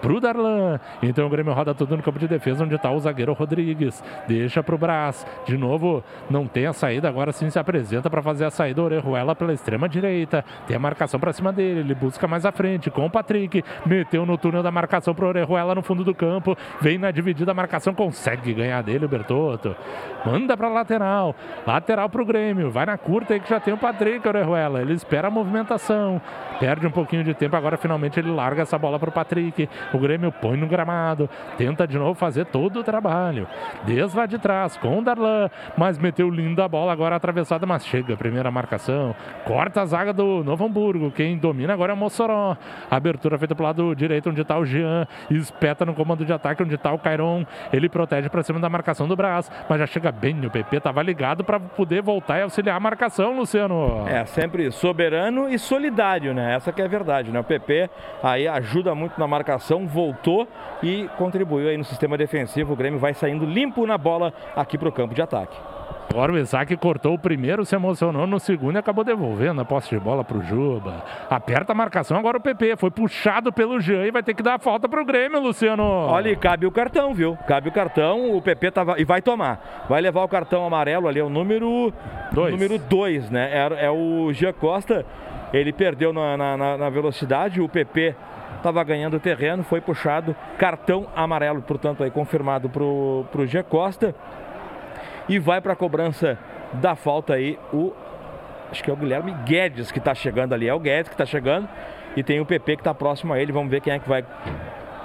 [0.00, 0.78] pro Darlan.
[1.02, 4.02] Então o Grêmio roda tudo no campo de defesa, onde está o zagueiro Rodrigues.
[4.26, 5.26] Deixa pro Brás.
[5.46, 8.82] De novo, não tem a saída, agora sim se apresenta para fazer a saída.
[8.82, 10.44] Orejuela pela extrema direita.
[10.66, 11.80] Tem a marcação para cima dele.
[11.80, 13.62] Ele busca mais à frente com o Patrick.
[13.84, 16.56] Meteu no túnel da marcação pro Orejuela no fundo do campo.
[16.80, 19.74] Vem na dividida a marcação, consegue ganhar dele o Bertotto.
[20.24, 21.34] Manda para lateral.
[21.66, 22.70] Lateral pro Grêmio.
[22.70, 24.80] Vai na curta aí que já tem o Patrick Orejuela.
[24.80, 26.20] Ele espera a movimentação.
[26.58, 27.56] Perde um pouquinho de tempo.
[27.56, 29.68] Agora finalmente ele larga essa bola pro Patrick.
[29.92, 33.46] O Grêmio põe no gramado, tenta de novo fazer todo o trabalho.
[33.84, 37.84] Desde lá de trás com o Darlan, mas meteu linda a bola agora atravessada, mas
[37.86, 39.14] chega a primeira marcação.
[39.44, 41.10] Corta a zaga do Novo Hamburgo.
[41.10, 42.56] Quem domina agora é o Mossoró.
[42.90, 45.06] Abertura feita pro lado direito, onde está o Jean.
[45.30, 47.44] Espeta no comando de ataque, onde está o Cairon.
[47.72, 50.44] Ele protege para cima da marcação do Brás, mas já chega bem.
[50.44, 54.04] O PP estava ligado para poder voltar e auxiliar a marcação, Luciano.
[54.06, 56.54] É, sempre soberano e solidário, né?
[56.54, 57.40] Essa que é a verdade, né?
[57.40, 57.90] O PP
[58.22, 60.46] aí ajuda muito na marcação, voltou
[60.82, 62.72] e contribuiu aí no sistema defensivo.
[62.72, 65.56] O Grêmio vai saindo limpo na bola aqui para o campo de ataque.
[66.10, 69.90] Agora o Isaac cortou o primeiro, se emocionou no segundo e acabou devolvendo a posse
[69.90, 71.04] de bola pro Juba.
[71.30, 72.74] Aperta a marcação agora o PP.
[72.76, 75.84] Foi puxado pelo Jean e vai ter que dar a falta pro Grêmio, Luciano.
[75.84, 77.38] Olha, cabe o cartão, viu?
[77.46, 79.00] Cabe o cartão, o PP tava.
[79.00, 79.86] E vai tomar.
[79.88, 81.92] Vai levar o cartão amarelo ali, é o número.
[82.32, 82.50] Dois.
[82.50, 83.48] Número 2, né?
[83.52, 85.06] É, é o Jean Costa.
[85.52, 88.16] Ele perdeu na, na, na velocidade, o PP
[88.60, 94.14] estava ganhando terreno, foi puxado, cartão amarelo, portanto, aí confirmado para o G Costa.
[95.28, 96.38] E vai para a cobrança
[96.74, 97.92] da falta aí o.
[98.70, 100.68] Acho que é o Guilherme Guedes que está chegando ali.
[100.68, 101.68] É o Guedes que está chegando.
[102.16, 103.52] E tem o PP que está próximo a ele.
[103.52, 104.24] Vamos ver quem é que vai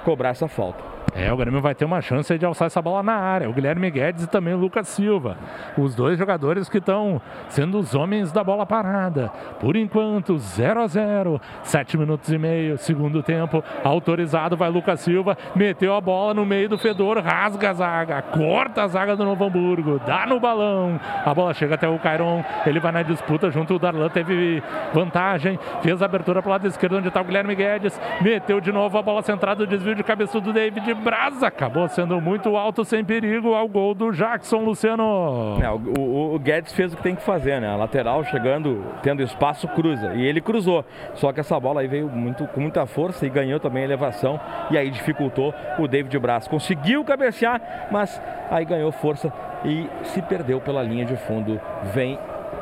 [0.04, 0.95] cobrar essa falta.
[1.14, 3.48] É, o Grêmio vai ter uma chance de alçar essa bola na área.
[3.48, 5.36] O Guilherme Guedes e também o Lucas Silva.
[5.76, 9.30] Os dois jogadores que estão sendo os homens da bola parada.
[9.60, 13.62] Por enquanto, 0 a 0 Sete minutos e meio, segundo tempo.
[13.82, 15.38] Autorizado vai Lucas Silva.
[15.54, 19.44] Meteu a bola no meio do fedor, rasga a zaga, corta a zaga do Novo
[19.44, 21.00] Hamburgo, dá no balão.
[21.24, 22.44] A bola chega até o Cairon.
[22.66, 23.74] Ele vai na disputa junto.
[23.74, 24.62] O Darlan teve
[24.92, 25.58] vantagem.
[25.82, 27.98] Fez a abertura para o lado esquerdo, onde está o Guilherme Guedes.
[28.20, 32.20] Meteu de novo a bola centrada, o desvio de cabeça do David Brasa acabou sendo
[32.20, 35.58] muito alto, sem perigo, ao gol do Jackson, Luciano.
[35.62, 37.68] É, o, o, Guedes fez o que tem que fazer, né?
[37.68, 40.14] A lateral chegando, tendo espaço, cruza.
[40.14, 40.84] E ele cruzou.
[41.14, 44.40] Só que essa bola aí veio muito, com muita força e ganhou também elevação.
[44.70, 46.48] E aí dificultou o David Braz.
[46.48, 48.20] Conseguiu cabecear, mas
[48.50, 49.32] aí ganhou força
[49.64, 51.60] e se perdeu pela linha de fundo.
[51.94, 52.18] Vem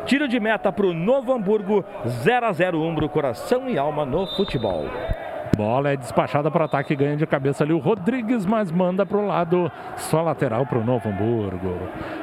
[0.06, 4.27] Tiro de meta para o Novo Hamburgo, 0 a 0 Umbro, coração e alma no
[4.27, 4.85] futebol.
[5.55, 9.18] Bola é despachada para o ataque, ganha de cabeça ali o Rodrigues, mas manda para
[9.18, 11.78] o lado, só lateral para o Novo Hamburgo.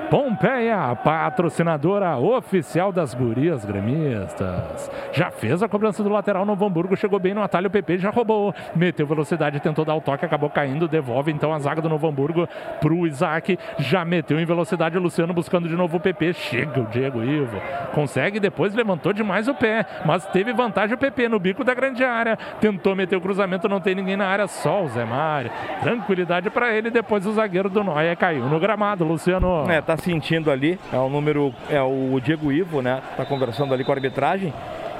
[0.10, 4.92] Pompeia, patrocinadora oficial das gurias gremistas.
[5.14, 8.10] Já fez a cobrança do lateral, Novo Hamburgo chegou bem no atalho, o PP já
[8.10, 12.08] roubou, meteu velocidade, tentou dar o toque, acabou caindo, devolve então a zaga do Novo
[12.08, 12.48] Hamburgo
[12.82, 16.82] para o Isaac, já meteu em velocidade o Luciano buscando de novo o PP, chega
[16.82, 17.62] o Diego Ivo,
[17.94, 22.04] consegue, depois levantou demais o pé, mas teve vantagem o PP no bico da grande
[22.04, 25.52] área, tentou meter o cruzamento, não tem ninguém na área, só o Zé Mário.
[25.82, 29.70] Tranquilidade para ele, depois o zagueiro do Noia caiu no gramado, Luciano.
[29.70, 33.02] É, tá sentindo ali, é o número, é o Diego Ivo, né?
[33.16, 34.52] Tá conversando ali com a arbitragem.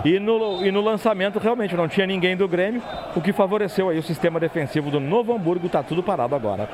[0.06, 2.82] E no, e no lançamento realmente não tinha ninguém do Grêmio,
[3.16, 6.68] o que favoreceu aí o sistema defensivo do Novo Hamburgo, tá tudo parado agora.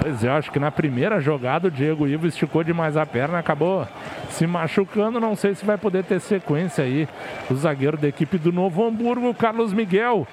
[0.00, 3.86] Pois é, acho que na primeira jogada o Diego Ivo esticou demais a perna, acabou
[4.30, 5.18] se machucando.
[5.18, 7.08] Não sei se vai poder ter sequência aí.
[7.50, 10.26] O zagueiro da equipe do Novo Hamburgo, Carlos Miguel.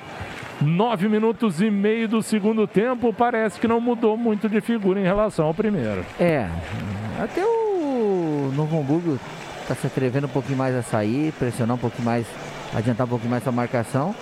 [0.62, 5.04] Nove minutos e meio do segundo tempo, parece que não mudou muito de figura em
[5.04, 6.06] relação ao primeiro.
[6.18, 6.48] É,
[7.22, 9.20] até o Novo Hamburgo
[9.62, 12.26] está se atrevendo um pouquinho mais a sair, pressionar um pouquinho mais,
[12.74, 14.16] adiantar um pouquinho mais a marcação.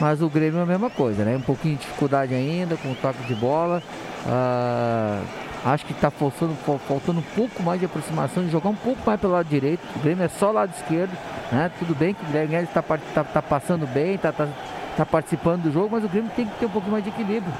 [0.00, 1.36] Mas o Grêmio é a mesma coisa, né?
[1.36, 3.82] Um pouquinho de dificuldade ainda com o toque de bola.
[4.26, 5.24] Uh,
[5.64, 6.54] acho que está faltando,
[6.86, 9.80] faltando um pouco mais de aproximação, de jogar um pouco mais pelo lado direito.
[9.96, 11.12] O Grêmio é só lado esquerdo.
[11.50, 11.70] Né?
[11.78, 14.48] Tudo bem que o Grêmio está tá, tá passando bem, está tá,
[14.96, 17.52] tá participando do jogo, mas o Grêmio tem que ter um pouquinho mais de equilíbrio.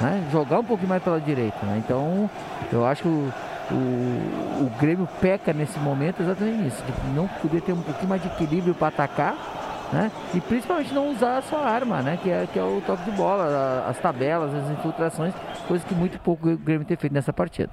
[0.00, 0.26] Né?
[0.30, 1.58] Jogar um pouquinho mais pela direita.
[1.64, 1.82] Né?
[1.84, 2.30] Então,
[2.72, 3.32] eu acho que o,
[3.70, 8.22] o, o Grêmio peca nesse momento exatamente nisso, de não poder ter um pouquinho mais
[8.22, 9.59] de equilíbrio para atacar
[9.92, 10.10] né?
[10.34, 12.18] E principalmente não usar a sua arma, né?
[12.22, 15.34] Que é, que é o toque de bola, as tabelas, as infiltrações,
[15.66, 17.70] coisa que muito pouco o Grêmio tem feito nessa partida.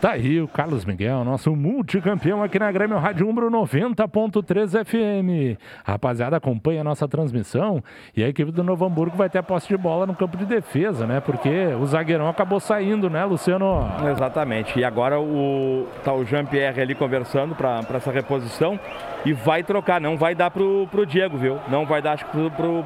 [0.00, 5.60] Tá aí o Carlos Miguel, nosso multicampeão aqui na Grêmio Rádio Umbro 90.3 FM.
[5.84, 7.84] Rapaziada, acompanha a nossa transmissão
[8.16, 10.46] e a equipe do Novo Hamburgo vai ter a posse de bola no campo de
[10.46, 11.20] defesa, né?
[11.20, 13.86] Porque o zagueirão acabou saindo, né, Luciano?
[14.10, 14.78] Exatamente.
[14.78, 18.80] E agora o tá o Jean-Pierre ali conversando para essa reposição
[19.24, 21.58] e vai trocar, não vai dar pro, pro Diego, viu?
[21.68, 22.84] Não vai dar acho que pro, pro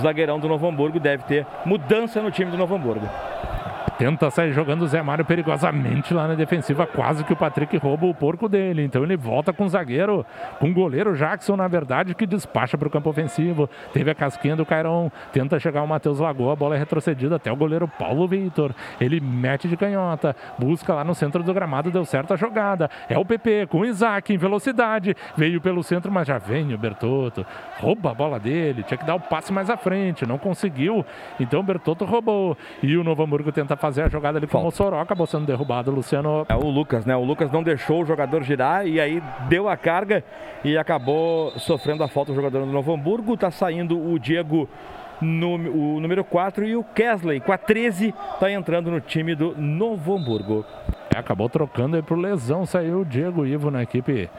[0.00, 3.08] zagueirão do Novo Hamburgo, deve ter mudança no time do Novo Hamburgo.
[3.98, 8.06] Tenta sair jogando o Zé Mário perigosamente lá na defensiva, quase que o Patrick rouba
[8.06, 8.82] o porco dele.
[8.82, 10.24] Então ele volta com o zagueiro,
[10.58, 13.68] com o goleiro Jackson, na verdade, que despacha para o campo ofensivo.
[13.92, 17.52] Teve a casquinha do Cairon, tenta chegar o Matheus Lagoa, a bola é retrocedida até
[17.52, 18.74] o goleiro Paulo Vitor.
[19.00, 22.88] Ele mete de canhota, busca lá no centro do gramado, deu certo a jogada.
[23.08, 26.78] É o PP com o Isaac em velocidade, veio pelo centro, mas já vem o
[26.78, 27.44] Bertotto,
[27.78, 31.04] rouba a bola dele, tinha que dar o passe mais à frente, não conseguiu.
[31.38, 34.58] Então o Bertotto roubou e o Novo Hamburgo tenta fazer fazer a jogada ali com
[34.58, 35.90] o Mossoró, acabou sendo derrubado.
[35.90, 36.46] Luciano.
[36.48, 37.14] É o Lucas, né?
[37.16, 40.24] O Lucas não deixou o jogador girar e aí deu a carga
[40.64, 43.36] e acabou sofrendo a falta do jogador do Novo Hamburgo.
[43.36, 44.68] Tá saindo o Diego.
[45.20, 49.54] No, o número 4 e o Kesley com a 13 está entrando no time do
[49.54, 50.64] Novo Hamburgo.
[51.14, 54.30] É, acabou trocando aí pro lesão, saiu o Diego Ivo na equipe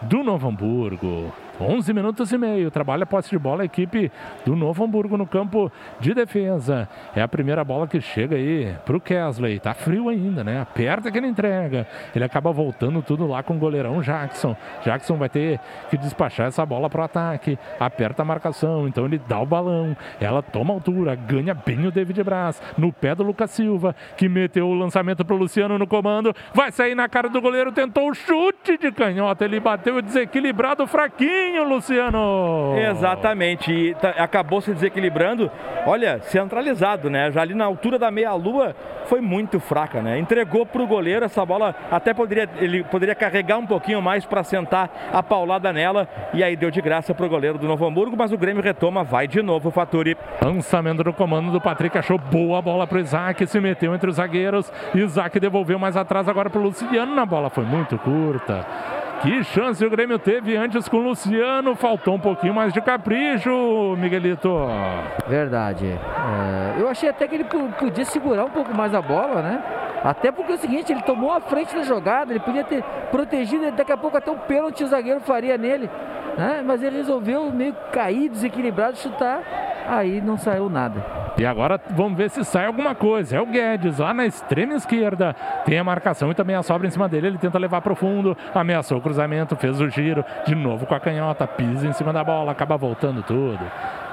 [0.00, 1.30] do Novo Hamburgo.
[1.60, 2.70] 11 minutos e meio.
[2.70, 4.10] Trabalha a posse de bola a equipe
[4.44, 5.70] do Novo Hamburgo no campo
[6.00, 6.88] de defesa.
[7.14, 9.60] É a primeira bola que chega aí pro Kesley.
[9.60, 10.60] Tá frio ainda, né?
[10.60, 11.86] Aperta que ele entrega.
[12.14, 14.56] Ele acaba voltando tudo lá com o goleirão Jackson.
[14.82, 15.60] Jackson vai ter
[15.90, 17.58] que despachar essa bola pro ataque.
[17.78, 18.88] Aperta a marcação.
[18.88, 19.96] Então ele dá o balão.
[20.20, 21.14] Ela toma altura.
[21.14, 22.60] Ganha bem o David Braz.
[22.76, 26.34] No pé do Lucas Silva, que meteu o lançamento pro Luciano no comando.
[26.52, 27.70] Vai sair na cara do goleiro.
[27.72, 29.44] Tentou o chute de canhota.
[29.44, 32.74] Ele bateu desequilibrado fraquinho cantinho, Luciano.
[32.78, 35.50] Exatamente, e tá, acabou se desequilibrando.
[35.86, 37.30] Olha, centralizado, né?
[37.30, 38.74] Já ali na altura da meia-lua
[39.06, 40.18] foi muito fraca, né?
[40.18, 44.42] Entregou para o goleiro essa bola, até poderia ele poderia carregar um pouquinho mais para
[44.42, 48.16] sentar a paulada nela e aí deu de graça para o goleiro do Novo Hamburgo,
[48.16, 50.16] mas o Grêmio retoma, vai de novo o Faturi.
[50.42, 54.16] Lançamento do comando do Patrick, achou boa bola para o Isaac, se meteu entre os
[54.16, 54.72] zagueiros.
[54.94, 58.64] Isaac devolveu mais atrás agora para o Luciano na bola, foi muito curta.
[59.22, 61.74] Que chance o Grêmio teve antes com o Luciano.
[61.74, 64.50] Faltou um pouquinho mais de capricho, Miguelito.
[65.26, 65.86] Verdade.
[65.86, 69.62] É, eu achei até que ele podia segurar um pouco mais a bola, né?
[70.04, 73.72] Até porque é o seguinte, ele tomou a frente da jogada, ele podia ter protegido,
[73.72, 75.88] daqui a pouco até um pênalti o zagueiro faria nele.
[76.36, 76.62] Né?
[76.62, 79.42] Mas ele resolveu meio cair, desequilibrado, chutar.
[79.88, 81.23] Aí não saiu nada.
[81.36, 83.36] E agora vamos ver se sai alguma coisa.
[83.36, 85.34] É o Guedes lá na extrema esquerda.
[85.64, 87.26] Tem a marcação e também a sobra em cima dele.
[87.26, 88.36] Ele tenta levar para o fundo.
[88.54, 90.24] Ameaçou o cruzamento, fez o giro.
[90.46, 91.46] De novo com a canhota.
[91.46, 92.52] Pisa em cima da bola.
[92.52, 93.60] Acaba voltando tudo.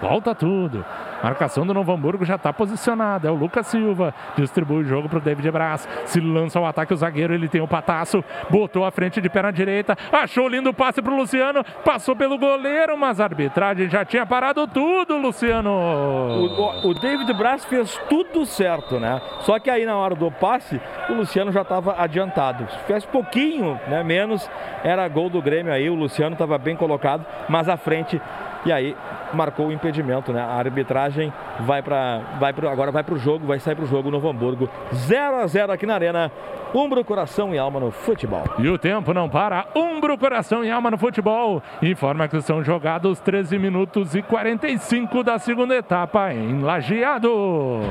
[0.02, 0.84] Volta tudo.
[1.24, 3.28] Marcação do Novo Hamburgo já está posicionada.
[3.28, 4.14] É o Lucas Silva.
[4.36, 5.88] Distribui o jogo para o David Braz.
[6.06, 7.34] Se lança ao ataque o zagueiro.
[7.34, 8.24] Ele tem o pataço.
[8.50, 9.98] Botou a frente de perna direita.
[10.12, 11.64] Achou lindo passe para o Luciano.
[11.86, 15.70] Passou pelo goleiro, mas a arbitragem já tinha parado tudo, Luciano.
[15.70, 19.22] O, o, o David Braz fez tudo certo, né?
[19.42, 22.68] Só que aí na hora do passe, o Luciano já estava adiantado.
[22.72, 24.04] Se fez pouquinho, né?
[24.04, 24.50] Menos,
[24.84, 25.90] era gol do Grêmio aí.
[25.90, 28.22] O Luciano estava bem colocado, mas à frente
[28.66, 28.96] e aí
[29.34, 30.42] marcou o impedimento, né?
[30.42, 31.32] A arbitragem
[31.62, 34.30] vai para vai pro, agora vai para o jogo, vai sair para o jogo Novo
[34.30, 34.70] Hamburgo.
[34.94, 36.32] 0 a 0 aqui na Arena.
[36.74, 38.44] Umbro, coração e alma no futebol.
[38.58, 39.66] E o tempo não para.
[39.76, 41.62] Umbro, coração e alma no futebol.
[41.82, 47.82] Informa que são jogados 13 minutos e 45 da segunda etapa em Lajeado.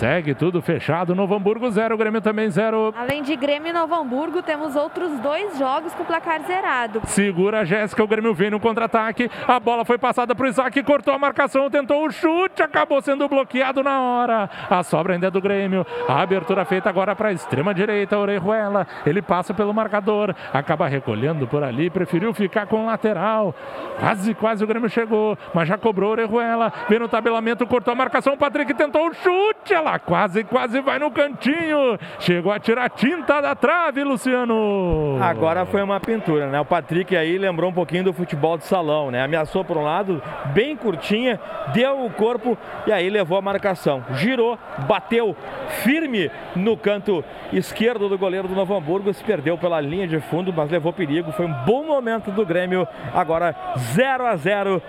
[0.00, 1.14] Segue tudo fechado.
[1.14, 2.94] Novo Hamburgo 0, Grêmio também 0.
[2.96, 7.02] Além de Grêmio e Novo Hamburgo, temos outros dois jogos com placar zerado.
[7.04, 9.30] Segura a Jéssica, o Grêmio vem no contra-ataque.
[9.46, 13.28] A bola foi passada para o Isaac, cortou a marcação, tentou o chute, acabou sendo
[13.28, 14.48] bloqueado na hora.
[14.70, 15.86] A sobra ainda é do Grêmio.
[16.08, 18.86] A abertura feita agora para a extrema direita, Orejuela.
[19.04, 23.54] Ele passa pelo marcador, acaba recolhendo por ali, preferiu ficar com o lateral.
[23.98, 26.72] Quase, quase o Grêmio chegou, mas já cobrou Orejuela.
[26.88, 28.32] Vem no tabelamento, cortou a marcação.
[28.32, 31.98] O Patrick tentou o chute, ela quase, quase vai no cantinho.
[32.18, 35.18] Chegou a tirar tinta da trave, Luciano.
[35.20, 36.60] Agora foi uma pintura, né?
[36.60, 39.22] O Patrick aí lembrou um pouquinho do futebol de salão, né?
[39.22, 40.22] Ameaçou por um lado,
[40.52, 41.40] bem curtinha,
[41.72, 42.56] deu o corpo
[42.86, 44.04] e aí levou a marcação.
[44.14, 45.36] Girou, bateu
[45.82, 50.52] firme no canto esquerdo do goleiro do Novo Hamburgo, se perdeu pela linha de fundo,
[50.52, 51.32] mas levou perigo.
[51.32, 52.86] Foi um bom momento do Grêmio.
[53.14, 54.82] Agora 0 a 0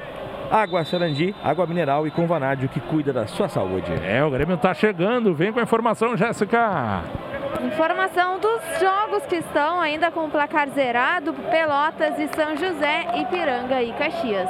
[0.52, 3.90] Água Sarandi, água mineral e com vanádio que cuida da sua saúde.
[4.04, 5.34] É, o Grêmio está chegando.
[5.34, 7.04] Vem com a informação, Jéssica.
[7.64, 13.82] Informação dos jogos que estão ainda com o placar zerado: Pelotas e São José, Ipiranga
[13.82, 14.50] e Caxias.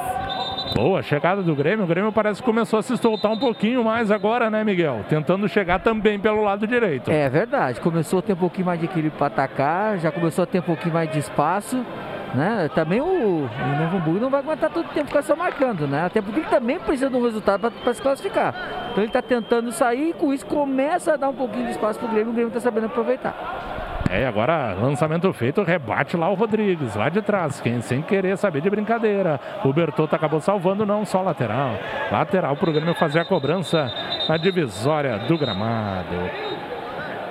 [0.74, 1.84] Boa chegada do Grêmio.
[1.84, 5.04] O Grêmio parece que começou a se soltar um pouquinho mais agora, né, Miguel?
[5.08, 7.12] Tentando chegar também pelo lado direito.
[7.12, 7.80] É verdade.
[7.80, 10.62] Começou a ter um pouquinho mais de equilíbrio para atacar, já começou a ter um
[10.62, 11.84] pouquinho mais de espaço.
[12.34, 12.70] Né?
[12.74, 16.06] Também o, o Novo Hamburgo não vai aguentar todo o tempo ficar só marcando, né?
[16.06, 18.54] Até porque ele também precisa de um resultado para se classificar.
[18.90, 21.98] Então ele está tentando sair e com isso começa a dar um pouquinho de espaço
[21.98, 24.02] para o Grêmio o Grêmio está sabendo aproveitar.
[24.10, 28.60] É, agora lançamento feito, rebate lá o Rodrigues, lá de trás, quem sem querer saber
[28.60, 29.40] de brincadeira.
[29.64, 31.72] O Bertotto acabou salvando, não só lateral.
[32.10, 33.90] Lateral para o Grêmio fazer a cobrança
[34.28, 36.14] na divisória do gramado.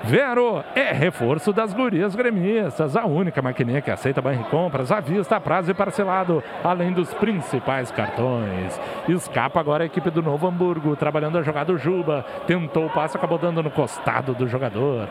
[0.04, 5.72] Vero é reforço das gurias gremistas, a única maquininha que aceita compras à vista, prazo
[5.72, 8.80] e parcelado, além dos principais cartões.
[9.08, 13.38] Escapa agora a equipe do Novo Hamburgo, trabalhando a jogada Juba, tentou o passe, acabou
[13.38, 15.08] dando no costado do jogador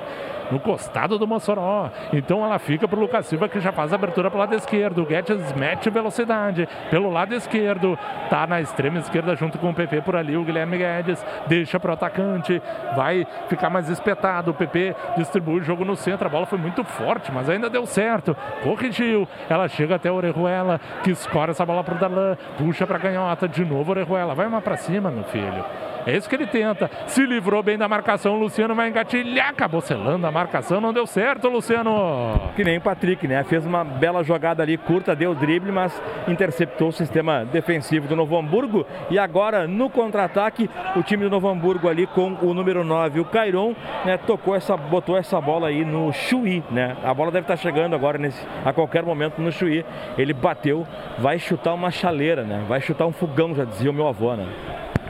[0.50, 1.90] no costado do Mossoró.
[2.12, 5.02] Então ela fica para o Lucas Silva que já faz a abertura o lado esquerdo.
[5.02, 7.98] O Guedes mete velocidade pelo lado esquerdo.
[8.28, 10.36] Tá na extrema esquerda junto com o PP por ali.
[10.36, 12.60] O Guilherme Guedes deixa para o atacante.
[12.96, 14.50] Vai ficar mais espetado.
[14.50, 14.79] O PP
[15.16, 16.26] distribui o jogo no centro.
[16.26, 18.36] A bola foi muito forte, mas ainda deu certo.
[18.62, 19.26] Corrigiu.
[19.48, 22.36] Ela chega até Orejuela que escora essa bola para o Darlan.
[22.58, 23.48] Puxa para a canhota.
[23.48, 24.34] De novo Orejuela.
[24.34, 25.64] Vai mais para cima, meu filho.
[26.06, 26.90] É isso que ele tenta.
[27.06, 28.38] Se livrou bem da marcação.
[28.38, 29.50] Luciano vai engatilhar.
[29.50, 30.80] Acabou selando a marcação.
[30.80, 32.40] Não deu certo, Luciano.
[32.56, 33.44] Que nem o Patrick, né?
[33.44, 38.36] Fez uma bela jogada ali curta, deu drible, mas interceptou o sistema defensivo do Novo
[38.38, 38.86] Hamburgo.
[39.10, 43.24] E agora, no contra-ataque, o time do Novo Hamburgo ali com o número 9, o
[43.24, 43.74] Cairon,
[44.04, 44.16] né?
[44.16, 46.96] Tocou essa, botou essa bola aí no Chuí, né?
[47.04, 49.84] A bola deve estar chegando agora nesse, a qualquer momento no Chuí.
[50.16, 50.86] Ele bateu,
[51.18, 52.64] vai chutar uma chaleira, né?
[52.68, 54.46] Vai chutar um fogão, já dizia o meu avô, né?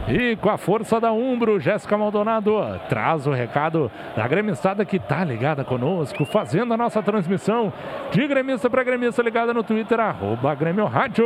[0.09, 2.59] E com a força da Umbro, Jéssica Maldonado
[2.89, 7.73] traz o recado da gremistada que tá ligada conosco, fazendo a nossa transmissão
[8.11, 11.25] de gremista para gremista ligada no Twitter, arroba Grêmio Rádio.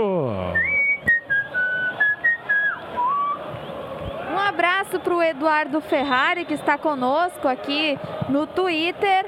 [4.35, 7.97] Um abraço para o Eduardo Ferrari, que está conosco aqui
[8.29, 9.25] no Twitter.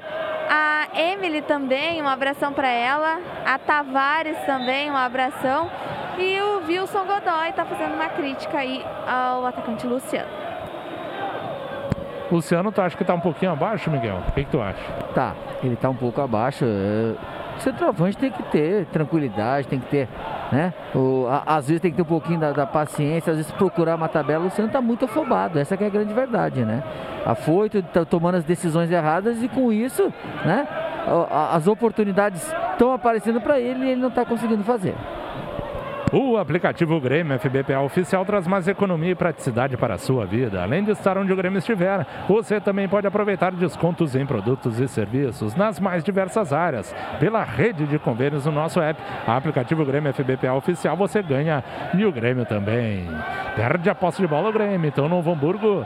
[0.50, 3.20] A Emily também, um abração para ela.
[3.44, 5.70] A Tavares também, um abração.
[6.18, 10.28] E o Wilson Godoy está fazendo uma crítica aí ao atacante Luciano.
[12.28, 14.18] Luciano, tu acha que tá um pouquinho abaixo, Miguel?
[14.26, 14.82] O que, que tu acha?
[15.14, 16.64] Tá, ele tá um pouco abaixo.
[16.64, 17.14] É,
[17.56, 20.08] O centroavante tem que ter tranquilidade, tem que ter,
[20.52, 20.72] né?
[20.94, 23.96] O, a- às vezes tem que ter um pouquinho da, da paciência, às vezes procurar
[23.96, 24.40] uma tabela.
[24.42, 26.82] O Luciano tá muito afobado, essa que é a grande verdade, né?
[27.24, 30.12] Afoito, tá tomando as decisões erradas e com isso,
[30.44, 30.66] né?
[31.52, 34.94] As oportunidades estão aparecendo para ele e ele não tá conseguindo fazer.
[36.12, 40.62] O aplicativo Grêmio FBPA Oficial traz mais economia e praticidade para a sua vida.
[40.62, 44.86] Além de estar onde o Grêmio estiver, você também pode aproveitar descontos em produtos e
[44.86, 46.94] serviços nas mais diversas áreas.
[47.18, 52.12] Pela rede de convênios no nosso app, aplicativo Grêmio FBPA Oficial, você ganha e o
[52.12, 53.04] Grêmio também.
[53.56, 55.84] Perde a posse de bola o Grêmio, então Novo Hamburgo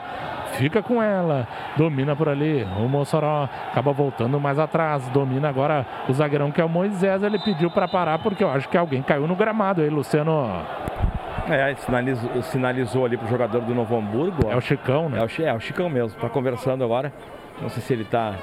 [0.61, 6.13] fica com ela, domina por ali, o Mossoró acaba voltando mais atrás, domina agora o
[6.13, 9.27] zagueirão que é o Moisés, ele pediu para parar porque eu acho que alguém caiu
[9.27, 10.63] no gramado aí, Luciano.
[11.49, 14.43] É, sinalizou, sinalizou ali pro jogador do Novo Hamburgo.
[14.47, 14.53] ó.
[14.53, 15.19] É o Chicão, né?
[15.19, 17.11] É o, é o Chicão mesmo, tá conversando agora.
[17.63, 18.35] Não sei se ele tá.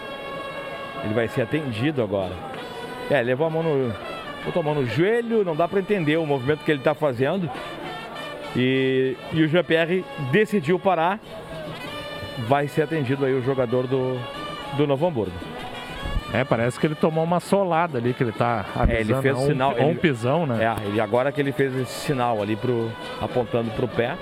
[1.04, 2.34] Ele vai ser atendido agora.
[3.12, 3.94] É, levou a mão no.
[4.44, 7.50] Botou a mão no joelho, não dá pra entender o movimento que ele tá fazendo.
[8.56, 11.20] E, e o Jean-Pierre decidiu parar.
[12.48, 14.20] Vai ser atendido aí o jogador do,
[14.76, 15.34] do Novo Hamburgo.
[16.34, 18.92] É, parece que ele tomou uma solada ali, que ele tá avisando.
[18.92, 19.76] É, ele fez o um- sinal.
[19.78, 20.64] Ou um ele- pisão, né?
[20.64, 22.92] É, ele agora que ele fez esse sinal ali pro,
[23.22, 24.16] apontando pro pé.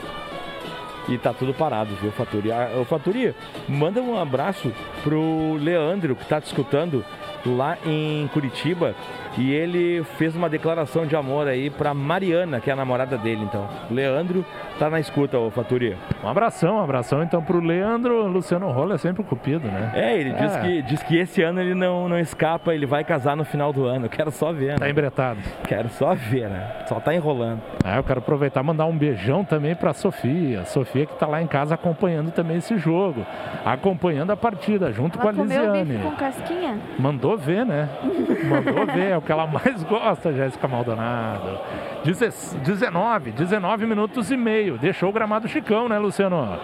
[1.07, 2.51] E tá tudo parado, viu, Faturi?
[2.51, 3.35] Ah, Ô, Faturi,
[3.69, 4.71] manda um abraço
[5.03, 7.05] pro Leandro, que tá te escutando
[7.45, 8.95] lá em Curitiba.
[9.37, 13.43] E ele fez uma declaração de amor aí pra Mariana, que é a namorada dele,
[13.43, 13.67] então.
[13.91, 14.43] Leandro
[14.80, 15.95] tá na escuta, ô Faturi.
[16.23, 18.27] Um abração, um abração então pro Leandro.
[18.27, 19.91] Luciano Rolo é sempre o cupido, né?
[19.93, 20.60] É, ele diz, É.
[20.61, 23.85] que, diz que esse ano ele não, não escapa, ele vai casar no final do
[23.85, 24.06] ano.
[24.06, 24.91] Eu quero só ver, Tá né?
[24.91, 25.39] embretado.
[25.68, 26.68] Quero só ver, né?
[26.88, 27.61] Só tá enrolando.
[27.85, 30.65] É, eu quero aproveitar e mandar um beijão também pra Sofia.
[30.65, 33.26] Sofia que tá lá em casa acompanhando também esse jogo.
[33.65, 36.03] Acompanhando a partida, junto com a Ela comeu bife Lisiane.
[36.03, 36.77] com casquinha?
[36.99, 37.89] Mandou ver, né?
[38.49, 41.60] Mandou ver, é o que ela mais gosta, Jéssica Maldonado.
[42.06, 44.77] Deze- 19, 19 minutos e meio.
[44.77, 46.60] Deixou o gramado Chicão, né, Luciano?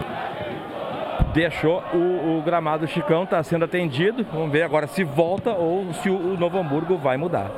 [1.34, 4.24] Deixou o, o gramado Chicão, tá sendo atendido.
[4.32, 7.50] Vamos ver agora se volta ou se o, o Novo Hamburgo vai mudar.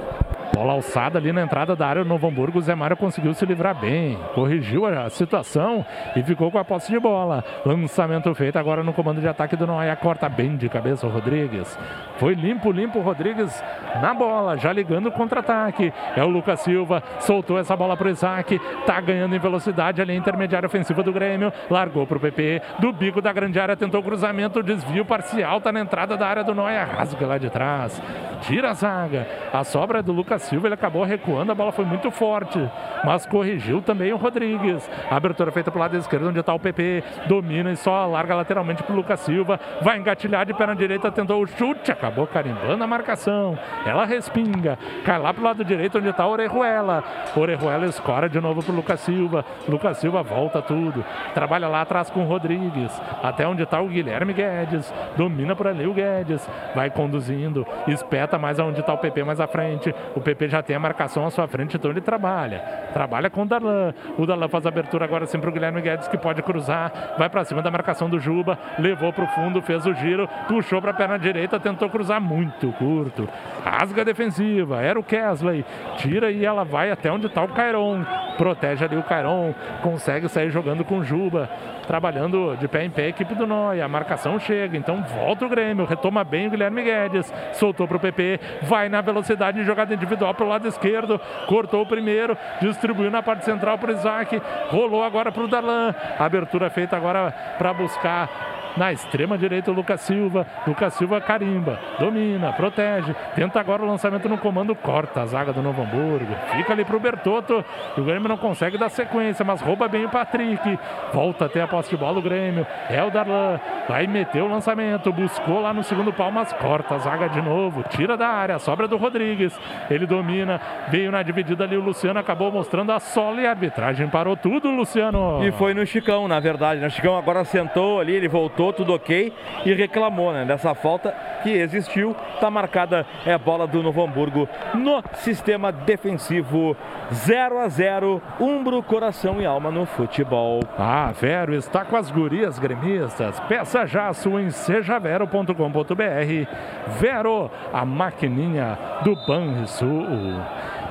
[0.54, 2.60] Bola alçada ali na entrada da área do Novo Hamburgo.
[2.60, 4.16] O Zé Mário conseguiu se livrar bem.
[4.36, 7.44] Corrigiu a situação e ficou com a posse de bola.
[7.66, 9.96] Lançamento feito agora no comando de ataque do Noia.
[9.96, 11.76] Corta bem de cabeça o Rodrigues.
[12.18, 13.64] Foi limpo, limpo o Rodrigues
[14.00, 14.56] na bola.
[14.56, 15.92] Já ligando o contra-ataque.
[16.14, 17.02] É o Lucas Silva.
[17.18, 18.60] Soltou essa bola pro Isaac.
[18.86, 20.14] Tá ganhando em velocidade ali.
[20.14, 21.52] Intermediária ofensiva do Grêmio.
[21.68, 22.62] Largou pro PP.
[22.78, 23.76] Do bico da grande área.
[23.76, 24.62] Tentou o cruzamento.
[24.62, 25.60] Desvio parcial.
[25.60, 26.84] Tá na entrada da área do Noia.
[26.84, 28.00] Rasga lá de trás.
[28.42, 29.26] Tira a zaga.
[29.52, 30.68] A sobra é do Lucas Silva.
[30.68, 31.52] Ele acabou recuando.
[31.52, 32.58] A bola foi muito forte.
[33.04, 34.88] Mas corrigiu também o Rodrigues.
[35.10, 37.02] Abertura feita pro lado esquerdo, onde tá o PP.
[37.26, 39.58] Domina e só larga lateralmente pro Lucas Silva.
[39.82, 41.10] Vai engatilhar de perna direita.
[41.10, 41.92] Tentou o chute.
[41.92, 43.58] Acabou carimbando a marcação.
[43.84, 44.78] Ela respinga.
[45.04, 47.02] Cai lá pro lado direito, onde tá o Orejuela.
[47.36, 49.44] Orejuela escora de novo pro Lucas Silva.
[49.68, 51.04] Lucas Silva volta tudo.
[51.34, 52.92] Trabalha lá atrás com o Rodrigues.
[53.22, 54.92] Até onde tá o Guilherme Guedes.
[55.16, 56.48] Domina por ali o Guedes.
[56.74, 57.66] Vai conduzindo.
[57.86, 59.94] Espeta mais aonde tá o PP mais à frente.
[60.14, 62.60] O PP já tem a marcação à sua frente, então ele trabalha.
[62.92, 63.94] Trabalha com o Darlan.
[64.18, 67.14] O Darlan faz a abertura agora sempre o Guilherme Guedes que pode cruzar.
[67.18, 68.58] Vai pra cima da marcação do Juba.
[68.78, 70.28] Levou pro fundo, fez o giro.
[70.48, 73.28] Puxou pra perna direita, tentou cruzar muito curto.
[73.64, 74.82] Rasga a defensiva.
[74.82, 75.64] Era o Kesley.
[75.96, 78.04] Tira e ela vai até onde tá o Cairon.
[78.36, 79.54] Protege ali o Cairon.
[79.82, 81.48] Consegue sair jogando com o Juba.
[81.86, 83.84] Trabalhando de pé em pé a equipe do Noia.
[83.84, 85.84] A marcação chega, então volta o Grêmio.
[85.84, 87.32] Retoma bem o Guilherme Guedes.
[87.52, 88.40] Soltou pro PP.
[88.62, 91.20] Vai na velocidade de jogada individual pro lado esquerdo.
[91.46, 92.36] Cortou o primeiro.
[92.60, 94.40] Distribuiu na parte central pro Isaac.
[94.68, 95.94] Rolou agora pro Darlan.
[96.18, 100.46] Abertura feita agora para buscar Na extrema direita, o Lucas Silva.
[100.66, 103.14] Lucas Silva carimba, domina, protege.
[103.34, 106.34] Tenta agora o lançamento no comando, corta a zaga do Novo Hamburgo.
[106.56, 107.64] Fica ali pro Bertotto.
[107.96, 110.78] O Grêmio não consegue dar sequência, mas rouba bem o Patrick.
[111.12, 112.66] Volta até a posse de bola o Grêmio.
[112.90, 113.60] É o Darlan.
[113.88, 115.12] Vai meter o lançamento.
[115.12, 117.82] Buscou lá no segundo pau, mas corta a zaga de novo.
[117.84, 118.58] Tira da área.
[118.58, 119.58] Sobra do Rodrigues.
[119.90, 120.60] Ele domina.
[120.88, 122.18] Veio na dividida ali o Luciano.
[122.18, 125.44] Acabou mostrando a sola e a arbitragem parou tudo, Luciano.
[125.44, 126.80] E foi no Chicão, na verdade.
[126.80, 126.86] Né?
[126.86, 129.32] O Chicão agora sentou ali, ele voltou, tudo ok.
[129.64, 132.16] E reclamou né, dessa falta que existiu.
[132.34, 136.76] Está marcada é a bola do Novo Hamburgo no sistema defensivo
[137.12, 140.60] 0 a 0 Umbro, coração e alma no futebol.
[140.78, 143.38] Ah, Vero está com as gurias gremistas.
[143.40, 146.98] Peça já sua em sejavero.com.br.
[146.98, 150.06] Vero, a maquininha do Banrisul.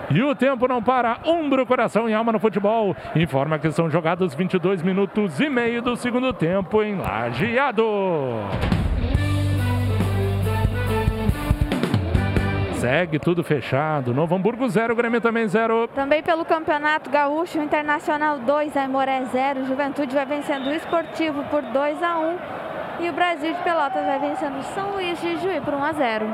[0.09, 1.19] E o tempo não para.
[1.25, 2.95] Umbro, coração e alma no futebol.
[3.15, 7.83] Informa que são jogados 22 minutos e meio do segundo tempo em Lajeado.
[12.83, 14.13] Segue tudo fechado.
[14.13, 15.87] Novo Hamburgo 0, Grêmio também 0.
[15.95, 19.65] Também pelo Campeonato Gaúcho, Internacional 2, Aimoré 0.
[19.65, 22.37] Juventude vai vencendo o Esportivo por 2 a 1
[22.99, 25.93] E o Brasil de Pelotas vai vencendo o São Luís de Juí por 1 a
[25.93, 26.25] 0.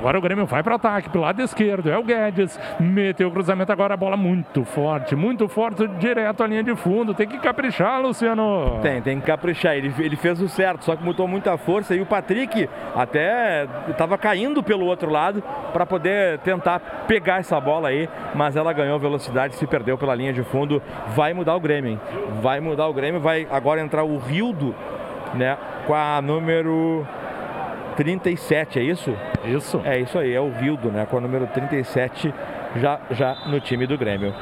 [0.00, 1.90] Agora o Grêmio vai para o ataque pelo lado esquerdo.
[1.90, 2.58] É o Guedes.
[2.80, 3.92] Meteu o cruzamento agora.
[3.92, 7.12] A bola muito forte, muito forte, direto à linha de fundo.
[7.12, 8.78] Tem que caprichar, Luciano.
[8.80, 9.74] Tem, tem que caprichar.
[9.74, 11.94] Ele, ele fez o certo, só que mutou muita força.
[11.94, 12.66] E o Patrick
[12.96, 18.08] até estava caindo pelo outro lado para poder tentar pegar essa bola aí.
[18.34, 20.82] Mas ela ganhou velocidade, se perdeu pela linha de fundo.
[21.08, 22.00] Vai mudar o Grêmio, hein?
[22.40, 23.20] Vai mudar o Grêmio.
[23.20, 24.74] Vai agora entrar o Rildo,
[25.34, 25.58] né?
[25.86, 27.06] Com a número
[27.96, 29.14] 37, é isso?
[29.44, 29.80] Isso.
[29.84, 31.06] É isso aí, é o Rildo, né?
[31.06, 32.32] Com o número 37
[32.76, 34.34] já, já no time do Grêmio.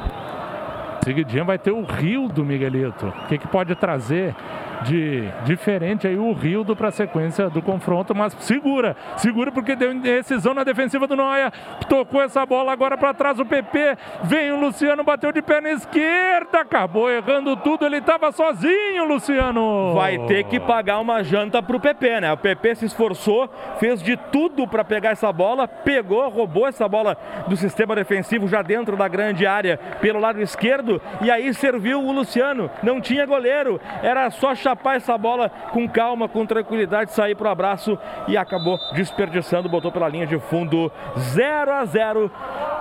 [1.03, 3.07] Seguidinha vai ter o Rildo, Miguelito.
[3.07, 4.35] O que, que pode trazer
[4.83, 9.93] de diferente aí o Rildo para a sequência do confronto, mas segura, segura porque deu
[9.99, 11.51] decisão na defensiva do Noia,
[11.87, 16.61] tocou essa bola agora para trás o PP, vem o Luciano, bateu de perna esquerda,
[16.61, 19.93] acabou errando tudo, ele estava sozinho, Luciano.
[19.93, 22.33] Vai ter que pagar uma janta pro PP, né?
[22.33, 23.49] O PP se esforçou,
[23.79, 28.61] fez de tudo para pegar essa bola, pegou, roubou essa bola do sistema defensivo já
[28.61, 33.79] dentro da grande área pelo lado esquerdo e aí serviu o Luciano, não tinha goleiro,
[34.01, 37.97] era só chapar essa bola com calma, com tranquilidade, sair para o abraço
[38.27, 42.31] e acabou desperdiçando, botou pela linha de fundo 0 a 0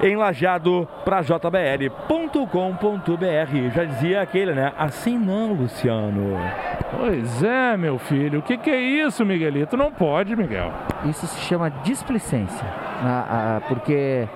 [0.02, 2.38] enlajado para jbl.com.br.
[3.74, 4.72] Já dizia aquele, né?
[4.76, 6.38] Assim não, Luciano.
[6.96, 8.40] Pois é, meu filho.
[8.40, 9.76] O que, que é isso, Miguelito?
[9.76, 10.72] Não pode, Miguel.
[11.04, 12.66] Isso se chama displicência.
[13.02, 14.28] Ah, ah, porque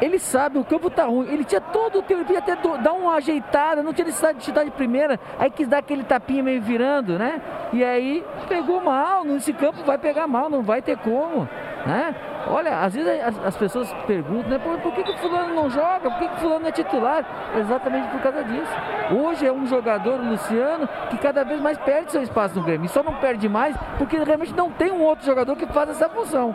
[0.00, 1.28] ele sabe, o campo tá ruim.
[1.28, 4.44] Ele tinha todo o tempo, ele podia até dar uma ajeitada, não tinha necessidade de
[4.44, 5.20] chutar de primeira.
[5.38, 7.40] Aí quis dar aquele tapinha meio virando, né?
[7.72, 9.24] E aí pegou mal.
[9.24, 11.48] Nesse campo vai pegar mal, não vai ter como,
[11.86, 12.14] né?
[12.46, 14.58] Olha, às vezes as, as pessoas perguntam, né?
[14.58, 16.10] Por, por que, que o fulano não joga?
[16.10, 17.24] Por que, que o fulano é titular?
[17.56, 18.72] Exatamente por causa disso.
[19.12, 22.86] Hoje é um jogador, o Luciano, que cada vez mais perde seu espaço no Grêmio.
[22.86, 26.08] E só não perde mais porque realmente não tem um outro jogador que faz essa
[26.08, 26.54] função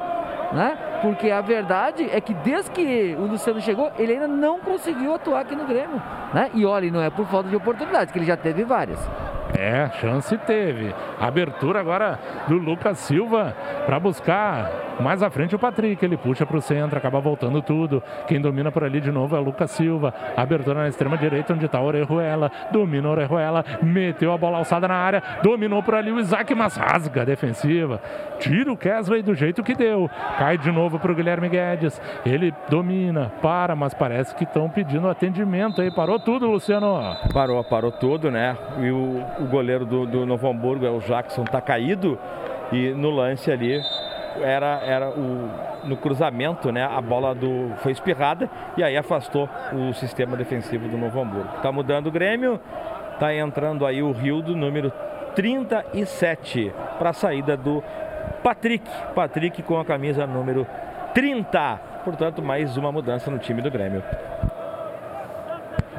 [0.52, 0.78] né?
[1.02, 5.42] Porque a verdade é que desde que o Luciano chegou, ele ainda não conseguiu atuar
[5.42, 6.02] aqui no Grêmio,
[6.34, 6.50] né?
[6.54, 9.00] E olha, não é por falta de oportunidades, que ele já teve várias.
[9.58, 10.94] É, chance teve.
[11.20, 13.56] Abertura agora do Lucas Silva
[13.86, 16.04] para buscar mais à frente o Patrick.
[16.04, 18.02] Ele puxa para o centro, acaba voltando tudo.
[18.28, 20.14] Quem domina por ali de novo é o Lucas Silva.
[20.36, 22.52] Abertura na extrema direita, onde está Orejuela.
[22.72, 25.24] Domina Orejuela, meteu a bola alçada na área.
[25.44, 28.02] Dominou por ali o Isaac, mas rasga a defensiva.
[28.40, 30.10] Tira o Kesley do jeito que deu.
[30.38, 32.02] Cai de novo para o Guilherme Guedes.
[32.26, 35.92] Ele domina, para, mas parece que estão pedindo atendimento aí.
[35.92, 37.16] Parou tudo, Luciano.
[37.34, 38.58] Parou, parou tudo, né?
[38.80, 42.20] E o, o goleiro do, do Novo Hamburgo, é o Jackson, tá caído.
[42.72, 43.80] E no lance ali,
[44.42, 45.50] era, era o,
[45.84, 46.84] no cruzamento, né?
[46.84, 51.50] A bola do, foi espirrada e aí afastou o sistema defensivo do Novo Hamburgo.
[51.62, 52.60] Tá mudando o Grêmio,
[53.20, 54.92] tá entrando aí o Rio do número
[55.36, 57.84] 37 para a saída do
[58.44, 58.90] Patrick.
[59.14, 60.66] Patrick com a camisa número
[61.14, 61.80] 30.
[62.04, 64.04] Portanto, mais uma mudança no time do Grêmio.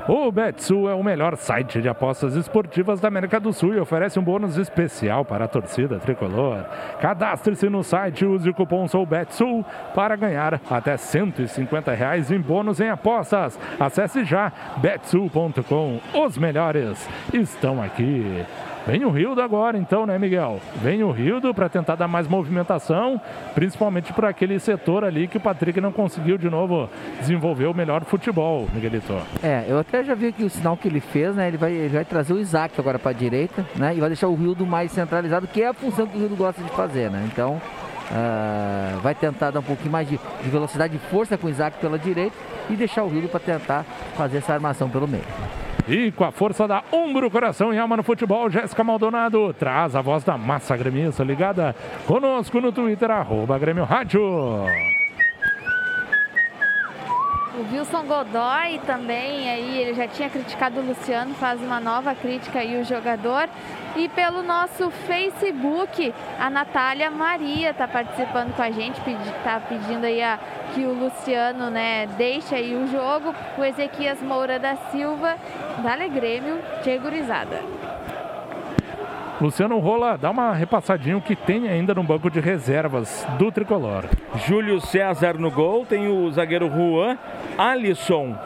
[0.09, 4.21] O Betsul é o melhor site de apostas esportivas da América do Sul e oferece
[4.21, 6.65] um bônus especial para a torcida tricolor.
[7.01, 9.65] Cadastre-se no site e use o cupom SOUBETSUL
[9.97, 13.59] para ganhar até 150 reais em bônus em apostas.
[13.81, 15.99] Acesse já betsul.com.
[16.15, 18.47] Os melhores estão aqui.
[18.87, 20.61] Vem o Rildo agora, então, né, Miguel?
[20.77, 23.21] Vem o Rildo para tentar dar mais movimentação,
[23.53, 26.89] principalmente por aquele setor ali que o Patrick não conseguiu de novo
[27.19, 29.13] desenvolver o melhor futebol, Miguelito.
[29.43, 31.49] É, eu até já vi aqui o sinal que ele fez, né?
[31.49, 33.93] Ele vai, ele vai trazer o Isaac agora para a direita, né?
[33.97, 36.63] E vai deixar o Rildo mais centralizado, que é a função que o Rildo gosta
[36.63, 37.29] de fazer, né?
[37.33, 37.61] Então,
[38.11, 41.79] uh, vai tentar dar um pouquinho mais de, de velocidade e força com o Isaac
[41.79, 42.37] pela direita
[42.69, 43.85] e deixar o Rildo para tentar
[44.17, 45.25] fazer essa armação pelo meio.
[45.89, 50.03] E com a força da Umbro Coração e Alma no Futebol, Jéssica Maldonado traz a
[50.03, 51.77] voz da massa gremista ligada
[52.07, 54.21] conosco no Twitter, arroba Grêmio Rádio.
[57.57, 62.59] O Wilson Godoy também, aí ele já tinha criticado o Luciano, faz uma nova crítica
[62.59, 63.49] aí o jogador.
[63.97, 69.01] E pelo nosso Facebook, a Natália Maria está participando com a gente,
[69.39, 70.39] está pedindo aí a,
[70.75, 73.35] que o Luciano né, deixe aí o jogo.
[73.57, 75.37] O Ezequias Moura da Silva,
[75.83, 76.59] da Alegrêmio,
[77.01, 77.63] Gurizada.
[79.41, 84.05] Luciano Rola, dá uma repassadinha o que tem ainda no banco de reservas do Tricolor.
[84.47, 87.19] Júlio César no gol, tem o zagueiro Juan,
[87.59, 88.37] Alisson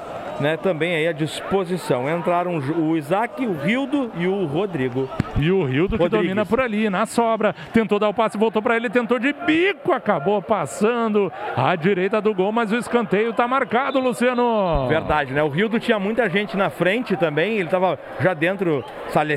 [0.41, 2.09] né, também aí à disposição.
[2.09, 5.09] Entraram o Isaac, o Rildo e o Rodrigo.
[5.39, 6.29] E o Rildo que Rodrigues.
[6.29, 7.55] domina por ali, na sobra.
[7.73, 12.35] Tentou dar o passe, voltou para ele, tentou de bico, acabou passando à direita do
[12.35, 14.89] gol, mas o escanteio está marcado, Luciano.
[14.89, 15.43] Verdade, né?
[15.43, 18.85] O Rildo tinha muita gente na frente também, ele estava já dentro,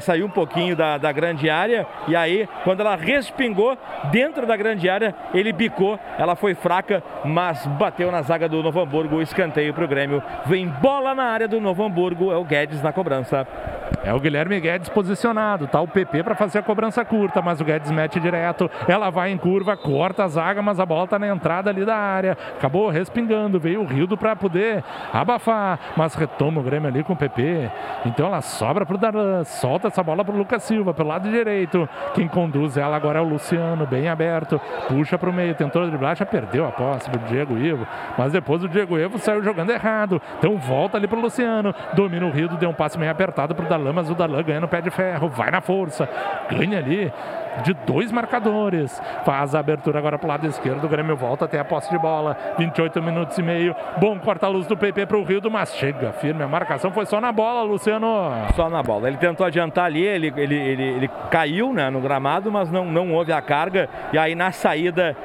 [0.02, 3.78] saiu um pouquinho da, da grande área, e aí, quando ela respingou
[4.12, 8.82] dentro da grande área, ele bicou, ela foi fraca, mas bateu na zaga do Novo
[8.82, 10.22] Hamburgo, o escanteio para o Grêmio.
[10.46, 13.46] Vem bola Bola na área do Novo Hamburgo, é o Guedes na cobrança.
[14.04, 17.64] É o Guilherme Guedes posicionado, tá o PP para fazer a cobrança curta, mas o
[17.64, 18.70] Guedes mete direto.
[18.86, 21.96] Ela vai em curva, corta a zaga, mas a bola tá na entrada ali da
[21.96, 22.38] área.
[22.58, 27.16] Acabou respingando, veio o Rildo para poder abafar, mas retoma o Grêmio ali com o
[27.16, 27.72] PP.
[28.06, 31.88] Então ela sobra pro Darlan, solta essa bola pro Lucas Silva pelo lado direito.
[32.14, 34.60] Quem conduz ela agora é o Luciano, bem aberto,
[34.90, 38.68] puxa pro meio, tentou driblar, já perdeu a posse pro Diego Ivo, mas depois o
[38.68, 40.22] Diego Ivo saiu jogando errado.
[40.40, 43.93] Então volta ali pro Luciano, domina o Rio, deu um passe meio apertado pro Darlan,
[43.94, 46.10] mas o Darlan ganha no pé de ferro, vai na força,
[46.50, 47.12] ganha ali
[47.62, 49.02] de dois marcadores.
[49.24, 50.86] Faz a abertura agora pro lado esquerdo.
[50.86, 52.36] O Grêmio volta até a posse de bola.
[52.58, 53.76] 28 minutos e meio.
[53.98, 56.44] Bom corta-luz do PP pro Rio, mas chega firme.
[56.44, 58.08] A marcação foi só na bola, Luciano.
[58.56, 59.08] Só na bola.
[59.08, 63.14] Ele tentou adiantar ali, ele, ele, ele, ele caiu né, no gramado, mas não, não
[63.14, 63.90] houve a carga.
[64.12, 65.16] E aí na saída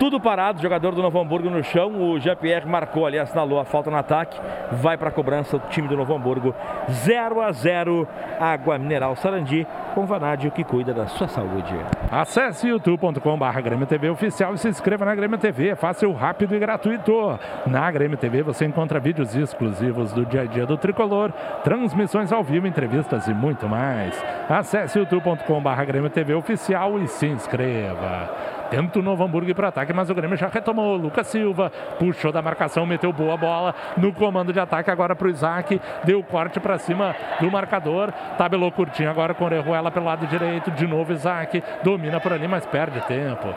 [0.00, 1.92] tudo parado, jogador do Novo Hamburgo no chão.
[2.00, 4.40] O Jean-Pierre marcou ali, assinalou a falta no ataque.
[4.72, 6.54] Vai para a cobrança o time do Novo Hamburgo.
[6.88, 8.08] 0 a 0
[8.40, 11.74] Água Mineral Sarandi com Vanádio que cuida da sua saúde.
[12.10, 15.68] Acesse youtube.com.br Grêmio TV Oficial e se inscreva na Grêmio TV.
[15.68, 17.38] É fácil, rápido e gratuito.
[17.66, 21.30] Na Grêmio TV você encontra vídeos exclusivos do dia a dia do tricolor,
[21.62, 24.18] transmissões ao vivo, entrevistas e muito mais.
[24.48, 28.59] Acesse youtube.com.br Grêmio TV Oficial e se inscreva.
[28.70, 30.96] Tenta o Novo Hamburgo para ataque, mas o Grêmio já retomou.
[30.96, 35.30] Lucas Silva puxou da marcação, meteu boa bola no comando de ataque agora para o
[35.30, 35.80] Isaac.
[36.04, 38.12] Deu corte para cima do marcador.
[38.38, 40.70] Tabelou curtinho agora com o Orejuela pelo lado direito.
[40.70, 41.62] De novo Isaac.
[41.82, 43.48] Domina por ali, mas perde tempo.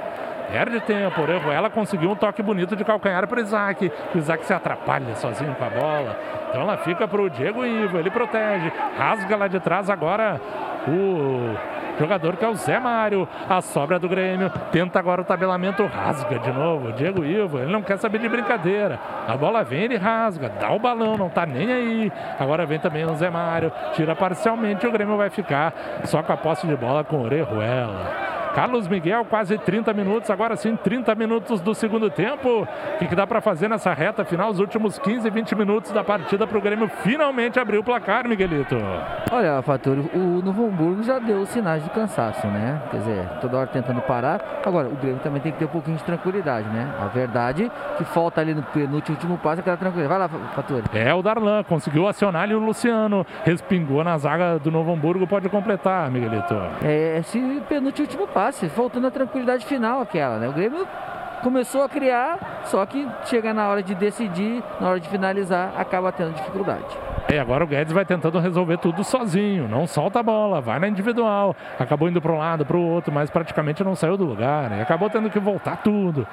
[0.53, 3.91] Perde tempo, Orejuela conseguiu um toque bonito de calcanhar para o Isaac.
[4.13, 6.15] O Isaac se atrapalha sozinho com a bola.
[6.47, 8.71] Então ela fica para o Diego Ivo, ele protege.
[8.95, 10.39] Rasga lá de trás agora
[10.87, 11.57] o
[11.99, 13.27] jogador que é o Zé Mário.
[13.49, 14.51] A sobra do Grêmio.
[14.71, 16.91] Tenta agora o tabelamento, rasga de novo.
[16.91, 18.99] Diego Ivo, ele não quer saber de brincadeira.
[19.27, 22.11] A bola vem, ele rasga, dá o balão, não tá nem aí.
[22.39, 24.85] Agora vem também o Zé Mário, tira parcialmente.
[24.85, 25.73] O Grêmio vai ficar
[26.03, 28.42] só com a posse de bola com o Orejuela.
[28.53, 32.61] Carlos Miguel, quase 30 minutos, agora sim 30 minutos do segundo tempo.
[32.61, 36.03] O que, que dá para fazer nessa reta final, os últimos 15, 20 minutos da
[36.03, 38.75] partida para o Grêmio finalmente abrir o placar, Miguelito?
[39.31, 42.81] Olha, Fator, o Novo Hamburgo já deu sinais de cansaço, né?
[42.91, 44.61] Quer dizer, toda hora tentando parar.
[44.63, 46.93] Agora, o Grêmio também tem que ter um pouquinho de tranquilidade, né?
[47.01, 50.19] A verdade que falta ali no penúltimo último passo é aquela tranquilidade.
[50.19, 50.83] Vai lá, Fator.
[50.93, 55.49] É, o Darlan conseguiu acionar ali o Luciano, respingou na zaga do Novo Hamburgo, pode
[55.49, 56.55] completar, Miguelito.
[56.83, 60.49] É, esse penúltimo último passo passe, faltando a tranquilidade final aquela, né?
[60.49, 60.85] O Grêmio
[61.41, 66.11] começou a criar, só que chega na hora de decidir, na hora de finalizar, acaba
[66.11, 66.85] tendo dificuldade.
[67.31, 70.89] E agora o Guedes vai tentando resolver tudo sozinho, não solta a bola, vai na
[70.89, 71.55] individual.
[71.79, 74.69] Acabou indo para um lado, para o outro, mas praticamente não saiu do lugar.
[74.69, 74.81] Né?
[74.81, 76.27] Acabou tendo que voltar tudo.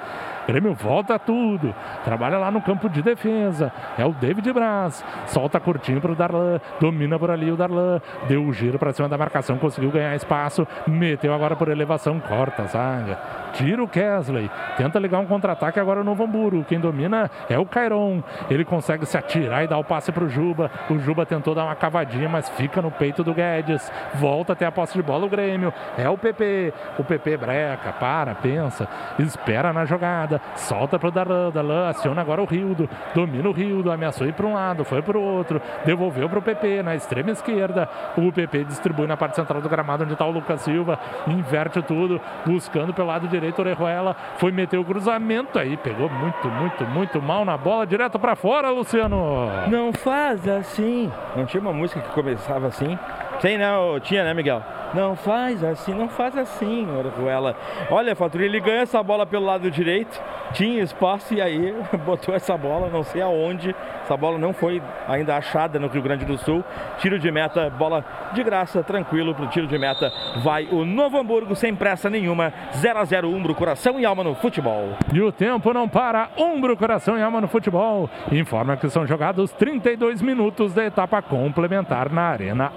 [0.47, 1.73] Grêmio volta tudo.
[2.03, 3.71] Trabalha lá no campo de defesa.
[3.97, 5.03] É o David Braz.
[5.27, 6.59] Solta curtinho pro Darlan.
[6.79, 8.01] Domina por ali o Darlan.
[8.27, 9.57] Deu o giro para cima da marcação.
[9.57, 10.67] Conseguiu ganhar espaço.
[10.87, 12.19] Meteu agora por elevação.
[12.19, 13.19] Corta a zaga.
[13.53, 14.49] Tira o Kesley.
[14.77, 16.63] Tenta ligar um contra-ataque agora no Hamburgo.
[16.63, 18.23] Quem domina é o Cairon.
[18.49, 20.71] Ele consegue se atirar e dar o passe pro Juba.
[20.89, 23.91] O Juba tentou dar uma cavadinha, mas fica no peito do Guedes.
[24.15, 25.73] Volta até a posse de bola o Grêmio.
[25.97, 26.73] É o PP.
[26.97, 28.87] O PP breca, para, pensa,
[29.19, 31.51] espera na jogada, solta pro Darlan.
[31.51, 32.89] Darlan aciona agora o Rildo.
[33.13, 35.61] Domina o Rildo, ameaçou ir para um lado, foi para o outro.
[35.85, 37.89] Devolveu pro PP na extrema esquerda.
[38.17, 40.99] O PP distribui na parte central do gramado onde está o Lucas Silva.
[41.27, 44.15] Inverte tudo, buscando pelo lado direito o Orejuela.
[44.37, 48.69] Foi meter o cruzamento aí, pegou muito, muito, muito mal na bola, direto para fora,
[48.69, 49.47] Luciano.
[49.67, 51.11] Não faz assim.
[51.35, 52.97] Não tinha uma música que começava assim?
[53.41, 53.67] Tem, né?
[54.03, 54.63] Tinha, né, Miguel?
[54.93, 57.55] Não faz assim, não faz assim, Orejuela.
[57.89, 60.21] Olha, Faturi, ele ganha essa bola pelo lado direito,
[60.53, 61.73] tinha espaço e aí
[62.05, 63.73] botou essa bola, não sei aonde.
[64.03, 66.63] Essa bola não foi ainda achada no Rio Grande do Sul.
[66.97, 68.03] Tiro de meta, bola
[68.33, 70.11] de graça, tranquilo pro tiro de meta.
[70.43, 72.51] Vai o Novo Hamburgo sem pressa nenhuma.
[72.75, 74.89] 0 a 0 Umbro, coração e alma no futebol.
[75.13, 76.29] E o tempo não para.
[76.37, 78.09] Umbro, coração e alma no futebol.
[78.31, 82.73] Informa que são jogados 32 minutos da etapa complementar na Arena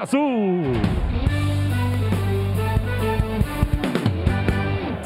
[0.00, 1.39] Alveazul.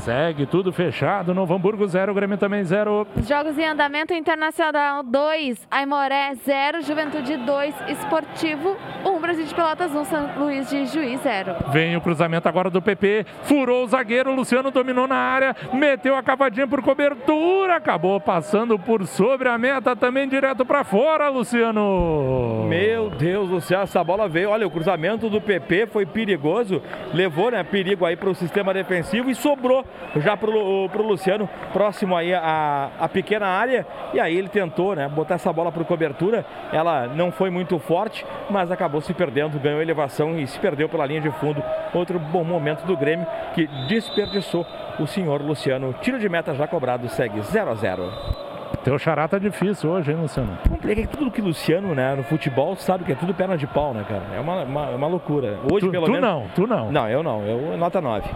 [0.05, 1.33] Segue tudo fechado.
[1.33, 3.07] Novo Hamburgo 0, Grêmio também 0.
[3.27, 10.05] Jogos em andamento Internacional 2, Aimoré 0, Juventude 2, Esportivo 1, Brasil de Pelotas 1,
[10.05, 11.55] São Luís de Juiz 0.
[11.73, 16.23] Vem o cruzamento agora do PP, furou o zagueiro, Luciano dominou na área, meteu a
[16.23, 22.67] cavadinha por cobertura, acabou passando por sobre a meta também direto para fora, Luciano.
[22.69, 24.51] Meu Deus do céu, essa bola veio.
[24.51, 26.83] Olha, o cruzamento do PP foi perigoso,
[27.15, 29.83] levou né, perigo aí para o sistema defensivo e sobrou
[30.17, 33.87] já pro, pro Luciano, próximo aí a pequena área.
[34.13, 36.45] E aí ele tentou, né, botar essa bola por cobertura.
[36.73, 41.07] Ela não foi muito forte, mas acabou se perdendo, ganhou elevação e se perdeu pela
[41.07, 41.63] linha de fundo.
[41.93, 44.67] Outro bom momento do Grêmio que desperdiçou
[44.99, 45.95] o senhor Luciano.
[46.01, 48.54] Tiro de meta já cobrado, segue 0 a 0.
[48.83, 50.59] Teu xará tá difícil hoje, hein, Luciano?
[50.69, 53.95] Complica que tudo que Luciano, né, no futebol, sabe que é tudo perna de pau,
[53.95, 54.23] né, cara?
[54.35, 55.59] É uma, uma, uma loucura.
[55.71, 56.29] Hoje, tu, pelo tu menos.
[56.29, 56.93] não, tu não.
[56.93, 57.43] Não, eu não.
[57.43, 58.29] Eu nota 9.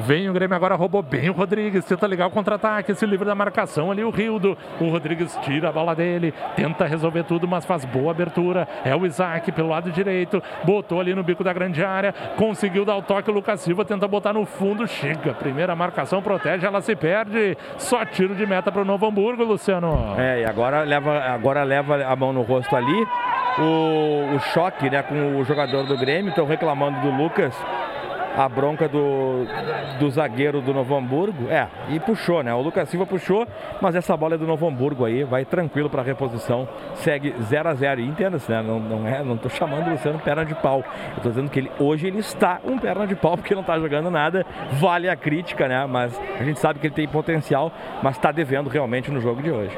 [0.00, 3.34] Vem o Grêmio agora, roubou bem o Rodrigues, tenta ligar o contra-ataque, se livra da
[3.34, 4.56] marcação ali o Rildo.
[4.80, 8.68] O Rodrigues tira a bola dele, tenta resolver tudo, mas faz boa abertura.
[8.84, 12.96] É o Isaac pelo lado direito, botou ali no bico da grande área, conseguiu dar
[12.96, 13.30] o toque.
[13.30, 15.34] O Lucas Silva tenta botar no fundo, chega.
[15.34, 17.56] Primeira marcação, protege, ela se perde.
[17.76, 19.77] Só tiro de meta para o Novo Hamburgo, Luciano.
[20.18, 23.06] É, e agora leva, agora leva a mão no rosto ali.
[23.58, 27.54] O, o choque né, com o jogador do Grêmio, estão reclamando do Lucas
[28.38, 29.44] a bronca do,
[29.98, 31.48] do zagueiro do Novo Hamburgo.
[31.50, 32.54] É, e puxou, né?
[32.54, 33.44] O Lucas Silva puxou,
[33.82, 36.68] mas essa bola é do Novo Hamburgo aí, vai tranquilo para a reposição.
[36.94, 38.62] Segue 0 a 0 E entenda-se, né?
[38.62, 40.84] Não, não, é, não tô chamando o Luciano perna de pau.
[41.16, 43.76] Eu tô dizendo que ele hoje ele está um perna de pau porque não tá
[43.76, 44.46] jogando nada.
[44.74, 45.84] Vale a crítica, né?
[45.86, 47.72] Mas a gente sabe que ele tem potencial,
[48.04, 49.76] mas está devendo realmente no jogo de hoje.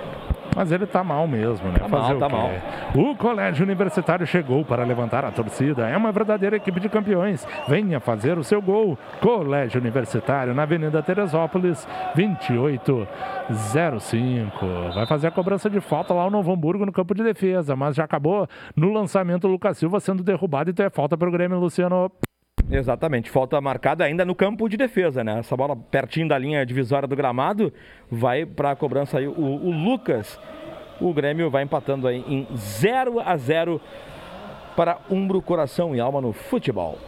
[0.55, 1.78] Mas ele tá mal mesmo, né?
[1.78, 2.51] Tá Fazer mal, tá mal.
[2.94, 5.89] O Colégio Universitário chegou para levantar a torcida.
[5.89, 7.47] É uma verdadeira equipe de campeões.
[7.68, 8.98] Venha fazer o seu gol.
[9.20, 14.66] Colégio Universitário, na Avenida Teresópolis, 2805.
[14.94, 17.94] Vai fazer a cobrança de falta lá o Novo Hamburgo no campo de defesa, mas
[17.94, 21.59] já acabou no lançamento o Lucas Silva sendo derrubado, então é falta para o Grêmio,
[21.59, 22.10] Luciano.
[22.70, 25.39] Exatamente, falta marcada ainda no campo de defesa, né?
[25.39, 27.73] Essa bola pertinho da linha divisória do gramado
[28.11, 30.39] vai para a cobrança aí o, o, Lucas.
[31.01, 33.81] O Grêmio vai empatando aí em 0 a 0
[34.77, 36.99] para Umbro, Coração e Alma no futebol.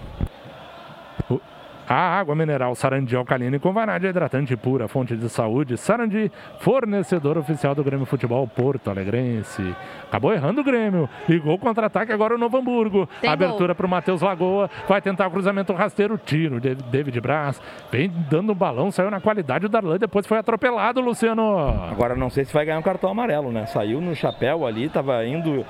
[1.88, 5.76] A água mineral Sarandi alcalina e com vanádio hidratante pura, fonte de saúde.
[5.76, 6.30] Sarandi,
[6.60, 9.74] fornecedor oficial do Grêmio Futebol Porto Alegrense.
[10.09, 11.09] Acabou errando o Grêmio.
[11.28, 13.09] Ligou contra-ataque agora o Novo Hamburgo.
[13.20, 14.70] Tem Abertura para o Matheus Lagoa.
[14.88, 16.18] Vai tentar o cruzamento rasteiro.
[16.18, 16.60] Tiro.
[16.60, 17.60] David Braz.
[17.90, 18.90] Vem dando um balão.
[18.90, 19.98] Saiu na qualidade o Darlan.
[19.98, 21.56] Depois foi atropelado, Luciano.
[21.90, 23.66] Agora não sei se vai ganhar um cartão amarelo, né?
[23.66, 24.84] Saiu no chapéu ali.
[24.84, 25.66] Estava indo uh,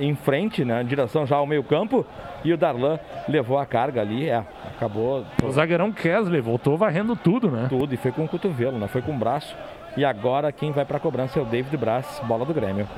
[0.00, 0.82] em frente, né?
[0.82, 2.06] Em direção já ao meio-campo.
[2.44, 2.98] E o Darlan
[3.28, 4.28] levou a carga ali.
[4.28, 4.44] É,
[4.76, 5.24] acabou.
[5.42, 7.66] O zagueirão Kesley voltou varrendo tudo, né?
[7.68, 7.92] Tudo.
[7.92, 8.86] E foi com o cotovelo, né?
[8.86, 9.56] Foi com o braço.
[9.96, 12.88] E agora quem vai para a cobrança é o David Braz, bola do Grêmio.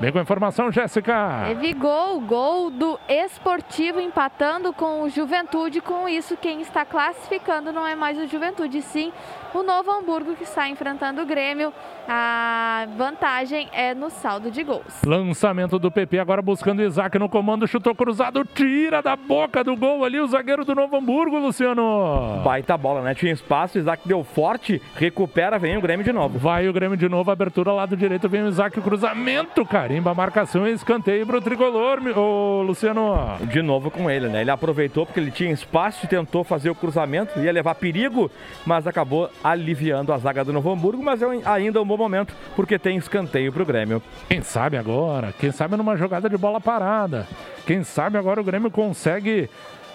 [0.00, 1.44] Vem com a informação, Jéssica.
[1.46, 5.80] Teve gol, gol do Esportivo empatando com o Juventude.
[5.80, 9.12] Com isso, quem está classificando não é mais o Juventude, sim
[9.54, 11.72] o Novo Hamburgo que está enfrentando o Grêmio.
[12.08, 15.02] A vantagem é no saldo de gols.
[15.04, 20.04] Lançamento do PP agora buscando Isaac no comando, chutou cruzado, tira da boca do gol
[20.04, 22.40] ali o zagueiro do Novo Hamburgo, Luciano.
[22.42, 23.14] Baita bola, né?
[23.14, 26.38] Tinha espaço, Isaac deu forte, recupera, vem o Grêmio de novo.
[26.38, 30.66] Vai o Grêmio de novo, abertura lado direito, vem o Isaac, o cruzamento, carimba, marcação
[30.66, 33.36] e escanteio pro tricolor, ô Luciano.
[33.42, 34.40] De novo com ele, né?
[34.40, 38.30] Ele aproveitou porque ele tinha espaço e tentou fazer o cruzamento, ia levar perigo,
[38.66, 42.78] mas acabou aliviando a zaga do Novo Hamburgo, mas é ainda um bom momento porque
[42.78, 44.02] tem escanteio para o Grêmio.
[44.28, 47.26] Quem sabe agora, quem sabe numa jogada de bola parada,
[47.66, 49.48] quem sabe agora o Grêmio consegue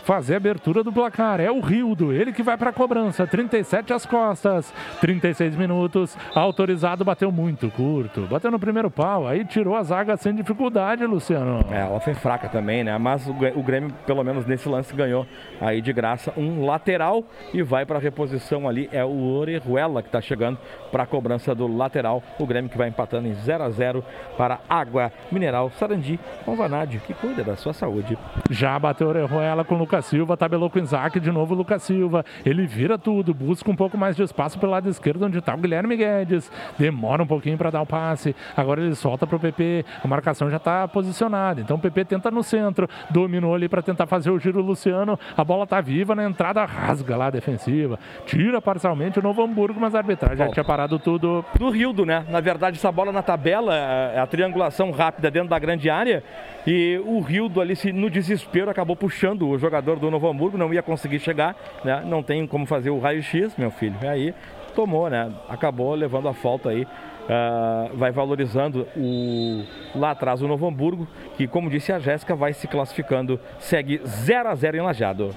[0.06, 1.42] fazer a abertura do placar.
[1.42, 3.26] É o Rildo, ele que vai para a cobrança.
[3.26, 4.72] 37 às costas,
[5.02, 6.16] 36 minutos.
[6.34, 8.22] Autorizado, bateu muito curto.
[8.22, 11.66] Bateu no primeiro pau, aí tirou a zaga sem dificuldade, Luciano.
[11.72, 12.98] É, ela foi fraca também, né?
[12.98, 15.26] Mas o Grêmio, pelo menos nesse lance, ganhou
[15.60, 18.88] aí de graça um lateral e vai para a reposição ali.
[18.92, 20.60] É o Orejuela que está chegando
[20.92, 22.22] para a cobrança do lateral.
[22.38, 24.06] O Grêmio que vai empatando em 0 a 0
[24.38, 28.16] para Água Mineral Sarandi com Vanádio, que cuida da sua saúde.
[28.52, 31.58] Já bateu Orejuela com o Lucas Lucas Silva, tabelou com o Isaac, de novo o
[31.58, 32.26] Lucas Silva.
[32.46, 35.58] Ele vira tudo, busca um pouco mais de espaço pelo lado esquerdo, onde está o
[35.58, 36.52] Guilherme Guedes.
[36.78, 38.36] Demora um pouquinho para dar o passe.
[38.58, 39.86] Agora ele solta para o PP.
[40.04, 41.62] A marcação já está posicionada.
[41.62, 45.18] Então o PP tenta no centro, dominou ali para tentar fazer o giro Luciano.
[45.38, 47.98] A bola está viva na entrada, rasga lá a defensiva.
[48.26, 51.46] Tira parcialmente o Novo Hamburgo, mas a arbitragem já tinha parado tudo.
[51.58, 52.26] Do Rildo, né?
[52.28, 56.22] Na verdade, essa bola na tabela, é a triangulação rápida dentro da grande área.
[56.66, 60.82] E o Rildo ali, no desespero, acabou puxando o jogador do Novo Hamburgo não ia
[60.82, 62.04] conseguir chegar, né?
[62.06, 63.96] Não tem como fazer o raio-x, meu filho.
[64.02, 64.34] E aí
[64.74, 65.32] tomou, né?
[65.48, 66.84] Acabou levando a falta aí.
[67.26, 69.64] Uh, vai valorizando o
[69.96, 74.50] lá atrás o Novo Hamburgo, que como disse a Jéssica, vai se classificando, segue 0
[74.50, 75.32] a 0 em Lajado.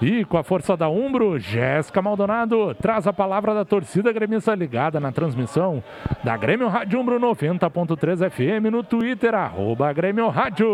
[0.00, 5.00] E com a força da Umbro, Jéssica Maldonado traz a palavra da torcida gremista ligada
[5.00, 5.82] na transmissão
[6.22, 10.68] da Grêmio Rádio Umbro 90.3 FM no Twitter, arroba Grêmio Rádio.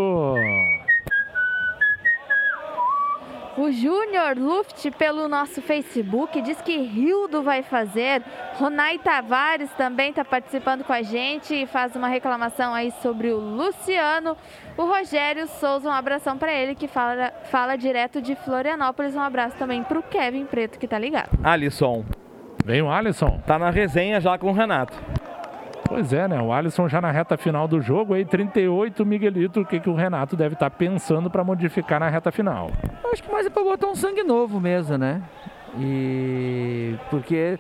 [3.57, 8.23] O Júnior Luft pelo nosso Facebook diz que Rildo vai fazer.
[8.55, 13.37] Ronai Tavares também está participando com a gente e faz uma reclamação aí sobre o
[13.39, 14.39] Luciano.
[14.74, 19.15] O Rogério Souza, um abração para ele que fala, fala direto de Florianópolis.
[19.15, 21.39] Um abraço também para o Kevin Preto que tá ligado.
[21.45, 22.07] Alisson.
[22.65, 23.39] Vem o Alisson.
[23.47, 24.97] Tá na resenha já com o Renato.
[25.84, 26.40] Pois é, né?
[26.40, 29.94] O Alisson já na reta final do jogo, aí 38, Miguelito, o que, que o
[29.94, 32.70] Renato deve estar tá pensando para modificar na reta final?
[33.12, 35.22] Acho que mais é para botar um sangue novo mesmo, né?
[35.78, 37.59] E porque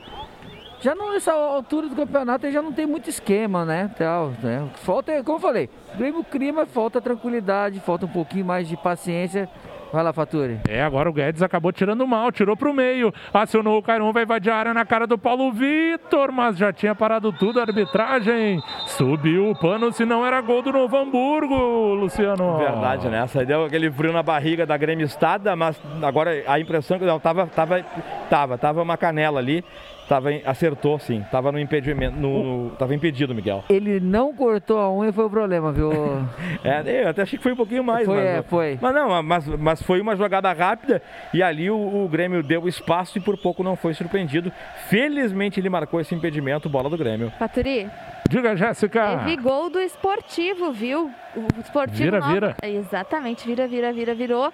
[0.80, 3.90] já não nessa altura do campeonato já não tem muito esquema, né?
[3.96, 4.68] Tal, né?
[4.76, 5.70] Falta, como eu falei,
[6.14, 9.48] o crima, falta tranquilidade, falta um pouquinho mais de paciência
[9.92, 10.58] Vai lá, Faturi.
[10.66, 13.12] É, agora o Guedes acabou tirando mal, tirou pro meio.
[13.32, 16.94] Acionou o Cairon, vai invadir a área na cara do Paulo Vitor, mas já tinha
[16.94, 18.62] parado tudo a arbitragem.
[18.86, 21.54] Subiu o pano, se não era gol do Novo Hamburgo,
[21.94, 22.56] Luciano.
[22.56, 23.22] Verdade, né?
[23.22, 27.20] Essa deu aquele frio na barriga da Grêmio Estada, mas agora a impressão que não,
[27.20, 27.84] tava, tava,
[28.30, 29.62] tava, tava uma canela ali.
[30.08, 31.24] Tava, acertou, sim.
[31.30, 32.16] Tava no impedimento.
[32.16, 33.64] No, tava impedido, Miguel.
[33.68, 35.90] Ele não cortou a unha foi o problema, viu?
[36.64, 38.04] é, eu até achei que foi um pouquinho mais.
[38.04, 38.78] Foi, mas, é, foi.
[38.80, 41.02] Mas não, mas, mas foi uma jogada rápida
[41.32, 44.52] e ali o, o Grêmio deu espaço e por pouco não foi surpreendido.
[44.88, 47.30] Felizmente ele marcou esse impedimento, bola do Grêmio.
[47.38, 47.88] Faturi.
[48.28, 49.18] Diga, Jéssica.
[49.18, 51.10] Teve gol do esportivo, viu?
[51.36, 52.02] O esportivo.
[52.02, 52.56] Vira, vira.
[52.62, 54.52] Exatamente, vira, vira, vira, virou.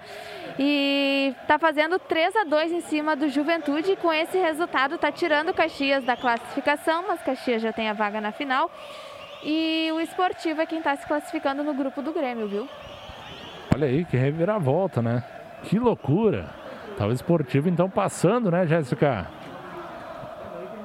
[0.57, 3.95] E tá fazendo 3 a 2 em cima do Juventude.
[3.95, 8.19] Com esse resultado, tá tirando o Caxias da classificação, mas Caxias já tem a vaga
[8.19, 8.69] na final.
[9.43, 12.67] E o esportivo é quem está se classificando no grupo do Grêmio, viu?
[13.73, 15.23] Olha aí, que reviravolta, né?
[15.63, 16.49] Que loucura.
[16.97, 19.27] Tá o esportivo então passando, né, Jéssica?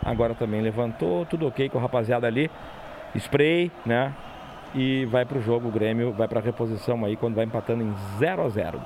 [0.02, 2.50] agora também levantou, tudo ok com a rapaziada ali,
[3.14, 4.14] spray, né?
[4.74, 7.82] E vai para o jogo, o Grêmio vai para a reposição aí quando vai empatando
[7.82, 8.80] em 0 a 0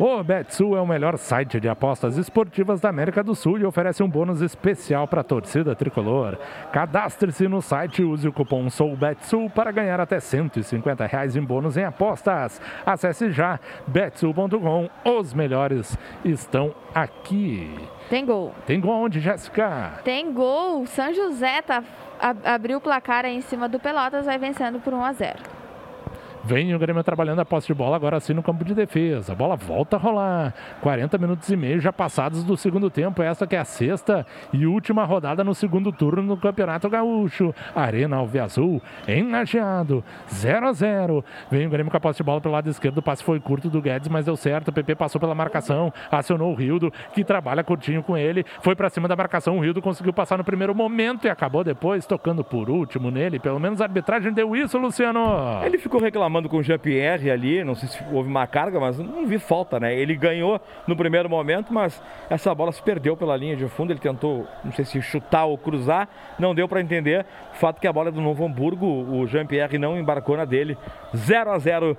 [0.00, 4.00] O Betsul é o melhor site de apostas esportivas da América do Sul e oferece
[4.00, 6.38] um bônus especial para a torcida tricolor.
[6.72, 11.76] Cadastre-se no site e use o cupom SOUBETSUL para ganhar até 150 reais em bônus
[11.76, 12.62] em apostas.
[12.86, 13.58] Acesse já
[13.88, 14.88] betsul.com.
[15.04, 17.68] Os melhores estão aqui.
[18.08, 18.54] Tem gol.
[18.66, 19.94] Tem gol onde, Jéssica?
[20.04, 20.86] Tem gol.
[20.86, 21.82] São José tá,
[22.44, 25.57] abriu o placar aí em cima do Pelotas, vai vencendo por 1 a 0.
[26.48, 29.34] Vem o Grêmio trabalhando a posse de bola agora sim no campo de defesa.
[29.34, 30.54] A bola volta a rolar.
[30.80, 33.22] 40 minutos e meio já passados do segundo tempo.
[33.22, 37.54] Essa que é a sexta e última rodada no segundo turno no Campeonato Gaúcho.
[37.76, 40.02] Arena Alveazul enlajeado.
[40.32, 41.22] 0 a 0.
[41.50, 42.96] Vem o Grêmio com a posse de bola pelo lado esquerdo.
[42.96, 44.68] O passe foi curto do Guedes, mas deu certo.
[44.68, 45.92] O PP passou pela marcação.
[46.10, 48.42] Acionou o Rildo, que trabalha curtinho com ele.
[48.62, 49.58] Foi para cima da marcação.
[49.58, 53.38] O Rildo conseguiu passar no primeiro momento e acabou depois tocando por último nele.
[53.38, 55.60] Pelo menos a arbitragem deu isso, Luciano.
[55.62, 58.98] Ele ficou reclamando reclamando com o Jean-Pierre ali, não sei se houve uma carga, mas
[58.98, 59.94] não vi falta, né?
[59.94, 62.00] Ele ganhou no primeiro momento, mas
[62.30, 65.58] essa bola se perdeu pela linha de fundo, ele tentou, não sei se chutar ou
[65.58, 66.08] cruzar,
[66.38, 67.26] não deu para entender.
[67.52, 70.78] O fato que a bola é do Novo Hamburgo, o Jean-Pierre não embarcou na dele.
[71.14, 71.96] 0 a 0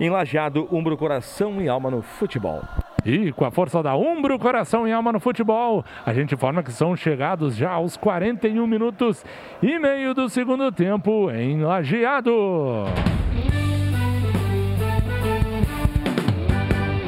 [0.00, 2.62] enlajado, Umbro, coração e alma no futebol.
[3.04, 6.72] E com a força da Umbro, coração e alma no futebol, a gente informa que
[6.72, 9.24] são chegados já aos 41 minutos
[9.60, 12.86] e meio do segundo tempo em Lajeado.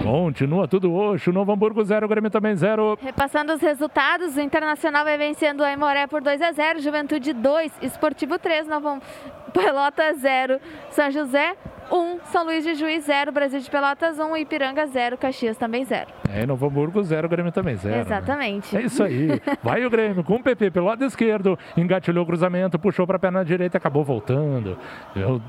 [0.05, 1.33] Continua tudo oxo.
[1.33, 2.99] Novo Hamburgo 0, Grêmio também 0.
[3.01, 7.73] Repassando os resultados, o Internacional vai vencendo o Aimoré por 2 a 0, Juventude 2,
[7.81, 9.01] Esportivo 3, Novo
[9.55, 10.61] Pelota 0,
[10.91, 11.57] São José
[11.91, 16.07] 1, São Luís de Juiz 0, Brasil de Pelotas 1, Ipiranga 0, Caxias também 0.
[16.31, 17.95] É, Novo Hamburgo 0, Grêmio também 0.
[17.95, 18.01] Né?
[18.03, 18.75] Exatamente.
[18.75, 18.83] Né?
[18.83, 19.29] É isso aí.
[19.63, 23.19] Vai o Grêmio com o PP pelo lado esquerdo, engatilhou o cruzamento, puxou para a
[23.19, 24.79] perna direita, acabou voltando.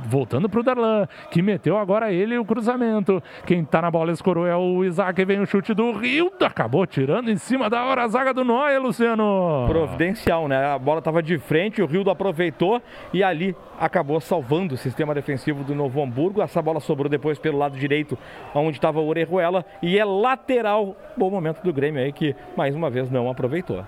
[0.06, 3.24] Voltando para o Darlan, que meteu agora ele o cruzamento.
[3.46, 7.30] Quem está na bola escorou é o Isaac, vem o chute do Rio, acabou tirando
[7.30, 9.66] em cima da hora a zaga do Noia, Luciano.
[9.68, 10.74] Providencial, né?
[10.74, 12.82] A bola estava de frente, o Rio aproveitou
[13.14, 16.42] e ali acabou salvando o sistema defensivo do Novo Hamburgo.
[16.42, 18.18] Essa bola sobrou depois pelo lado direito,
[18.54, 20.65] onde estava o Orejuela, e é lateral.
[21.16, 23.84] Bom momento do Grêmio aí que mais uma vez não aproveitou.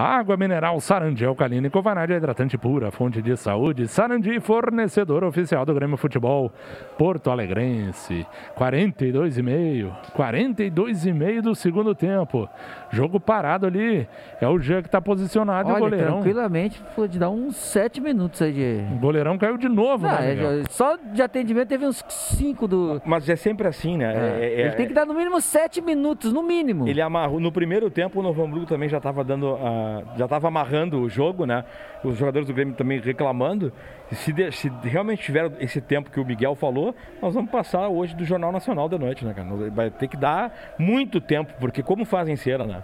[0.00, 3.88] Água mineral Sarandi alcalina e Covanade hidratante pura, fonte de saúde.
[3.88, 6.52] Sarandi, fornecedor oficial do Grêmio Futebol
[6.96, 8.24] Porto Alegrense.
[8.56, 9.90] 42,5.
[10.16, 12.48] 42,5 do segundo tempo.
[12.90, 14.08] Jogo parado ali.
[14.40, 16.12] É o Jean que está posicionado Olha, o goleirão.
[16.14, 18.94] tranquilamente pode dar uns 7 minutos aí de.
[18.94, 20.60] O goleirão caiu de novo, Não, né?
[20.60, 23.02] é, só de atendimento teve uns 5 do.
[23.04, 24.14] Mas é sempre assim, né?
[24.14, 26.88] É, é, ele tem que dar no mínimo 7 minutos, no mínimo.
[26.88, 27.38] Ele amarrou.
[27.40, 29.54] No primeiro tempo, o Novo Hamburgo também já estava dando.
[29.54, 31.64] Uh já estava amarrando o jogo, né?
[32.02, 33.72] Os jogadores do Grêmio também reclamando.
[34.12, 38.16] Se, de, se realmente tiver esse tempo que o Miguel falou, nós vamos passar hoje
[38.16, 39.48] do Jornal Nacional da noite, né, cara?
[39.70, 42.82] Vai ter que dar muito tempo, porque como fazem cera, né?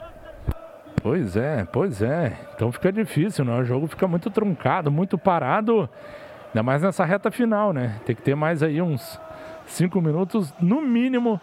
[1.03, 2.33] Pois é, pois é.
[2.55, 3.55] Então fica difícil, né?
[3.59, 5.89] O jogo fica muito truncado, muito parado.
[6.49, 8.01] Ainda mais nessa reta final, né?
[8.07, 9.19] Tem que ter mais aí uns
[9.67, 11.41] cinco minutos, no mínimo,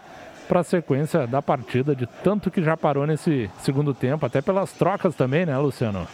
[0.47, 4.73] para a sequência da partida, de tanto que já parou nesse segundo tempo, até pelas
[4.73, 6.07] trocas também, né, Luciano?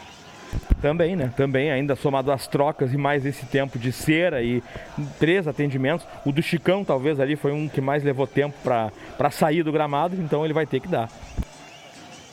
[0.81, 1.31] Também, né?
[1.35, 4.61] Também, ainda somado às trocas e mais esse tempo de cera e
[5.19, 6.05] três atendimentos.
[6.25, 10.15] O do Chicão, talvez, ali foi um que mais levou tempo para sair do gramado,
[10.15, 11.09] então ele vai ter que dar.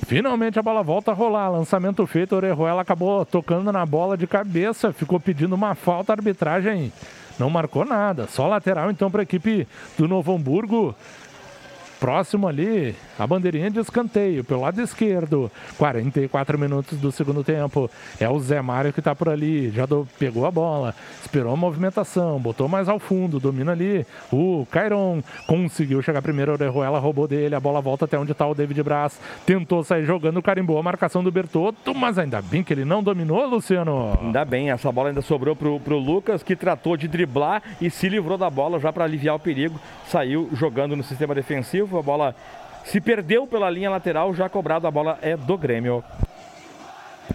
[0.07, 1.49] Finalmente a bola volta a rolar.
[1.49, 6.93] Lançamento feito, Orejuela acabou tocando na bola de cabeça, ficou pedindo uma falta, arbitragem
[7.39, 8.27] não marcou nada.
[8.29, 10.95] Só lateral então para a equipe do Novo Hamburgo
[12.05, 15.51] próximo ali, a bandeirinha de escanteio pelo lado esquerdo.
[15.79, 17.91] 44 minutos do segundo tempo.
[18.21, 21.57] É o Zé Mário que está por ali, já do, pegou a bola, esperou a
[21.57, 24.05] movimentação, botou mais ao fundo, domina ali.
[24.31, 28.55] O Cairon conseguiu chegar primeiro, Orejuela roubou dele, a bola volta até onde está o
[28.55, 29.19] David Braz.
[29.47, 33.47] Tentou sair jogando, carimbou a marcação do Bertotto, mas ainda bem que ele não dominou,
[33.47, 34.19] Luciano.
[34.21, 38.11] Ainda bem, essa bola ainda sobrou pro, pro Lucas, que tratou de driblar e se
[38.11, 39.81] livrou da bola já para aliviar o perigo.
[40.07, 42.35] Saiu jogando no sistema defensivo a bola
[42.85, 46.05] se perdeu pela linha lateral, já cobrado, a bola é do Grêmio.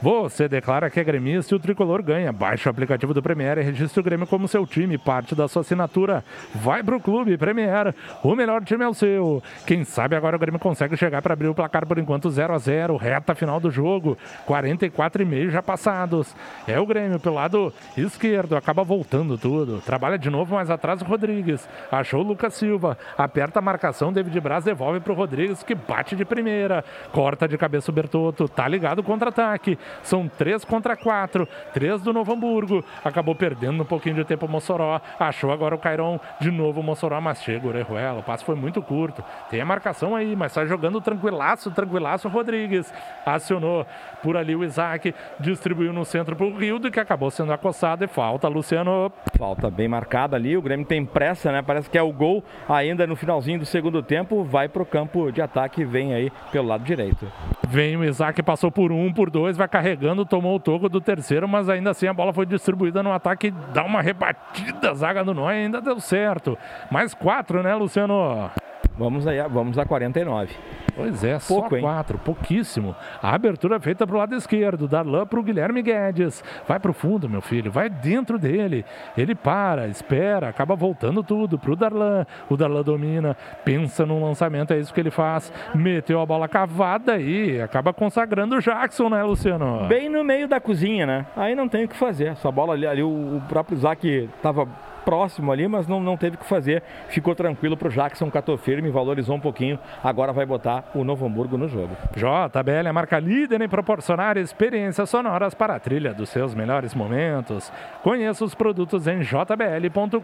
[0.01, 2.31] Você declara que é gremista e o tricolor ganha.
[2.31, 4.97] Baixe o aplicativo do Premier e registre o Grêmio como seu time.
[4.97, 6.23] Parte da sua assinatura.
[6.55, 7.93] Vai pro clube Premier.
[8.23, 9.43] O melhor time é o seu.
[9.65, 12.57] Quem sabe agora o Grêmio consegue chegar para abrir o placar por enquanto 0 a
[12.57, 14.17] 0 Reta final do jogo.
[14.45, 16.35] 44 e meio já passados.
[16.67, 18.55] É o Grêmio pelo lado esquerdo.
[18.55, 19.81] Acaba voltando tudo.
[19.81, 21.67] Trabalha de novo mais atrás o Rodrigues.
[21.91, 22.97] Achou o Lucas Silva.
[23.17, 24.13] Aperta a marcação.
[24.13, 26.85] David Braz devolve pro Rodrigues que bate de primeira.
[27.11, 28.47] Corta de cabeça o Bertotto.
[28.47, 29.78] Tá ligado o contra-ataque.
[30.03, 31.47] São três contra quatro.
[31.73, 32.83] Três do Novo Hamburgo.
[33.03, 35.01] Acabou perdendo um pouquinho de tempo o Mossoró.
[35.19, 36.19] Achou agora o Cairon.
[36.39, 38.19] De novo o Mossoró, mas chega o Orejuela.
[38.19, 39.23] O passe foi muito curto.
[39.49, 42.93] Tem a marcação aí, mas sai jogando tranquilaço, tranquilaço Rodrigues.
[43.25, 43.85] Acionou
[44.23, 45.13] por ali o Isaac.
[45.39, 48.03] Distribuiu no centro para o Rildo, que acabou sendo acossado.
[48.03, 49.11] E falta, Luciano.
[49.37, 50.55] Falta bem marcada ali.
[50.57, 51.61] O Grêmio tem pressa, né?
[51.61, 54.43] Parece que é o gol ainda no finalzinho do segundo tempo.
[54.43, 55.83] Vai para o campo de ataque.
[55.83, 57.27] Vem aí pelo lado direito.
[57.67, 61.47] Vem o Isaac, passou por um, por dois, vai carregando, tomou o toco do terceiro,
[61.47, 65.65] mas ainda assim a bola foi distribuída no ataque, dá uma rebatida, zaga do Noé
[65.65, 66.57] ainda deu certo.
[66.89, 68.49] Mais quatro, né, Luciano?
[68.97, 70.55] Vamos aí, vamos a 49.
[70.99, 71.81] Pois é, Pouco, só hein?
[71.81, 72.95] quatro, pouquíssimo.
[73.23, 76.43] A abertura é feita para o lado esquerdo, Darlan para o Guilherme Guedes.
[76.67, 78.83] Vai para o fundo, meu filho, vai dentro dele.
[79.17, 82.25] Ele para, espera, acaba voltando tudo para o Darlan.
[82.49, 85.53] O Darlan domina, pensa no lançamento, é isso que ele faz.
[85.73, 89.87] Meteu a bola cavada e acaba consagrando o Jackson, né, Luciano?
[89.87, 91.25] Bem no meio da cozinha, né?
[91.35, 92.27] Aí não tem o que fazer.
[92.27, 94.67] Essa bola ali, ali o, o próprio Isaac estava
[95.09, 96.83] próximo ali, mas não, não teve o que fazer.
[97.07, 99.79] Ficou tranquilo para o Jackson, catou firme, valorizou um pouquinho.
[100.03, 101.95] Agora vai botar o Novo Hamburgo no jogo.
[102.15, 106.93] JBL é a marca líder em proporcionar experiências sonoras para a trilha dos seus melhores
[106.93, 107.71] momentos.
[108.03, 110.19] Conheça os produtos em jbl.com.br.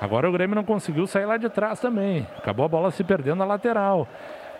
[0.00, 2.26] Agora o Grêmio não conseguiu sair lá de trás também.
[2.36, 4.06] Acabou a bola se perdendo na lateral.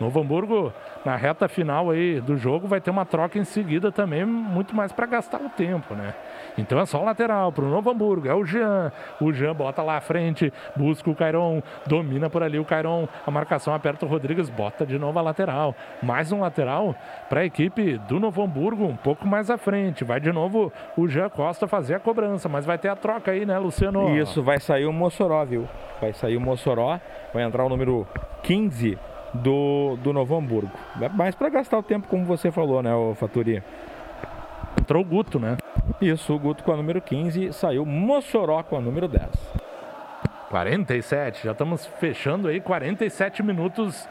[0.01, 0.73] Novo Hamburgo,
[1.05, 4.93] na reta final aí do jogo, vai ter uma troca em seguida também, muito mais
[4.93, 6.15] para gastar o tempo, né?
[6.57, 8.29] Então é só o lateral para o Novo Hamburgo.
[8.29, 8.93] É o Jean.
[9.21, 13.09] O Jean bota lá à frente, busca o Cairon, domina por ali o Cairon.
[13.27, 15.75] A marcação aperta o Rodrigues, bota de novo a lateral.
[16.03, 16.95] Mais um lateral
[17.29, 20.05] para a equipe do Novo Hamburgo, um pouco mais à frente.
[20.05, 23.45] Vai de novo o Jean Costa fazer a cobrança, mas vai ter a troca aí,
[23.45, 24.17] né, Luciano?
[24.17, 25.69] Isso, vai sair o Mossoró, viu?
[26.01, 27.01] Vai sair o Mossoró,
[27.35, 28.07] vai entrar o número
[28.43, 28.99] 15
[29.35, 30.73] do, do Novo Hamburgo.
[31.15, 33.63] Mais para gastar o tempo, como você falou, né, o Faturi?
[34.81, 35.57] Entrou o Guto, né?
[36.01, 39.29] Isso, o Guto com a número 15, saiu Mossoró com a número 10.
[40.49, 44.09] 47, já estamos fechando aí 47 minutos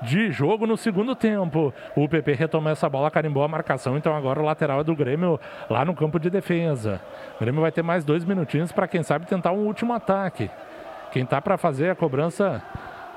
[0.00, 1.74] de jogo no segundo tempo.
[1.94, 5.38] O PP retomou essa bola, carimbou a marcação, então agora o lateral é do Grêmio
[5.68, 7.00] lá no campo de defesa.
[7.36, 10.50] O Grêmio vai ter mais dois minutinhos para quem sabe tentar um último ataque.
[11.12, 12.62] Quem tá para fazer a cobrança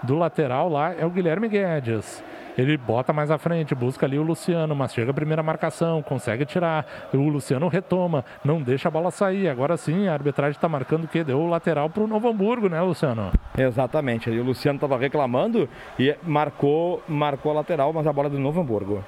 [0.04, 2.24] do lateral lá é o Guilherme Guedes.
[2.58, 6.46] Ele bota mais à frente, busca ali o Luciano, mas chega a primeira marcação, consegue
[6.46, 6.86] tirar.
[7.14, 9.48] O Luciano retoma, não deixa a bola sair.
[9.48, 11.24] Agora sim, a arbitragem está marcando o quê?
[11.24, 13.32] Deu o lateral para o Novo Hamburgo, né, Luciano?
[13.58, 14.30] Exatamente.
[14.30, 18.40] Aí o Luciano estava reclamando e marcou, marcou a lateral, mas a bola é do
[18.40, 19.04] Novo Hamburgo.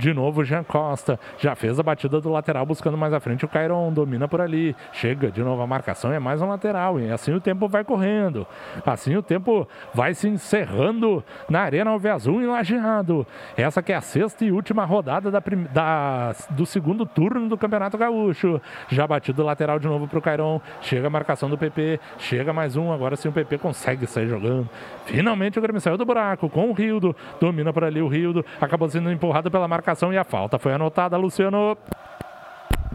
[0.00, 3.48] De novo, Jean Costa já fez a batida do lateral buscando mais à frente o
[3.48, 7.34] Cairon, domina por ali, chega de novo a marcação, é mais um lateral e assim
[7.34, 8.46] o tempo vai correndo.
[8.86, 13.26] Assim o tempo vai se encerrando na Arena Alve Azul em Lajeado.
[13.54, 17.98] Essa que é a sexta e última rodada da, da, do segundo turno do Campeonato
[17.98, 18.58] Gaúcho.
[18.88, 22.74] Já batido lateral de novo para o Cairon, chega a marcação do PP, chega mais
[22.74, 24.66] um, agora sim o PP consegue sair jogando.
[25.04, 28.88] Finalmente o Grêmio saiu do buraco com o Rildo, domina por ali o Rildo, acabou
[28.88, 31.76] sendo empurrado pela marcação marcação e a falta foi anotada, Luciano.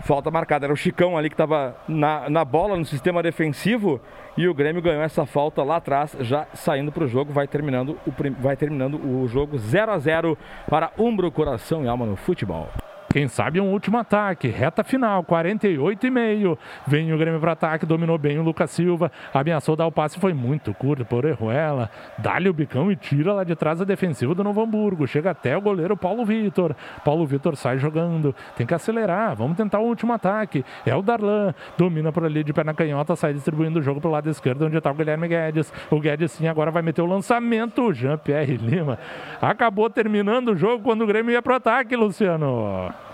[0.03, 3.99] Falta marcada, era o Chicão ali que estava na, na bola, no sistema defensivo,
[4.38, 7.97] e o Grêmio ganhou essa falta lá atrás, já saindo para o jogo, vai terminando
[8.05, 10.38] o, vai terminando o jogo 0 a 0
[10.69, 12.69] para Umbro, Coração e Alma no futebol.
[13.16, 16.60] Quem sabe um último ataque, reta final, 48 e meio.
[16.86, 20.34] Vem o Grêmio para ataque, dominou bem o Lucas Silva, ameaçou dar o passe, foi
[20.34, 21.90] muito curto por Erruela.
[22.18, 25.08] Dá-lhe o bicão e tira lá de trás a defensiva do Novo Hamburgo.
[25.08, 26.76] Chega até o goleiro Paulo Vitor.
[27.06, 30.66] Paulo Vitor sai jogando, tem que acelerar, vamos tentar o último ataque.
[30.86, 34.12] É o Darlan, domina por ali de perna canhota, sai distribuindo o jogo para o
[34.12, 35.72] lado esquerdo, onde está o Guilherme Guedes.
[35.90, 37.94] O Guedes sim agora vai meter o lançamento.
[37.94, 39.00] Jean-Pierre Lima
[39.42, 43.05] acabou terminando o jogo quando o Grêmio ia para o ataque, Luciano.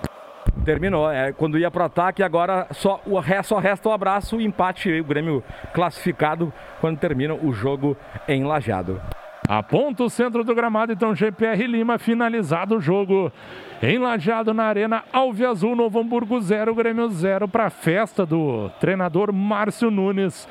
[0.64, 1.12] Terminou.
[1.12, 4.92] É, quando ia para o ataque, agora só, o, só resta o abraço e empate.
[5.00, 5.44] O Grêmio
[5.74, 7.98] classificado quando termina o jogo
[8.28, 9.02] em Lajado.
[9.48, 13.32] Aponta o centro do gramado, então GPR Lima finalizado o jogo.
[13.82, 19.34] Enlajado na Arena Alve Azul, Novo Hamburgo 0, Grêmio 0 para a festa do treinador
[19.34, 20.48] Márcio Nunes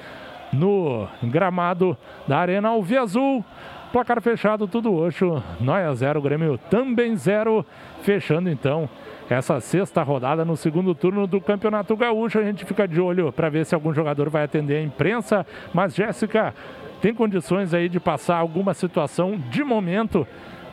[0.52, 1.96] no gramado
[2.26, 3.44] da Arena Alve Azul.
[3.92, 5.42] Placar fechado, tudo oxo.
[5.60, 7.64] Noia 0, Grêmio também 0.
[8.02, 8.88] Fechando então
[9.34, 12.38] essa sexta rodada no segundo turno do Campeonato Gaúcho.
[12.38, 15.46] A gente fica de olho para ver se algum jogador vai atender a imprensa.
[15.72, 16.54] Mas, Jéssica,
[17.00, 20.26] tem condições aí de passar alguma situação de momento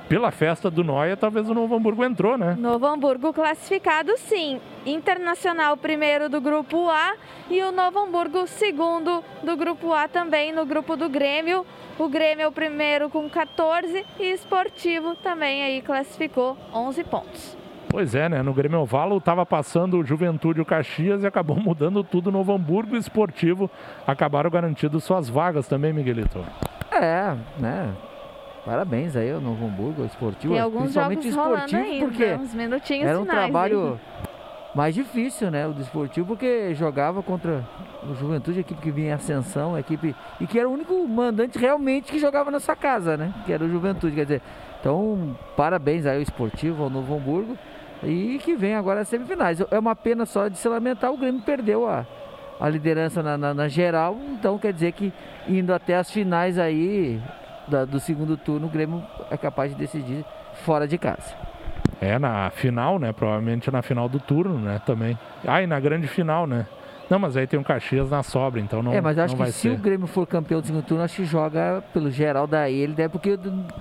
[0.07, 2.55] pela festa do Noia, talvez o Novo Hamburgo entrou, né?
[2.57, 4.59] Novo Hamburgo classificado, sim.
[4.85, 7.15] Internacional primeiro do grupo A
[7.49, 11.65] e o Novo Hamburgo segundo do grupo A também no grupo do Grêmio.
[11.99, 17.56] O Grêmio é o primeiro com 14 e Esportivo também aí classificou 11 pontos.
[17.89, 18.41] Pois é, né?
[18.41, 22.31] No Grêmio Ovalo estava passando o Juventude e o Caxias e acabou mudando tudo.
[22.31, 23.69] Novo Hamburgo e Esportivo
[24.05, 26.43] acabaram garantindo suas vagas também, Miguelito.
[26.91, 27.93] É, né?
[28.65, 30.53] Parabéns aí ao Novo Hamburgo, ao Esportivo.
[30.53, 33.99] Tem alguns principalmente jogos rolando esportivo, ainda, porque uns minutinhos era um finais, trabalho hein?
[34.76, 35.65] mais difícil, né?
[35.65, 37.64] O do Esportivo, porque jogava contra
[38.03, 40.14] o Juventude, a equipe que vinha em ascensão, a equipe.
[40.41, 43.34] E que era o único mandante realmente que jogava na sua casa, né?
[43.45, 44.41] Que era o Juventude, quer dizer.
[44.81, 47.57] Então, parabéns aí ao Esportivo, ao Novo Hamburgo.
[48.03, 49.60] E que vem agora as semifinais.
[49.72, 52.06] É uma pena só de se lamentar, o Grêmio perdeu a,
[52.60, 54.15] a liderança na, na- na geral.
[54.34, 55.11] Então quer dizer que
[55.48, 57.19] indo até as finais aí
[57.68, 60.24] da- do segundo turno, o Grêmio é capaz de decidir
[60.64, 61.36] fora de casa.
[61.99, 63.11] É, na final, né?
[63.11, 64.80] Provavelmente na final do turno, né?
[64.86, 65.18] Também.
[65.45, 66.68] Ah, e na grande final, né?
[67.09, 69.39] Não, mas aí tem um Caxias na sobra, então não, é, mas eu acho que
[69.41, 69.69] vai se ser.
[69.69, 72.75] o Grêmio for campeão do segundo turno, acho que joga pelo geral daí.
[72.75, 73.39] Ele deve porque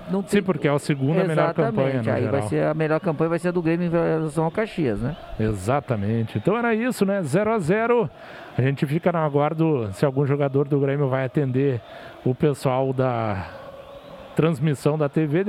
[0.09, 0.39] não tem.
[0.39, 2.41] Sim, porque é a segunda melhor campanha, no Aí vai geral.
[2.47, 5.15] ser a melhor campanha vai ser a do Grêmio em relação ao Caxias, né?
[5.39, 6.37] Exatamente.
[6.37, 7.21] Então era isso, né?
[7.21, 8.09] 0 a 0
[8.57, 11.81] A gente fica no aguardo se algum jogador do Grêmio vai atender
[12.23, 13.45] o pessoal da
[14.35, 15.43] transmissão da TV,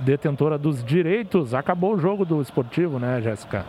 [0.00, 1.54] detentora dos direitos.
[1.54, 3.64] Acabou o jogo do esportivo, né, Jéssica?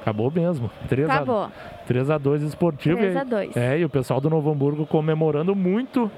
[0.00, 0.70] Acabou mesmo.
[0.88, 1.42] 3 Acabou.
[1.44, 1.50] A,
[1.86, 2.96] 3 a 2 esportivo.
[2.98, 3.56] 3 E- a 2.
[3.56, 6.10] É, e o pessoal do Novo Hamburgo comemorando muito.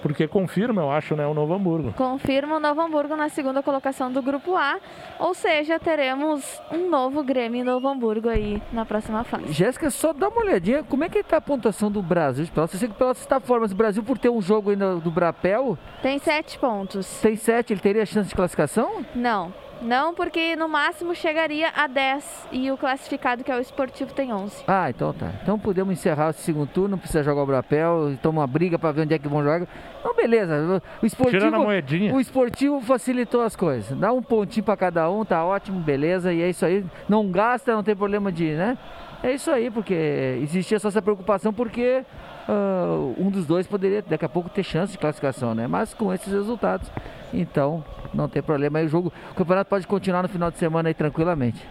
[0.00, 1.92] Porque confirma, eu acho, né, o Novo Hamburgo.
[1.92, 4.78] Confirma o Novo Hamburgo na segunda colocação do Grupo A.
[5.20, 9.52] Ou seja, teremos um novo Grêmio em Novo Hamburgo aí na próxima fase.
[9.52, 12.74] Jéssica, só dá uma olhadinha, como é que tá a pontuação do Brasil de Pelotas?
[12.74, 14.96] Eu sei que o Pelotas está fora, mas o Brasil, por ter um jogo ainda
[14.96, 17.20] do Brapel, Tem sete pontos.
[17.20, 19.06] tem sete, ele teria chance de classificação?
[19.14, 19.54] Não.
[19.82, 24.32] Não, porque no máximo chegaria a 10 e o classificado, que é o esportivo, tem
[24.32, 24.62] 11.
[24.66, 25.30] Ah, então tá.
[25.42, 28.92] Então podemos encerrar esse segundo turno, não precisa jogar o Brapel, toma uma briga para
[28.92, 29.66] ver onde é que vão jogar.
[30.00, 32.14] Então beleza, o esportivo, Tirando a moedinha.
[32.14, 33.98] o esportivo facilitou as coisas.
[33.98, 36.84] Dá um pontinho para cada um, tá ótimo, beleza, e é isso aí.
[37.08, 38.78] Não gasta, não tem problema de, né?
[39.22, 39.94] É isso aí, porque
[40.42, 42.04] existia só essa preocupação porque
[42.48, 45.66] ah, um dos dois poderia daqui a pouco ter chance de classificação, né?
[45.66, 46.90] Mas com esses resultados,
[47.32, 48.78] então não tem problema.
[48.78, 51.66] Aí o jogo, o campeonato pode continuar no final de semana aí tranquilamente.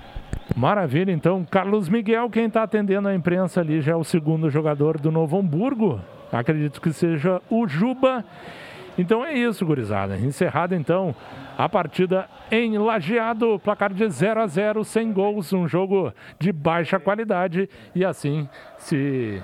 [0.56, 5.00] Maravilha, então, Carlos Miguel, quem está atendendo a imprensa ali já é o segundo jogador
[5.00, 6.02] do Novo Hamburgo.
[6.32, 8.26] Acredito que seja o Juba.
[8.98, 10.18] Então é isso, gurizada.
[10.18, 11.16] Encerrada então
[11.58, 17.00] a partida em Lajeado, placar de 0 a 0, sem gols, um jogo de baixa
[17.00, 19.42] qualidade e assim se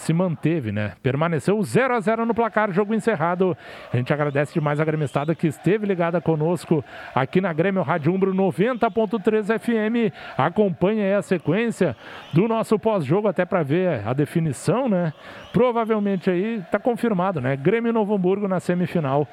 [0.00, 0.92] se manteve, né?
[1.02, 3.56] Permaneceu 0 a 0 no placar, jogo encerrado.
[3.92, 6.82] A gente agradece demais a gremistada que esteve ligada conosco
[7.14, 10.14] aqui na Grêmio Rádio Umbro 90.3 FM.
[10.38, 11.94] Acompanhe aí a sequência
[12.32, 15.12] do nosso pós-jogo até para ver a definição, né?
[15.52, 17.54] Provavelmente aí tá confirmado, né?
[17.54, 19.28] Grêmio Novo Hamburgo na semifinal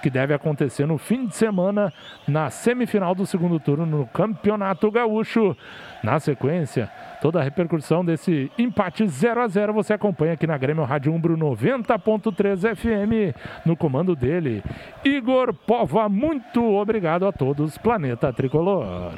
[0.00, 1.92] que deve acontecer no fim de semana
[2.26, 5.56] na semifinal do segundo turno no Campeonato Gaúcho.
[6.02, 6.90] Na sequência,
[7.20, 11.36] toda a repercussão desse empate 0 a 0 você acompanha aqui na Grêmio Rádio Umbro
[11.36, 13.36] 90.3 FM
[13.66, 14.62] no comando dele,
[15.04, 16.08] Igor Pova.
[16.08, 19.12] Muito obrigado a todos, Planeta Tricolor.